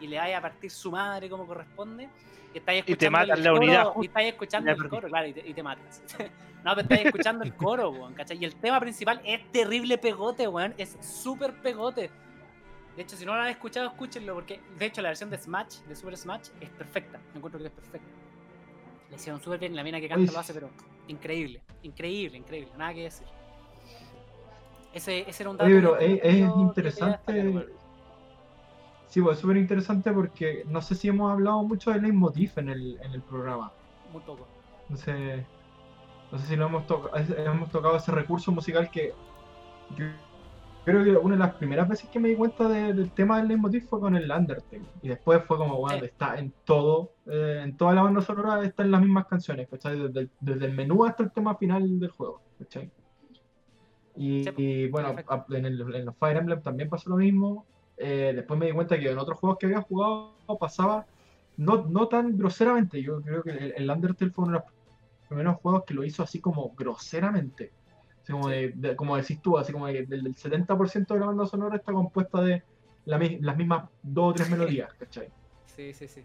[0.00, 2.08] y le vayas a partir su madre como corresponde,
[2.54, 5.08] y estáis Y te escuchando matan el la coro, unidad y estáis escuchando el coro,
[5.08, 6.02] claro, y te, y te matas.
[6.64, 8.38] no, pero estáis escuchando el coro, weón, ¿cachai?
[8.38, 12.10] Y el tema principal es terrible pegote, weón, es súper pegote.
[12.96, 15.80] De hecho, si no lo han escuchado, escúchenlo, porque de hecho la versión de Smash,
[15.88, 17.18] de Super Smash, es perfecta.
[17.32, 18.08] Me encuentro que es perfecta.
[19.08, 20.32] Le hicieron súper bien, la mina que canta Uy.
[20.32, 20.70] lo hace, pero
[21.08, 23.26] increíble, increíble, increíble, nada que decir.
[24.92, 25.66] Ese, ese era un dato.
[25.70, 27.66] Oye, pero es, interesante.
[29.08, 32.70] Sí, pues es súper interesante porque no sé si hemos hablado mucho del leitmotiv en
[32.70, 33.72] el, en el programa.
[34.10, 34.46] Muy poco.
[34.88, 35.44] No sé,
[36.30, 39.12] no sé si lo hemos, tocado hemos tocado ese recurso musical que
[40.84, 43.48] creo que una de las primeras veces que me di cuenta de- del tema del
[43.48, 44.86] leitmotiv fue con el Undertale.
[45.00, 46.06] Y después fue como, bueno, Sí.
[46.06, 49.98] está en todo, eh, en toda la banda sonora están las mismas canciones, ¿cachai?
[49.98, 52.90] Desde, el- desde el menú hasta el tema final del juego, ¿cachai?
[54.14, 57.66] Y, Sí, y, bueno, a- en, el- en los Fire Emblem también pasó lo mismo.
[57.96, 61.06] Eh, después me di cuenta que en otros juegos que había jugado pasaba
[61.56, 63.02] no, no tan groseramente.
[63.02, 64.72] Yo creo que el, el Undertale fue uno de los
[65.28, 67.72] primeros juegos que lo hizo así como groseramente.
[68.32, 68.54] Como, Sí.
[68.54, 71.92] de- de- como decís tú, así como que del 70% de la banda sonora está
[71.92, 72.62] compuesta de
[73.04, 75.28] la las mismas dos o tres melodías, ¿cachai?
[75.66, 76.24] Sí, sí, sí.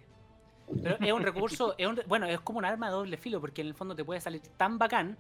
[0.84, 3.62] Pero es un recurso, es un, bueno, es como un arma de doble filo, porque
[3.62, 5.18] en el fondo te puede salir tan bacán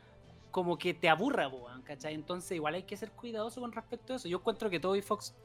[0.51, 1.49] como que te aburra,
[1.83, 2.13] ¿cachai?
[2.13, 4.27] Entonces igual hay que ser cuidadoso con respecto a eso.
[4.27, 5.35] Yo encuentro que Toby Fox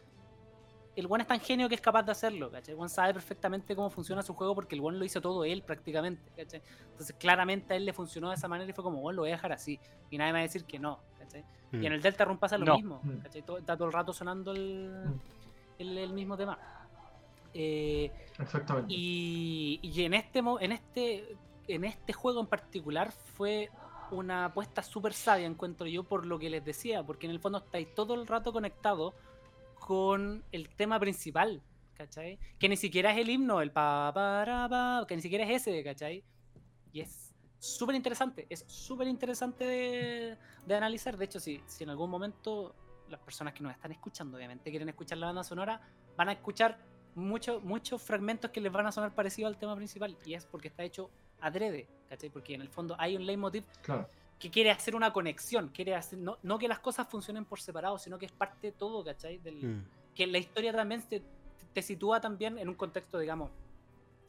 [0.95, 2.75] el one es tan genio que es capaz de hacerlo, ¿cachai?
[2.75, 5.63] El one sabe perfectamente cómo funciona su juego porque el one lo hizo todo él
[5.63, 6.61] prácticamente, ¿cachai?
[6.91, 9.31] Entonces claramente a él le funcionó de esa manera y fue como, bueno, lo voy
[9.31, 9.81] a dejar así.
[10.11, 11.45] Y nadie me va a decir que no, ¿cachai?
[11.73, 11.83] Mm.
[11.83, 12.77] Y en el Delta Run pasa lo No.
[12.77, 13.19] mismo, Mm.
[13.23, 13.43] ¿cachai?
[13.43, 15.21] Todo- está todo el rato sonando el, Mm.
[15.81, 16.59] el, el mismo tema.
[17.55, 18.93] Eh, Exactamente.
[18.95, 21.37] y, y en este en este
[21.69, 23.69] en este juego en particular fue
[24.11, 27.59] una apuesta súper sabia, encuentro yo, por lo que les decía, porque en el fondo
[27.59, 29.15] estáis todo el rato conectados
[29.79, 31.63] con el tema principal,
[31.95, 32.39] ¿cachai?
[32.59, 35.83] Que ni siquiera es el himno, el pa, para, pa, que ni siquiera es ese,
[35.85, 36.25] ¿cachai?
[36.93, 37.22] Y es
[37.65, 40.37] súper interesante, es súper interesante de,
[40.67, 41.17] de analizar.
[41.17, 42.75] De hecho, si, si en algún momento
[43.09, 45.81] las personas que nos están escuchando, obviamente, quieren escuchar la banda sonora,
[46.17, 46.79] van a escuchar
[47.15, 50.17] muchos muchos fragmentos que les van a sonar parecidos al tema principal.
[50.25, 51.11] Y es porque está hecho
[51.41, 52.31] adrede, ¿cachai?
[52.31, 54.09] Porque en el fondo hay un leitmotiv Claro.
[54.39, 57.99] que quiere hacer una conexión, quiere hacer, no, no que las cosas funcionen por separado,
[57.99, 59.39] sino que es parte de todo, ¿cachai?
[59.39, 59.85] Del, Mm.
[60.15, 61.23] que la historia también te,
[61.73, 63.51] te sitúa también en un contexto, digamos,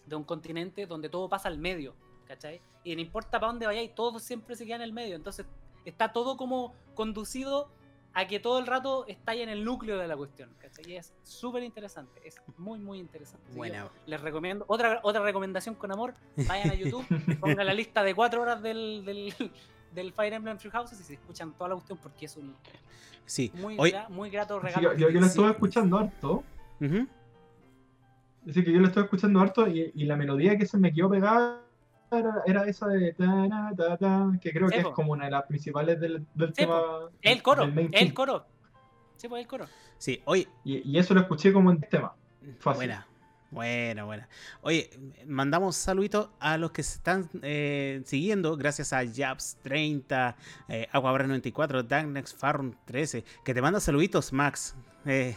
[0.05, 1.95] de un continente donde todo pasa al medio,
[2.27, 2.61] ¿cachai?
[2.83, 5.15] Y no importa para dónde vayáis, todo siempre se queda en el medio.
[5.15, 5.45] Entonces
[5.85, 7.69] está todo como conducido
[8.15, 10.91] a que todo el rato está ahí en el núcleo de la cuestión, ¿cachai?
[10.91, 13.51] Y es súper interesante, es muy, muy interesante.
[13.55, 13.89] Buena.
[14.05, 16.13] Les recomiendo, otra, otra recomendación con amor,
[16.47, 17.03] vayan a YouTube,
[17.39, 19.33] pongan la lista de cuatro horas del, del,
[19.95, 22.55] del Fire Emblem Three Houses y se escuchan toda la cuestión porque es un
[23.25, 23.51] Sí.
[23.55, 24.91] muy, Hoy, gra- muy grato Sí, regalo.
[24.93, 26.43] yo, yo, yo lo estuve escuchando harto.
[26.81, 27.07] Ujú.
[28.47, 31.09] Así que yo lo estuve escuchando harto y, y la melodía que se me quedó
[31.09, 31.61] pegada
[32.19, 35.25] era, era esa de ta, na, ta, ta, que creo Sí, que es como una
[35.25, 36.81] de las principales del, del Sí, tema.
[37.21, 38.45] El coro, el coro.
[39.17, 39.65] Sí, pues el coro.
[39.97, 40.47] Sí, hoy.
[40.63, 42.13] Y, y eso lo escuché como en tema.
[42.59, 42.77] Fácil.
[42.87, 43.07] Buena.
[43.53, 44.27] Buena, buena.
[44.61, 44.89] Oye,
[45.27, 50.35] mandamos saluditos a los que se están eh, siguiendo, gracias a Jabs30,
[50.69, 54.75] eh, Aguabra94, Darknex Farm 13, que te manda saluditos, Max.
[55.05, 55.35] Eh,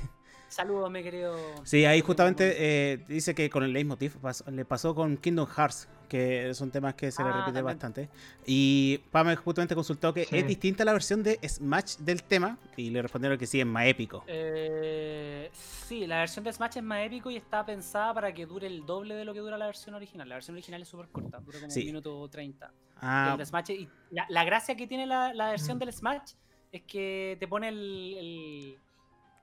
[0.48, 1.36] Saludos, mi querido.
[1.64, 5.88] sí, ahí justamente eh, dice que con el leitmotiv pas- le pasó con Kingdom Hearts,
[6.08, 7.64] que son temas que se le Ah, repite también.
[7.64, 8.08] bastante.
[8.46, 10.36] Y Pame justamente consultó que Sí.
[10.38, 13.86] es distinta la versión de Smash del tema, y le respondieron que sí, es más
[13.86, 14.22] épico.
[14.28, 18.66] Eh, sí, la versión de Smash es más épico y está pensada para que dure
[18.68, 20.28] el doble de lo que dura la versión original.
[20.28, 21.80] La versión original es súper corta, dura como Sí.
[21.80, 22.72] un minuto 30.
[23.00, 26.32] Ah, Smash, y la, la gracia que tiene la, la versión del Smash
[26.72, 28.78] es que te pone el, el,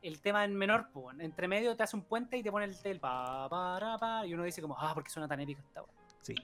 [0.04, 2.76] el tema en menor, po, entre medio te hace un puente y te pone el,
[2.84, 5.62] el pa, pa, ra, pa, y uno dice como, ah, ¿por qué suena tan épico
[5.62, 5.92] esta weá?".
[6.22, 6.36] sí.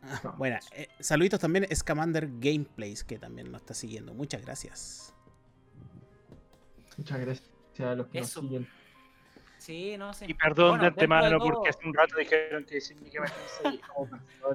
[0.00, 4.14] Ah, Bueno, eh, saluditos también es Commander Gameplays, que también nos está siguiendo.
[4.14, 5.12] Muchas gracias.
[6.96, 7.48] Muchas gracias
[7.80, 8.40] a los que Eso.
[8.42, 8.68] nos siguen.
[9.58, 10.26] sí, no sé.
[10.28, 13.26] Y perdón Bueno, de antemano todo, porque hace un rato dijeron que decirme que me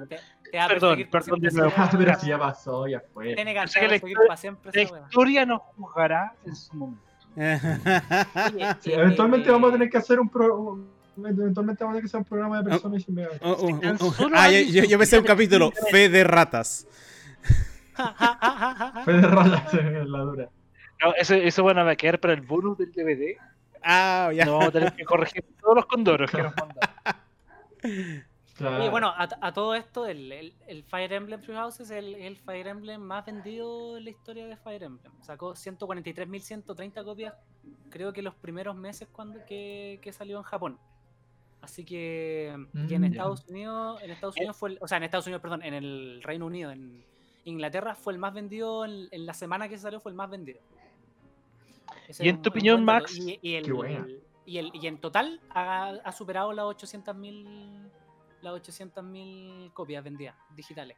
[0.07, 0.15] te-
[0.51, 1.73] te perdón, perdón de nuevo.
[1.77, 3.35] Ah, pero si ya pasó, ya fue.
[3.35, 7.12] Tiene que que la historia- para siempre La historia nos juzgará en su momento.
[7.35, 10.80] Sí, eventualmente eh, vamos a tener que hacer un pro...
[11.15, 13.80] Eventualmente vamos a tener que hacer un programa de personas y me Oh, oh, oh,
[13.80, 14.11] Tan oh.
[14.11, 16.88] solo Ah, yo, yo, pensé un capítulo, Fe de Ratas.
[19.03, 20.49] Fue de ratas en la dura.
[21.03, 23.38] No, eso, eso bueno, va a quedar para el bonus del DVD.
[23.84, 24.45] Ah, ya.
[24.45, 28.23] No vamos a tener que corregir todos los condoros que nos mandan.
[28.55, 28.77] Claro.
[28.77, 32.13] Oye, bueno, a, a todo esto, el, el- el Fire Emblem Three Houses es el,
[32.15, 35.11] el Fire Emblem más vendido en la historia de Fire Emblem.
[35.21, 37.34] Sacó 143.130 copias,
[37.89, 40.77] creo que los primeros meses cuando que, que salió en Japón.
[41.61, 42.53] Así que,
[42.88, 43.05] y en Mm.
[43.05, 46.21] Estados Unidos, en Estados Unidos fue, el- o sea, en Estados Unidos, perdón, en el
[46.21, 47.03] Reino Unido, en
[47.45, 50.59] Inglaterra fue el más vendido, en, en la semana que salió fue el más vendido.
[52.07, 52.84] Ese Y en tu opinión.
[52.85, 57.89] Max, Y, y qué y, y en total ha, ha superado las 800.000
[58.43, 60.97] las 800.000 copias vendidas digitales.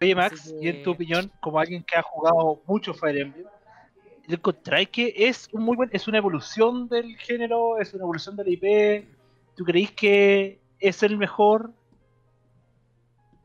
[0.00, 3.46] Oye, Max, y en tu opinión, como alguien que ha jugado mucho Fire Emblem,
[4.28, 8.44] ¿encontráis que es un muy buen, es una evolución del género, es una evolución de
[8.44, 9.08] la IP?
[9.56, 11.72] ¿Tú creéis que es el mejor?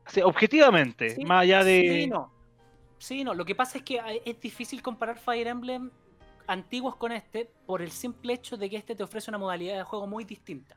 [0.06, 1.80] O sea, objetivamente, Sí, más allá de.
[1.80, 2.32] Sí, no.
[2.98, 3.34] Sí, no.
[3.34, 5.90] Lo que pasa es que hay- es difícil comparar Fire Emblem
[6.46, 9.84] antiguos con este por el simple hecho de que este te ofrece una modalidad de
[9.84, 10.76] juego muy distinta.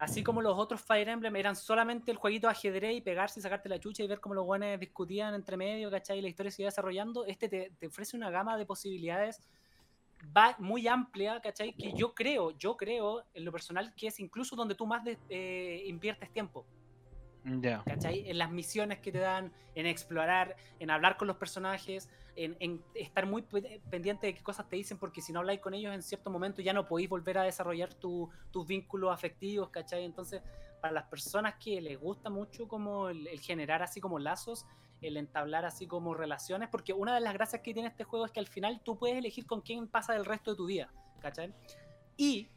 [0.00, 3.68] Así como los otros Fire Emblem eran solamente el jueguito ajedrez y pegarse y sacarte
[3.68, 6.18] la chucha y ver cómo los guanes discutían entre medio, ¿cachai?
[6.18, 7.24] Y la historia se iba desarrollando.
[7.26, 9.40] Este te, te ofrece una gama de posibilidades
[10.36, 11.74] va muy amplia, ¿cachai?
[11.74, 15.18] Que yo creo, yo creo en lo personal que es incluso donde tú más de-
[15.28, 16.64] eh, inviertes tiempo.
[17.84, 18.28] ¿Cachai?
[18.28, 23.24] En las misiones que te dan, en explorar, en hablar con los personajes, en, estar
[23.24, 26.02] muy pe- pendiente de qué cosas te dicen, porque si no habláis con ellos en
[26.02, 30.04] cierto momento ya no podéis volver a desarrollar tu- tus vínculos afectivos, ¿cachai?
[30.04, 30.42] Entonces,
[30.82, 34.66] para las personas que les gusta mucho como el, generar así como lazos,
[35.00, 38.32] el entablar así como relaciones, porque una de las gracias que tiene este juego es
[38.32, 40.90] que al final tú puedes elegir con quién pasa el resto de tu vida,
[41.20, 41.54] ¿cachai?
[42.18, 42.48] Y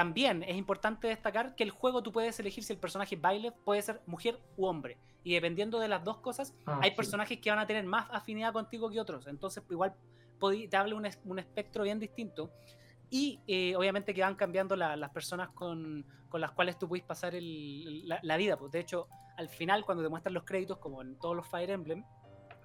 [0.00, 3.82] también es importante destacar que el juego tú puedes elegir si el personaje baile puede
[3.82, 4.96] ser mujer u hombre.
[5.24, 6.96] Y dependiendo de las dos cosas, Ah, hay sí.
[6.96, 9.26] personajes que van a tener más afinidad contigo que otros.
[9.26, 9.94] Entonces, igual
[10.70, 12.50] te habla un, un espectro bien distinto.
[13.10, 17.04] Y eh, obviamente que van cambiando la- las personas con, con las cuales tú puedes
[17.04, 18.56] pasar el- la, la vida.
[18.56, 19.06] Pues de hecho,
[19.36, 22.04] al final, cuando te muestran los créditos, como en todos los Fire Emblem,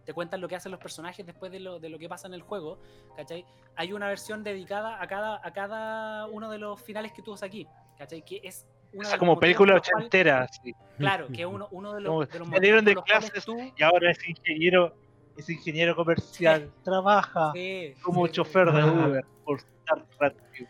[0.06, 2.34] te cuentan lo que hacen los personajes después de lo, de lo que pasa en
[2.34, 2.78] el juego.
[3.18, 3.46] ¿Cachai?
[3.76, 7.44] Hay una versión dedicada a cada, a cada uno de los finales que tú ves
[7.44, 7.68] aquí.
[7.98, 8.24] ¿Cachai?
[8.24, 10.44] Que es una Esa los como película ochentera.
[10.44, 10.74] así.
[10.98, 13.84] Claro, que es uno, uno de los, Como de los salieron de clases cuales Y
[13.84, 14.96] ahora es ingeniero,
[15.38, 16.72] es ingeniero comercial.
[16.84, 17.60] Trabaja tú...
[17.60, 18.86] Sí, como sí, chofer de Ah.
[19.08, 20.70] Uber por estar rápido.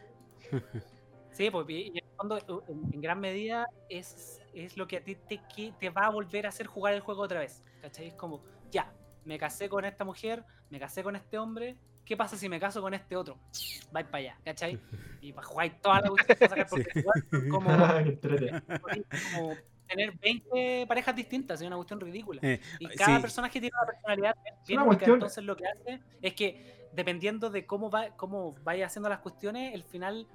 [1.32, 4.98] Sí, pues y y en el fondo, en, en gran medida, es, es lo que
[4.98, 7.62] a ti te, que te va a volver a hacer jugar el juego otra vez.
[7.82, 8.07] ¿Cachai?
[8.07, 8.41] Es como,
[8.72, 8.91] ya,
[9.26, 11.76] me casé con esta mujer, me casé con este hombre,
[12.06, 13.38] ¿qué pasa si me caso con este otro?
[13.91, 14.80] Vais para allá, ¿cachai?
[15.22, 16.38] Y para jugar toda la cuestión
[16.69, 18.61] porque igual son como, entrete.
[19.34, 19.56] como
[19.88, 22.41] tener 20 parejas distintas, es una cuestión ridícula.
[22.43, 23.22] Eh, Y cada sí.
[23.23, 24.35] personaje tiene una personalidad
[24.68, 28.53] bien una única, cuestión- entonces lo que hace es que dependiendo de cómo va, cómo
[28.64, 30.27] vaya haciendo las cuestiones, el final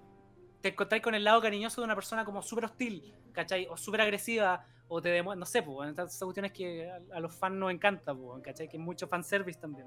[0.61, 3.67] te encontráis con el lado cariñoso de una persona como súper hostil, ¿cachai?
[3.71, 7.33] O súper agresiva, o te demuestra, no sé, pues, esas cuestiones que a, a los
[7.35, 8.69] fans nos encanta, pues, ¿cachai?
[8.69, 9.87] Que es mucho fanservice también.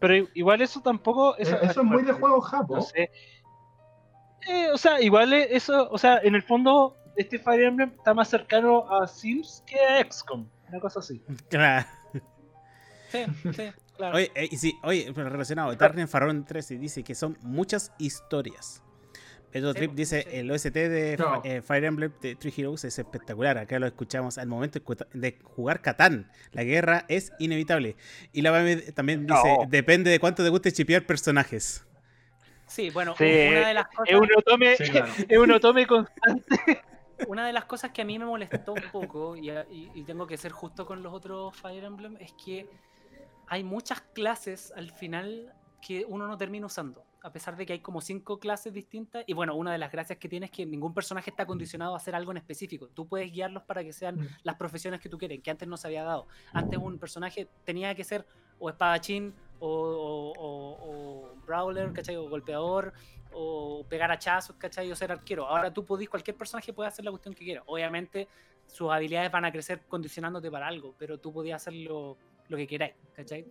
[0.00, 1.36] Pero igual eso tampoco.
[1.36, 2.76] Eso, eso es muy de juego japo.
[2.76, 3.10] No sé.
[4.48, 8.12] Eh, o sea, igual es- eso, o sea, en el fondo, este Fire Emblem está
[8.14, 10.46] más cercano a Sims que a XCOM.
[10.68, 11.22] Una cosa así.
[11.48, 11.86] Claro.
[13.10, 13.62] Sí, sí,
[13.96, 14.16] claro.
[14.16, 18.82] Oye, eh, y sí, oye, pero relacionado, Darren Farron 13 dice que son muchas historias.
[19.50, 20.36] Pedro Trip dice, sí.
[20.36, 21.42] el OST de No.
[21.44, 23.58] eh, Fire Emblem de Three Heroes es espectacular.
[23.58, 24.80] Acá lo escuchamos al momento
[25.12, 26.30] de jugar Catán.
[26.52, 27.96] La guerra es inevitable.
[28.32, 31.84] Y la Bame también dice, depende de cuánto te guste chipear personajes.
[32.66, 34.06] Sí, bueno, Sí, una de las cosas...
[34.08, 35.12] Es un otome, Sí, claro.
[35.28, 36.82] es un otome constante.
[37.26, 40.26] una de las cosas que a mí me molestó un poco, y, y- y tengo
[40.26, 42.68] que ser justo con los otros Fire Emblem, es que
[43.48, 45.52] hay muchas clases al final
[45.82, 47.04] que uno no termina usando.
[47.22, 49.24] A pesar de que hay como cinco clases distintas.
[49.26, 51.96] Y bueno, una de las gracias que tiene es que ningún personaje está condicionado a
[51.98, 52.88] hacer algo en específico.
[52.88, 54.28] Tú puedes guiarlos para que sean Mm.
[54.42, 56.26] las profesiones que tú quieres, que antes no se había dado.
[56.52, 58.26] Antes un personaje tenía que ser
[58.58, 62.16] o espadachín, o, o- o- o brawler, ¿cachai?
[62.16, 62.92] O golpeador,
[63.32, 64.90] o pegar hachazos, ¿cachai?
[64.90, 65.46] O ser arquero.
[65.46, 67.62] Ahora tú podís, cualquier personaje puede hacer la cuestión que quiera.
[67.66, 68.28] Obviamente
[68.66, 72.16] sus habilidades van a crecer condicionándote para algo, pero tú podías hacer lo,
[72.48, 73.46] lo que queráis, ¿cachai?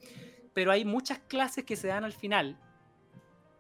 [0.54, 2.58] Pero hay muchas clases que se dan al final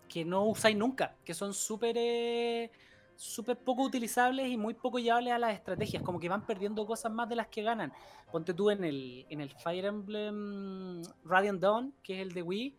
[0.10, 1.54] que no usáis nunca, que son
[1.84, 2.72] eh,
[3.16, 7.12] súper poco utilizables y muy poco llevables a las estrategias, como que van perdiendo cosas
[7.12, 7.94] más de las que ganan.
[8.32, 12.76] Ponte tú en el, en el Fire Emblem Radiant Dawn, que es el de Wii,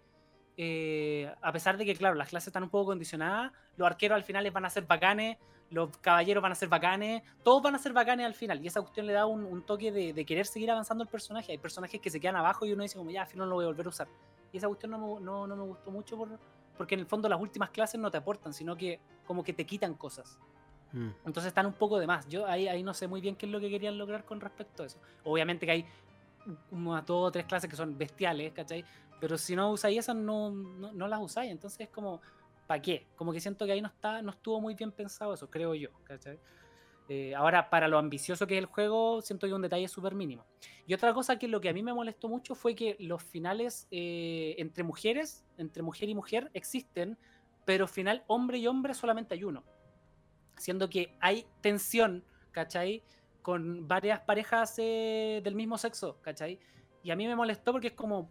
[0.57, 4.25] eh, a pesar de que, claro, las clases están un poco condicionadas, los arqueros al
[4.25, 5.39] final les van a ser bacanes,
[5.71, 8.81] los caballeros van a ser bacanes, todos van a ser bacanes al final, y esa
[8.81, 11.53] cuestión le da un, toque de, querer seguir avanzando el personaje.
[11.53, 13.55] Hay personajes que se quedan abajo y uno dice como, ya, al final no lo
[13.57, 14.09] voy a volver a usar.
[14.53, 16.29] Y esa cuestión no no, no me gustó mucho por,
[16.81, 19.67] porque en el fondo las últimas clases no te aportan, sino que como que te
[19.67, 20.39] quitan cosas.
[20.93, 21.11] Mm.
[21.27, 22.27] Entonces están un poco de más.
[22.27, 24.83] Yo ahí, ahí no sé muy bien qué es lo que querían lograr con respecto
[24.83, 24.99] a eso.
[25.23, 25.87] Obviamente que hay
[26.71, 28.83] unas dos o tres clases que son bestiales, ¿cachai?
[29.21, 31.51] Pero si no usáis esas, no, no, no las usáis.
[31.51, 32.23] Entonces es como,
[32.67, 33.07] ¿para qué?
[33.15, 35.91] Como que siento que ahí no, está, no estuvo muy bien pensado eso, creo yo,
[36.05, 36.39] ¿cachai?
[37.13, 40.47] Eh, ahora, para lo ambicioso que es el juego, siento que un detalle súper mínimo.
[40.87, 43.89] Y otra cosa que lo que a mí me molestó mucho fue que los finales
[43.91, 47.19] eh, entre mujeres, entre mujer y mujer, existen,
[47.65, 49.65] pero final hombre y hombre solamente hay uno.
[50.57, 52.23] Siendo que hay tensión,
[52.53, 53.03] ¿cachai?
[53.43, 56.61] Con varias parejas eh, del mismo sexo, ¿cachai?
[57.03, 58.31] Y a mí me molestó porque es como,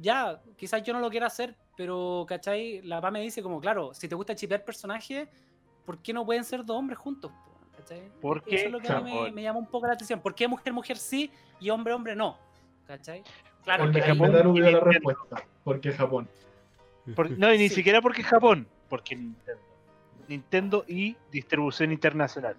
[0.00, 2.82] ya, quizás yo no lo quiera hacer, pero, ¿cachai?
[2.82, 5.28] La PA me dice como, claro, si te gusta chipear personajes,
[5.84, 7.32] ¿por qué no pueden ser dos hombres juntos?
[7.88, 8.10] ¿Cachai?
[8.20, 10.20] Porque Eso es lo que a mí me, me llama un poco la atención.
[10.20, 11.30] ¿Por qué mujer, mujer sí
[11.60, 12.36] y hombre, hombre no?
[12.86, 13.22] ¿Cachai?
[13.62, 15.44] Claro, Porque Japón y hubiera la respuesta.
[15.62, 16.28] Porque Japón.
[17.14, 17.76] Por- no, y ni Sí.
[17.76, 19.62] siquiera porque es Japón, porque Nintendo.
[20.28, 22.56] Nintendo y distribución internacional.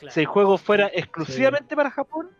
[0.00, 0.12] claro.
[0.14, 2.30] Si el juego fuera exclusivamente para Japón,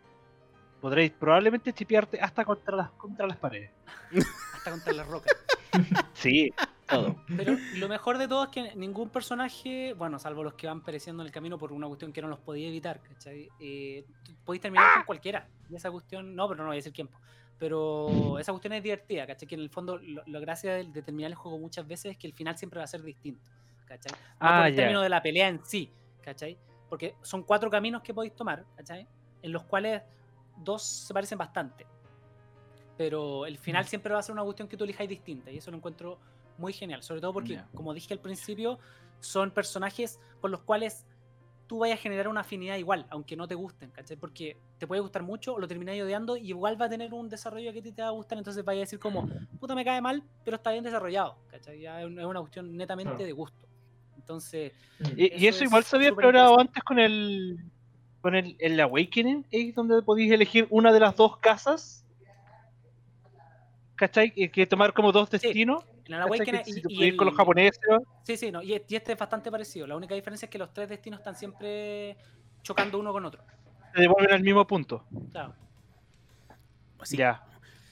[0.81, 3.69] podréis probablemente chipearte hasta contra las, contra las paredes.
[4.55, 5.33] hasta contra las rocas.
[6.13, 6.51] Sí,
[6.85, 7.15] todo.
[7.37, 11.23] Pero lo mejor de todo es que ningún personaje, bueno, salvo los que van pereciendo
[11.23, 13.49] en el camino por una cuestión que no los podía evitar, ¿cachai?
[13.59, 14.05] Eh,
[14.45, 15.47] podéis terminar con cualquiera.
[15.69, 17.07] Y esa cuestión, no, pero no voy a decir quién.
[17.07, 17.17] po.
[17.59, 19.47] Pero esa cuestión es divertida, ¿cachai?
[19.47, 22.17] Que en el fondo, lo, la gracia de, de terminar el juego muchas veces es
[22.17, 23.49] que el final siempre va a ser distinto,
[23.85, 24.11] ¿cachai?
[24.11, 25.89] No Ah, por el término de la pelea en sí,
[26.21, 26.57] ¿cachai?
[26.89, 29.07] Porque son cuatro caminos que podéis tomar, ¿cachai?
[29.41, 30.01] En los cuales
[30.57, 31.85] dos se parecen bastante.
[32.97, 33.87] Pero el final Mm.
[33.87, 35.49] siempre va a ser una cuestión que tú elijáis distinta.
[35.49, 36.19] Y eso lo encuentro
[36.57, 37.03] muy genial.
[37.03, 38.79] Sobre todo porque, como dije al principio,
[39.19, 41.05] son personajes con los cuales
[41.67, 44.17] tú vayas a generar una afinidad igual, aunque no te gusten, ¿cachai?
[44.17, 47.29] Porque te puede gustar mucho o lo termináis odiando y igual va a tener un
[47.29, 49.27] desarrollo que a ti te va a gustar, entonces vaya a decir como,
[49.59, 51.79] puta me cae mal, pero está bien desarrollado, ¿cachai?
[51.79, 53.25] Ya es un- es una cuestión netamente Claro.
[53.25, 53.67] de gusto.
[54.17, 54.73] Entonces,
[55.15, 57.57] Y, y Eso eso es igual se había explorado antes con el
[58.21, 59.73] con el, el Awakening, ¿eh?
[59.73, 62.05] donde podéis elegir una de las dos casas.
[63.95, 64.31] ¿Cachai?
[64.31, 65.83] Que, que tomar como dos destinos.
[66.07, 66.13] El.
[66.21, 67.79] Awakening y- con los japoneses.
[68.23, 69.87] Sí, sí, no, y, y este es bastante parecido.
[69.87, 72.17] La única diferencia es que los tres destinos están siempre
[72.61, 73.43] chocando uno con otro.
[73.93, 75.05] te devuelven al mismo punto.
[75.31, 75.53] Claro.
[77.03, 77.17] Sí.
[77.17, 77.43] Ya.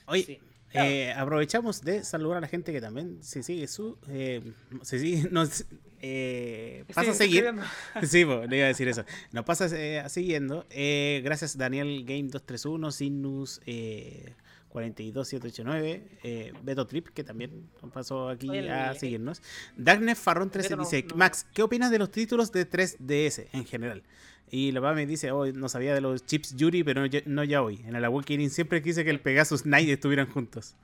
[0.05, 0.39] Oye, sí.
[0.73, 3.97] eh, aprovechamos de saludar a la gente que también se sigue su.
[4.07, 5.65] Eh, se sigue, nos
[6.01, 7.43] eh, pasa a Sí, seguir.
[7.45, 7.63] estoy viendo.
[8.07, 9.03] Sí, po, le iba a decir eso.
[9.31, 10.65] Nos pasa eh, siguiendo.
[10.69, 14.33] Eh, gracias Daniel Game 231, Sinus eh,
[14.73, 19.41] 42789, eh, Beto Trip, que también pasó aquí Oye, a seguirnos.
[19.77, 23.47] Darkness Farron 13 Beto no- dice, no- Max, ¿qué opinas de los títulos de 3DS
[23.53, 24.03] en general?
[24.49, 27.43] Y la me dice, oh, no sabía de los chips Yuri, pero no, ya- no
[27.43, 27.81] ya hoy.
[27.85, 30.75] En el Awakening siempre quise que el Pegasus Knight estuvieran juntos.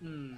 [0.00, 0.34] Mm.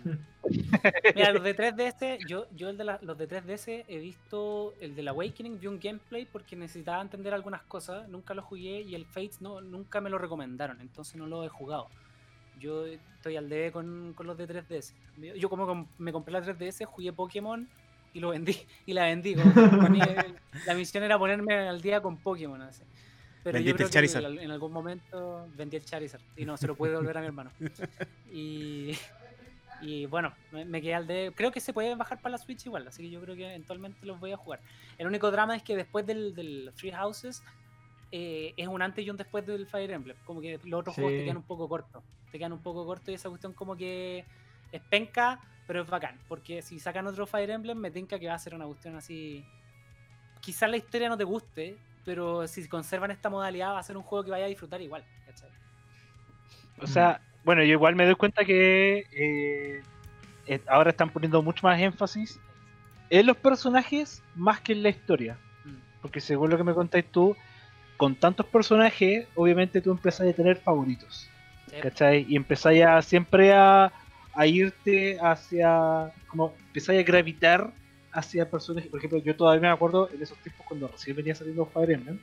[1.14, 4.94] Mira, los de 3DS, yo, yo el de la- los de 3DS he visto el
[4.94, 9.06] del Awakening, vi un gameplay porque necesitaba entender algunas cosas, nunca lo jugué y el
[9.06, 11.88] Fates no, nunca me lo recomendaron, entonces no lo he jugado.
[12.60, 14.92] Yo estoy al debe con, con los de 3DS.
[15.36, 17.68] Yo como com- me compré la 3DS, jugué Pokémon
[18.12, 18.56] y lo vendí,
[18.86, 19.34] y la vendí.
[19.34, 20.26] que ponía-
[20.66, 22.60] la misión era ponerme al día con Pokémon.
[22.62, 22.82] así.
[23.42, 24.24] Pero yo Vendiste creo el que Charizard.
[24.24, 27.26] el- en algún momento vendí el Charizard y no se lo pude devolver a mi
[27.26, 27.50] hermano.
[28.32, 28.96] Y,
[29.82, 31.32] y bueno, me, me quedé al de.
[31.36, 34.04] Creo que se puede bajar para la Switch igual, así que yo creo que eventualmente
[34.06, 34.60] los voy a jugar.
[34.98, 37.42] El único drama es que después del, del Free Houses
[38.16, 40.16] eh, es un antes y un después del Fire Emblem.
[40.24, 41.24] Como que los otros juegos te Sí.
[41.24, 42.04] quedan un poco cortos.
[42.30, 44.24] Te quedan un poco cortos y esa cuestión como que
[44.70, 46.20] es penca, pero es bacán.
[46.28, 49.44] Porque si sacan otro Fire Emblem, me tinca que va a ser una cuestión así.
[50.40, 54.04] Quizás la historia no te guste, pero si conservan esta modalidad va a ser un
[54.04, 55.04] juego que vaya a disfrutar igual.
[55.26, 55.48] ¿cachai?
[56.80, 59.82] O sea, bueno, yo igual me doy cuenta que eh,
[60.46, 62.38] eh, ahora están poniendo mucho más énfasis
[63.10, 65.36] en los personajes más que en la historia.
[65.64, 66.00] Mm.
[66.00, 67.36] Porque según lo que me contáis tú,
[67.96, 71.28] con tantos personajes, obviamente tú empezás a tener favoritos.
[71.70, 71.76] Sí.
[71.80, 72.26] ¿Cachai?
[72.28, 73.92] Y empezáis a siempre a,
[74.34, 76.12] a irte hacia.
[76.26, 77.72] como empezáis a gravitar
[78.12, 78.90] hacia personajes.
[78.90, 82.18] Por ejemplo, yo todavía me acuerdo en esos tiempos cuando recién venía saliendo Fire Emblem.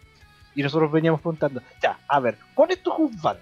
[0.53, 3.41] Y nosotros veníamos preguntando, ya, a ver, ¿cuál es tu juzgando?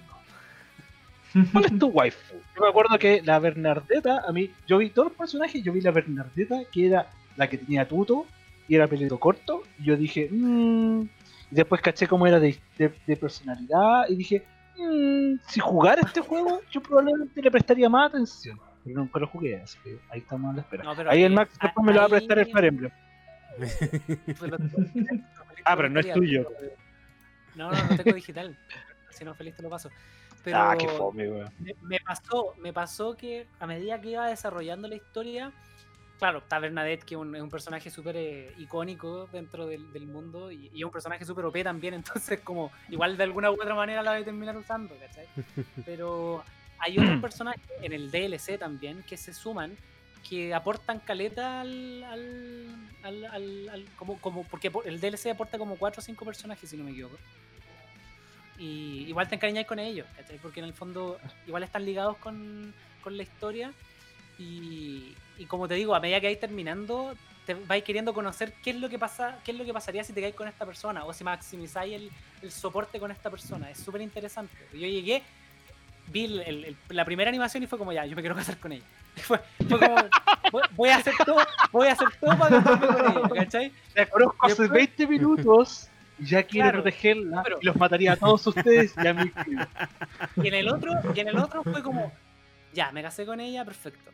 [1.51, 2.35] ¿Cuál es tu waifu?
[2.55, 5.81] Yo me acuerdo que la Bernardeta, a mí, yo vi todos los personajes, yo vi
[5.81, 8.25] la Bernardeta, que era la que tenía tuto
[8.67, 11.07] y era pelito corto, y yo dije, mmm.
[11.51, 14.45] Y después caché cómo era de, de- de personalidad, y dije,
[14.77, 18.59] mmm, si jugara este juego, yo probablemente le prestaría más atención.
[18.83, 20.83] Pero nunca lo jugué, así que ahí estamos a la espera.
[20.83, 22.91] No, pero ahí el Max después me lo va a ahí- prestar el Fire Emblem.
[25.65, 26.47] Ah, pero no es tuyo.
[27.55, 28.57] No, no, no tengo digital.
[29.11, 29.89] Si no, feliz te lo paso.
[30.43, 31.49] Pero Ah, qué fome, weón.
[31.59, 35.51] me, me pasó, me pasó que a medida que iba desarrollando la historia,
[36.19, 40.69] claro, está Bernadette, que es un, personaje súper eh, icónico dentro del, del mundo y,
[40.75, 44.11] es un personaje súper OP también, entonces como igual de alguna u otra manera la
[44.11, 45.25] voy a terminar usando, ¿cachai?
[45.85, 46.43] Pero
[46.77, 49.75] hay otros personajes en el DLC también que se suman
[50.29, 56.01] que aportan caleta al, al, al, como, como porque po- el DLC aporta como 4
[56.01, 57.17] o 5 personajes si no me equivoco
[58.57, 60.37] y igual te encariñáis con ellos ¿cachai?
[60.39, 61.17] porque en el fondo
[61.47, 63.71] igual están ligados con, con la historia
[64.37, 68.69] y, y como te digo a medida que vais terminando te vais queriendo conocer qué
[68.71, 71.03] es lo que pasa qué es lo que pasaría si te caes con esta persona
[71.05, 72.11] o si maximizáis el,
[72.43, 75.23] el soporte con esta persona es súper interesante yo llegué
[76.07, 78.57] vi el- el- el- la primera animación y fue como ya yo me quiero casar
[78.57, 78.85] con ella
[79.15, 79.95] fue, fue como
[80.51, 81.37] voy, voy a hacer todo
[81.71, 83.71] voy a hacer todo para casarme con ella ¿cachai?
[83.95, 85.89] La conozco hace Después- 20 minutos
[86.19, 89.31] y ya quiere Claro, protegerla pero- y los mataría a todos ustedes y a mí.
[90.43, 92.11] Y en el otro, y en el otro fue como,
[92.73, 94.11] ya, me casé con ella, perfecto.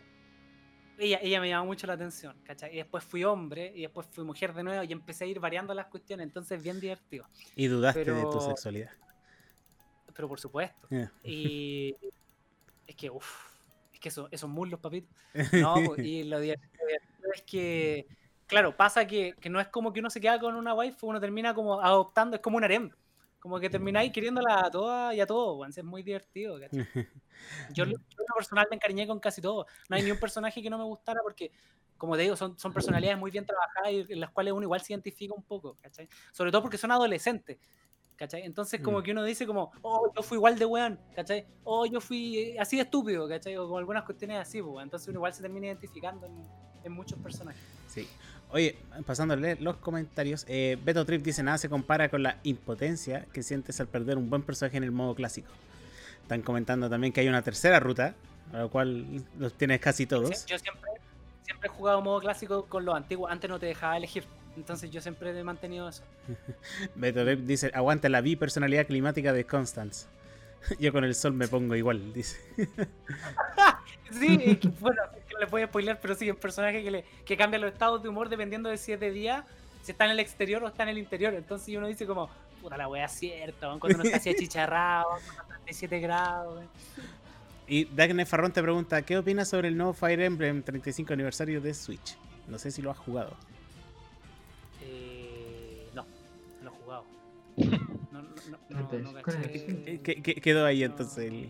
[0.97, 2.73] Ella, ella me llamó mucho la atención, ¿cachai?
[2.73, 5.73] Y después fui hombre, y después fui mujer de nuevo, y empecé a ir variando
[5.73, 7.27] las cuestiones, entonces bien divertido.
[7.55, 8.91] Y dudaste de tu sexualidad.
[10.13, 10.87] Pero por supuesto.
[11.23, 11.95] Y
[12.87, 13.57] es que, uff,
[13.93, 15.13] es que eso, esos muslos, papito.
[15.53, 18.07] No, po, y lo divertido lo divertido es que,
[18.47, 21.19] claro, pasa que, que no es como que uno se queda con una waifu, uno
[21.19, 22.91] termina como adoptando, es como un harem.
[23.45, 26.79] Como que termináis queriéndola a todas y a todos, es muy divertido, ¿cachai?
[27.69, 29.67] Yo, yo lo personal me encariñé con casi todo.
[29.87, 31.51] No hay ni un personaje que no me gustara porque,
[31.95, 34.81] como te digo, son, son personalidades muy bien trabajadas y en las cuales uno igual
[34.81, 36.09] se identifica un poco, ¿cachai?
[36.31, 37.59] Sobre todo porque son adolescentes.
[38.15, 38.41] ¿cachai?
[38.43, 39.03] Entonces como Mm.
[39.03, 41.45] que uno dice como, oh, yo fui igual de weón, ¿cachai?
[41.65, 43.57] Oh, yo fui eh, así de estúpido, ¿cachai?
[43.57, 46.33] O con algunas cuestiones así, pues, entonces uno igual se termina identificando en,
[46.83, 47.61] en muchos personajes.
[47.87, 48.07] Sí.
[48.55, 52.37] Oye, pasando a leer los comentarios, eh, Beto Trip dice nada se compara con la
[52.43, 55.49] impotencia que sientes al perder un buen personaje en el modo clásico.
[56.21, 58.15] Están comentando también que hay una tercera ruta,
[58.53, 60.29] a lo cual los tienes casi todos.
[60.29, 60.89] Sí, Yo siempre,
[61.43, 64.23] siempre he jugado modo clásico con los antiguos, antes no te dejaba elegir,
[64.55, 66.03] entonces yo siempre he mantenido eso.
[66.95, 70.07] Beto Trip dice, aguanta la bipersonalidad climática de Constance.
[70.79, 72.37] Yo con el sol me pongo igual, dice.
[74.11, 76.91] Sí, que, bueno, es que no le voy a spoiler, pero sí, un personaje que,
[76.91, 79.45] le, que cambia los estados de humor dependiendo de si es de día,
[79.83, 81.33] si está en el exterior o está en el interior.
[81.33, 82.29] Entonces uno dice como,
[82.61, 86.63] puta la wea cierta, cuando uno está así achicharrado, cuando está a 37 grados.
[87.67, 91.73] Y Dagne Farrón te pregunta, ¿qué opinas sobre el nuevo Fire Emblem 35 aniversario de
[91.73, 92.15] Switch?
[92.47, 93.35] No sé si lo has jugado.
[94.83, 96.05] Eh, no,
[96.61, 97.05] no lo he jugado.
[98.11, 98.29] No, no,
[98.69, 99.65] no, no, no, Con caché.
[99.91, 100.85] el- ¿Qué, qué- quedó ahí No.
[100.85, 101.17] entonces?
[101.25, 101.49] el-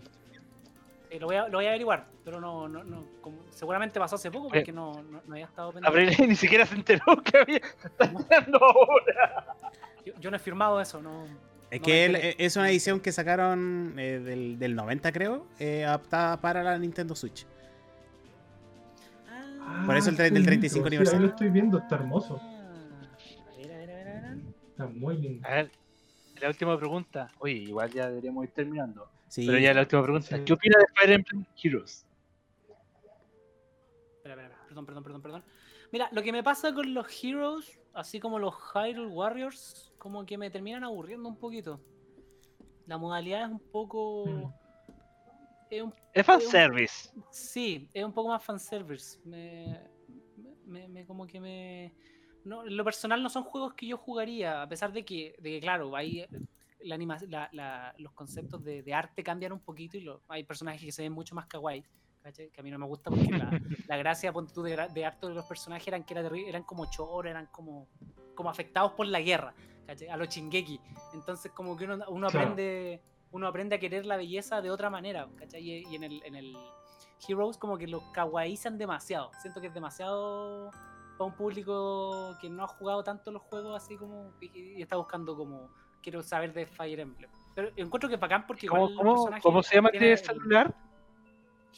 [1.10, 4.16] Eh, lo, voy a, lo voy a averiguar, pero no, no, no como- seguramente pasó
[4.16, 5.88] hace poco porque no, no, no había estado pendiente.
[6.16, 7.56] Abril ni siquiera se enteró que había.
[7.58, 9.46] Está ahora.
[10.04, 11.24] Yo, yo no he firmado eso, no.
[11.70, 12.36] Es No que él- enteré.
[12.44, 17.14] es una edición que sacaron eh, del, del 90, creo, eh, adaptada para la Nintendo
[17.14, 17.46] Switch.
[19.84, 21.26] Por eso el tren del qué 35 lindo, sí, aniversario.
[21.26, 22.40] lo estoy viendo, está hermoso.
[22.40, 24.38] A ver, a ver, a ver, a ver.
[24.70, 25.46] Está muy lindo.
[25.48, 25.70] A ver,
[26.40, 27.30] la última pregunta.
[27.38, 29.08] Oye, igual ya deberíamos ir terminando.
[29.28, 30.36] Sí, Pero ya la última pregunta.
[30.36, 30.44] Sí.
[30.44, 32.06] ¿Qué opina de Fire Emblem Heroes?
[34.18, 34.64] Espera, espera, espera.
[34.68, 35.44] Perdón, perdón, perdón, perdón.
[35.92, 40.36] Mira, lo que me pasa con los Heroes, así como los Hyrule Warriors, como que
[40.38, 41.80] me terminan aburriendo un poquito.
[42.86, 44.26] La modalidad es un poco.
[44.26, 44.52] Mm.
[45.70, 47.10] Es un- Es fanservice.
[47.30, 49.18] sí, es un poco más fanservice.
[49.24, 49.80] Me,
[50.64, 51.94] me, me- como que me.
[52.44, 55.50] No, en lo personal no son juegos que yo jugaría, a pesar de que, de
[55.50, 56.26] que claro, hay
[56.86, 60.44] la anima- la- la- los conceptos de, de arte cambian un poquito y lo- hay
[60.44, 61.84] personajes que se ven mucho más kawaii,
[62.34, 63.50] que a mí no me gusta porque la,
[63.98, 67.30] gracia ponte tú, de, de arte de los personajes eran que era eran como choros,
[67.30, 67.88] eran como,
[68.34, 69.54] como afectados por la guerra,
[70.10, 70.80] a los chingeki.
[71.14, 72.48] Entonces como que uno, uno Claro.
[72.50, 73.00] aprende
[73.32, 75.60] uno aprende a querer la belleza de otra manera, ¿cachai?
[75.62, 76.56] Y, y en, el, en el
[77.28, 79.30] Heroes como que los kawaiizan demasiado.
[79.42, 80.70] Siento que es demasiado
[81.18, 85.36] para un público que no ha jugado tanto los juegos así como y está buscando
[85.36, 85.70] como
[86.06, 87.28] quiero saber de Fire Emblem.
[87.56, 90.72] Pero encuentro que es bacán porque ¿Cómo, igual cómo, se llama este celular?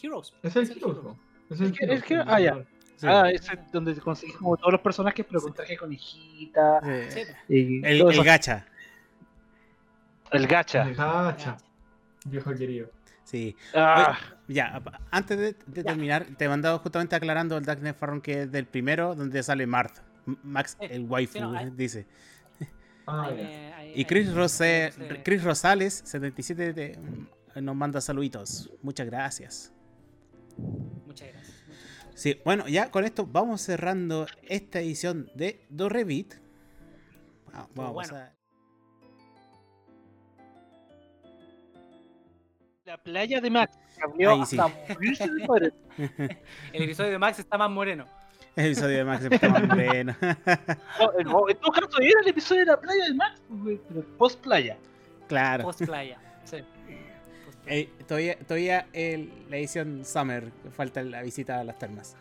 [0.02, 0.34] Heroes.
[0.42, 1.16] Es el es el Heroes.
[1.48, 2.54] Es el Es que- Heroes, es que- el ah, ya.
[2.96, 3.06] sí.
[3.08, 6.80] Ah, es donde conseguís como todos los personajes, pero con traje conejita.
[6.84, 7.22] Eh, Sí,
[7.54, 8.66] y el, el gacha,
[10.30, 10.82] El gacha.
[10.82, 11.56] El gacha,
[12.26, 12.90] viejo querido.
[13.24, 13.56] sí.
[13.74, 18.42] Ah, Ya, antes de, de terminar, te he mandado justamente aclarando el Darknet Farron que
[18.42, 20.00] es del primero, donde sale Marth.
[20.42, 22.06] Max, Sí, el waifu, sí, no, hay- dice.
[23.08, 23.40] Ah, ahí
[23.76, 25.22] ahí- Y Chris, me- Rose- no sé.
[25.22, 26.98] Chris Rosales, 77, te-
[27.60, 28.70] nos manda saluditos.
[28.82, 29.72] Muchas gracias.
[31.06, 31.54] Muchas gracias.
[32.14, 36.34] Sí, bueno, ya con esto vamos cerrando esta edición de Dorrevit.
[37.52, 38.16] Ah, vamos bueno.
[38.16, 38.32] a...
[42.84, 43.78] la playa de Max.
[43.98, 44.58] Cambió sí.
[44.58, 45.72] hasta morirse de padre.
[46.72, 48.06] El episodio de Max está más moreno.
[48.58, 50.16] El episodio de Max está más moreno.
[50.20, 53.40] No, en- todo caso, era el episodio de la playa de Max,
[53.88, 54.76] pero post playa.
[55.28, 55.64] claro.
[55.64, 56.18] Post playa.
[56.44, 56.56] Sí.
[57.46, 57.80] Post playa.
[57.80, 62.16] Eh, todavía todavía el- la edición Summer, falta la visita a las termas.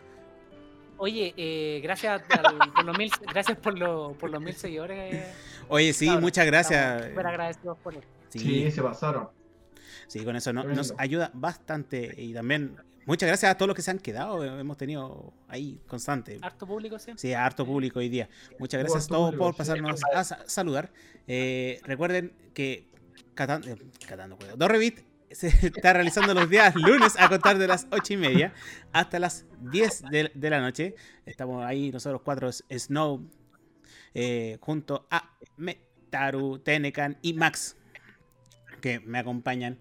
[0.96, 5.14] Oye, eh, gracias al- por los mil, gracias por, lo- por los mil seguidores.
[5.14, 5.32] eh,
[5.68, 7.06] Oye, sí, muchas gracias.
[7.08, 8.06] Súper agradecidos por eso.
[8.28, 9.28] Sí, Sí, se pasaron.
[10.06, 12.14] sí, con eso no- nos ayuda bastante.
[12.16, 12.76] Y también
[13.08, 14.44] muchas gracias a todos los que se han quedado.
[14.44, 16.38] eh, Hemos tenido ahí constante.
[16.42, 17.12] Harto público, sí.
[17.16, 18.28] Sí, harto público hoy día.
[18.60, 19.58] Muchas gracias a todos público, por sí.
[19.58, 20.92] pasarnos a sa- saludar.
[21.26, 22.86] Eh, recuerden que eh,
[23.34, 24.56] Catando Cuidado.
[24.56, 28.52] Dorrevit se está realizando los días lunes a contar de las 8 y media
[28.92, 30.94] hasta las 10 de, de la noche.
[31.26, 33.28] Estamos ahí nosotros cuatro, Snow,
[34.14, 37.76] eh, junto a Metaru, Tenecan y Max,
[38.80, 39.78] que me acompañan.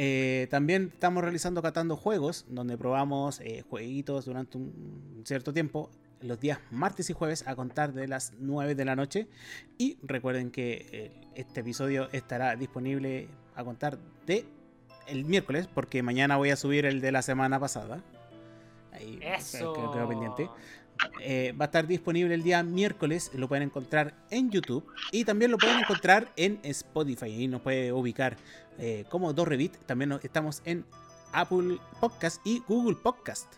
[0.00, 6.38] Eh, también estamos realizando Catando Juegos, donde probamos eh, jueguitos durante un cierto tiempo, los
[6.38, 9.26] días martes y jueves a contar de las 9 de la noche.
[9.76, 14.44] Y recuerden que eh, este episodio estará disponible a contar de
[15.08, 18.00] el miércoles, porque mañana voy a subir el de la semana pasada.
[18.92, 19.72] Ahí Eso.
[19.72, 20.48] quedó- quedó pendiente.
[21.20, 23.30] Eh, va a estar disponible el día miércoles.
[23.34, 27.26] Lo pueden encontrar en YouTube y también lo pueden encontrar en Spotify.
[27.26, 28.36] Ahí nos puede ubicar
[28.78, 29.76] eh, como Dorrevit.
[29.86, 30.84] También nos- estamos en
[31.32, 33.52] Apple Podcast y Google Podcast.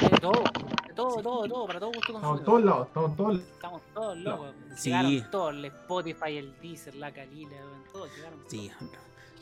[0.00, 0.32] De todo,
[0.88, 3.38] de todo, todo, todo, para todo gusto Estamos en todos lados, estamos todos.
[3.38, 4.54] Estamos todos locos.
[4.76, 4.90] Sí.
[4.90, 7.56] Llegaron todos, el Spotify, el Deezer, la Calila,
[7.92, 8.38] todos llegaron.
[8.48, 8.70] Sí.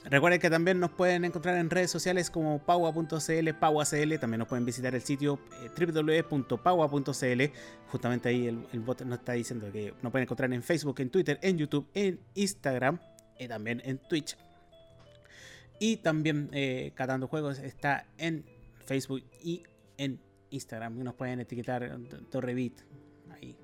[0.05, 4.19] Recuerden que también nos pueden encontrar en redes sociales como paua.cl, pauacl.
[4.19, 7.43] También nos pueden visitar el sitio eh, www.paua.cl.
[7.91, 11.11] Justamente ahí el, el bot nos está diciendo que nos pueden encontrar en Facebook, en
[11.11, 12.99] Twitter, en YouTube, en Instagram
[13.41, 14.37] y también en Twitch.
[15.79, 18.45] Y también eh, Catando Juegos está en
[18.85, 19.63] Facebook y
[19.97, 21.01] en Instagram.
[21.01, 21.91] Y nos pueden etiquetar eh,
[22.31, 22.81] Torrevit
[23.31, 23.57] ahí.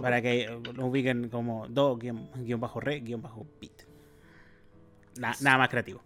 [0.00, 3.82] Para que eh, lo ubiquen como do guion, guion bajo re guion bajo bit.
[5.18, 6.02] Na- nada más creativo.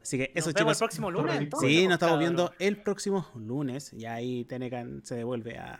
[0.00, 0.78] Así que eso Nos vemos el chicos.
[0.78, 1.36] próximo lunes.
[1.36, 3.92] entonces, Sí, nos estamos viendo el próximo lunes.
[3.92, 5.78] Y ahí Tenecan se devuelve a.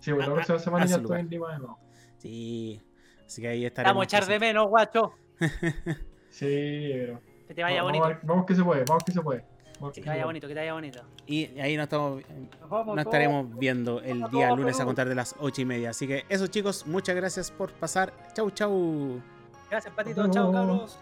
[0.00, 1.78] Sí, bueno, la próxima semana a ya estoy en Lima de nuevo.
[2.20, 2.80] Sí.
[3.26, 3.94] Así que ahí estaremos.
[3.94, 5.12] vamos a echar de menos, guacho.
[6.30, 7.20] Sí, pero.
[7.48, 8.20] Que te vaya vamos, bonito.
[8.22, 9.44] vamos que se puede, vamos que se puede.
[9.80, 11.02] Vamos Que que te vaya bonito, que te vaya bonito.
[11.26, 12.22] Y ahí nos estamos.
[12.70, 15.90] Nos estaremos viendo el día lunes a contar de las ocho y media.
[15.90, 18.12] Así que eso chicos, muchas gracias por pasar.
[18.32, 19.20] Chau, chau.
[19.68, 20.22] Gracias, Patito.
[20.22, 20.52] Vemos.
[20.52, 20.98] cabros.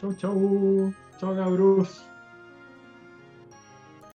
[0.00, 0.94] Chau, chau.
[1.20, 2.11] Chau, cabros.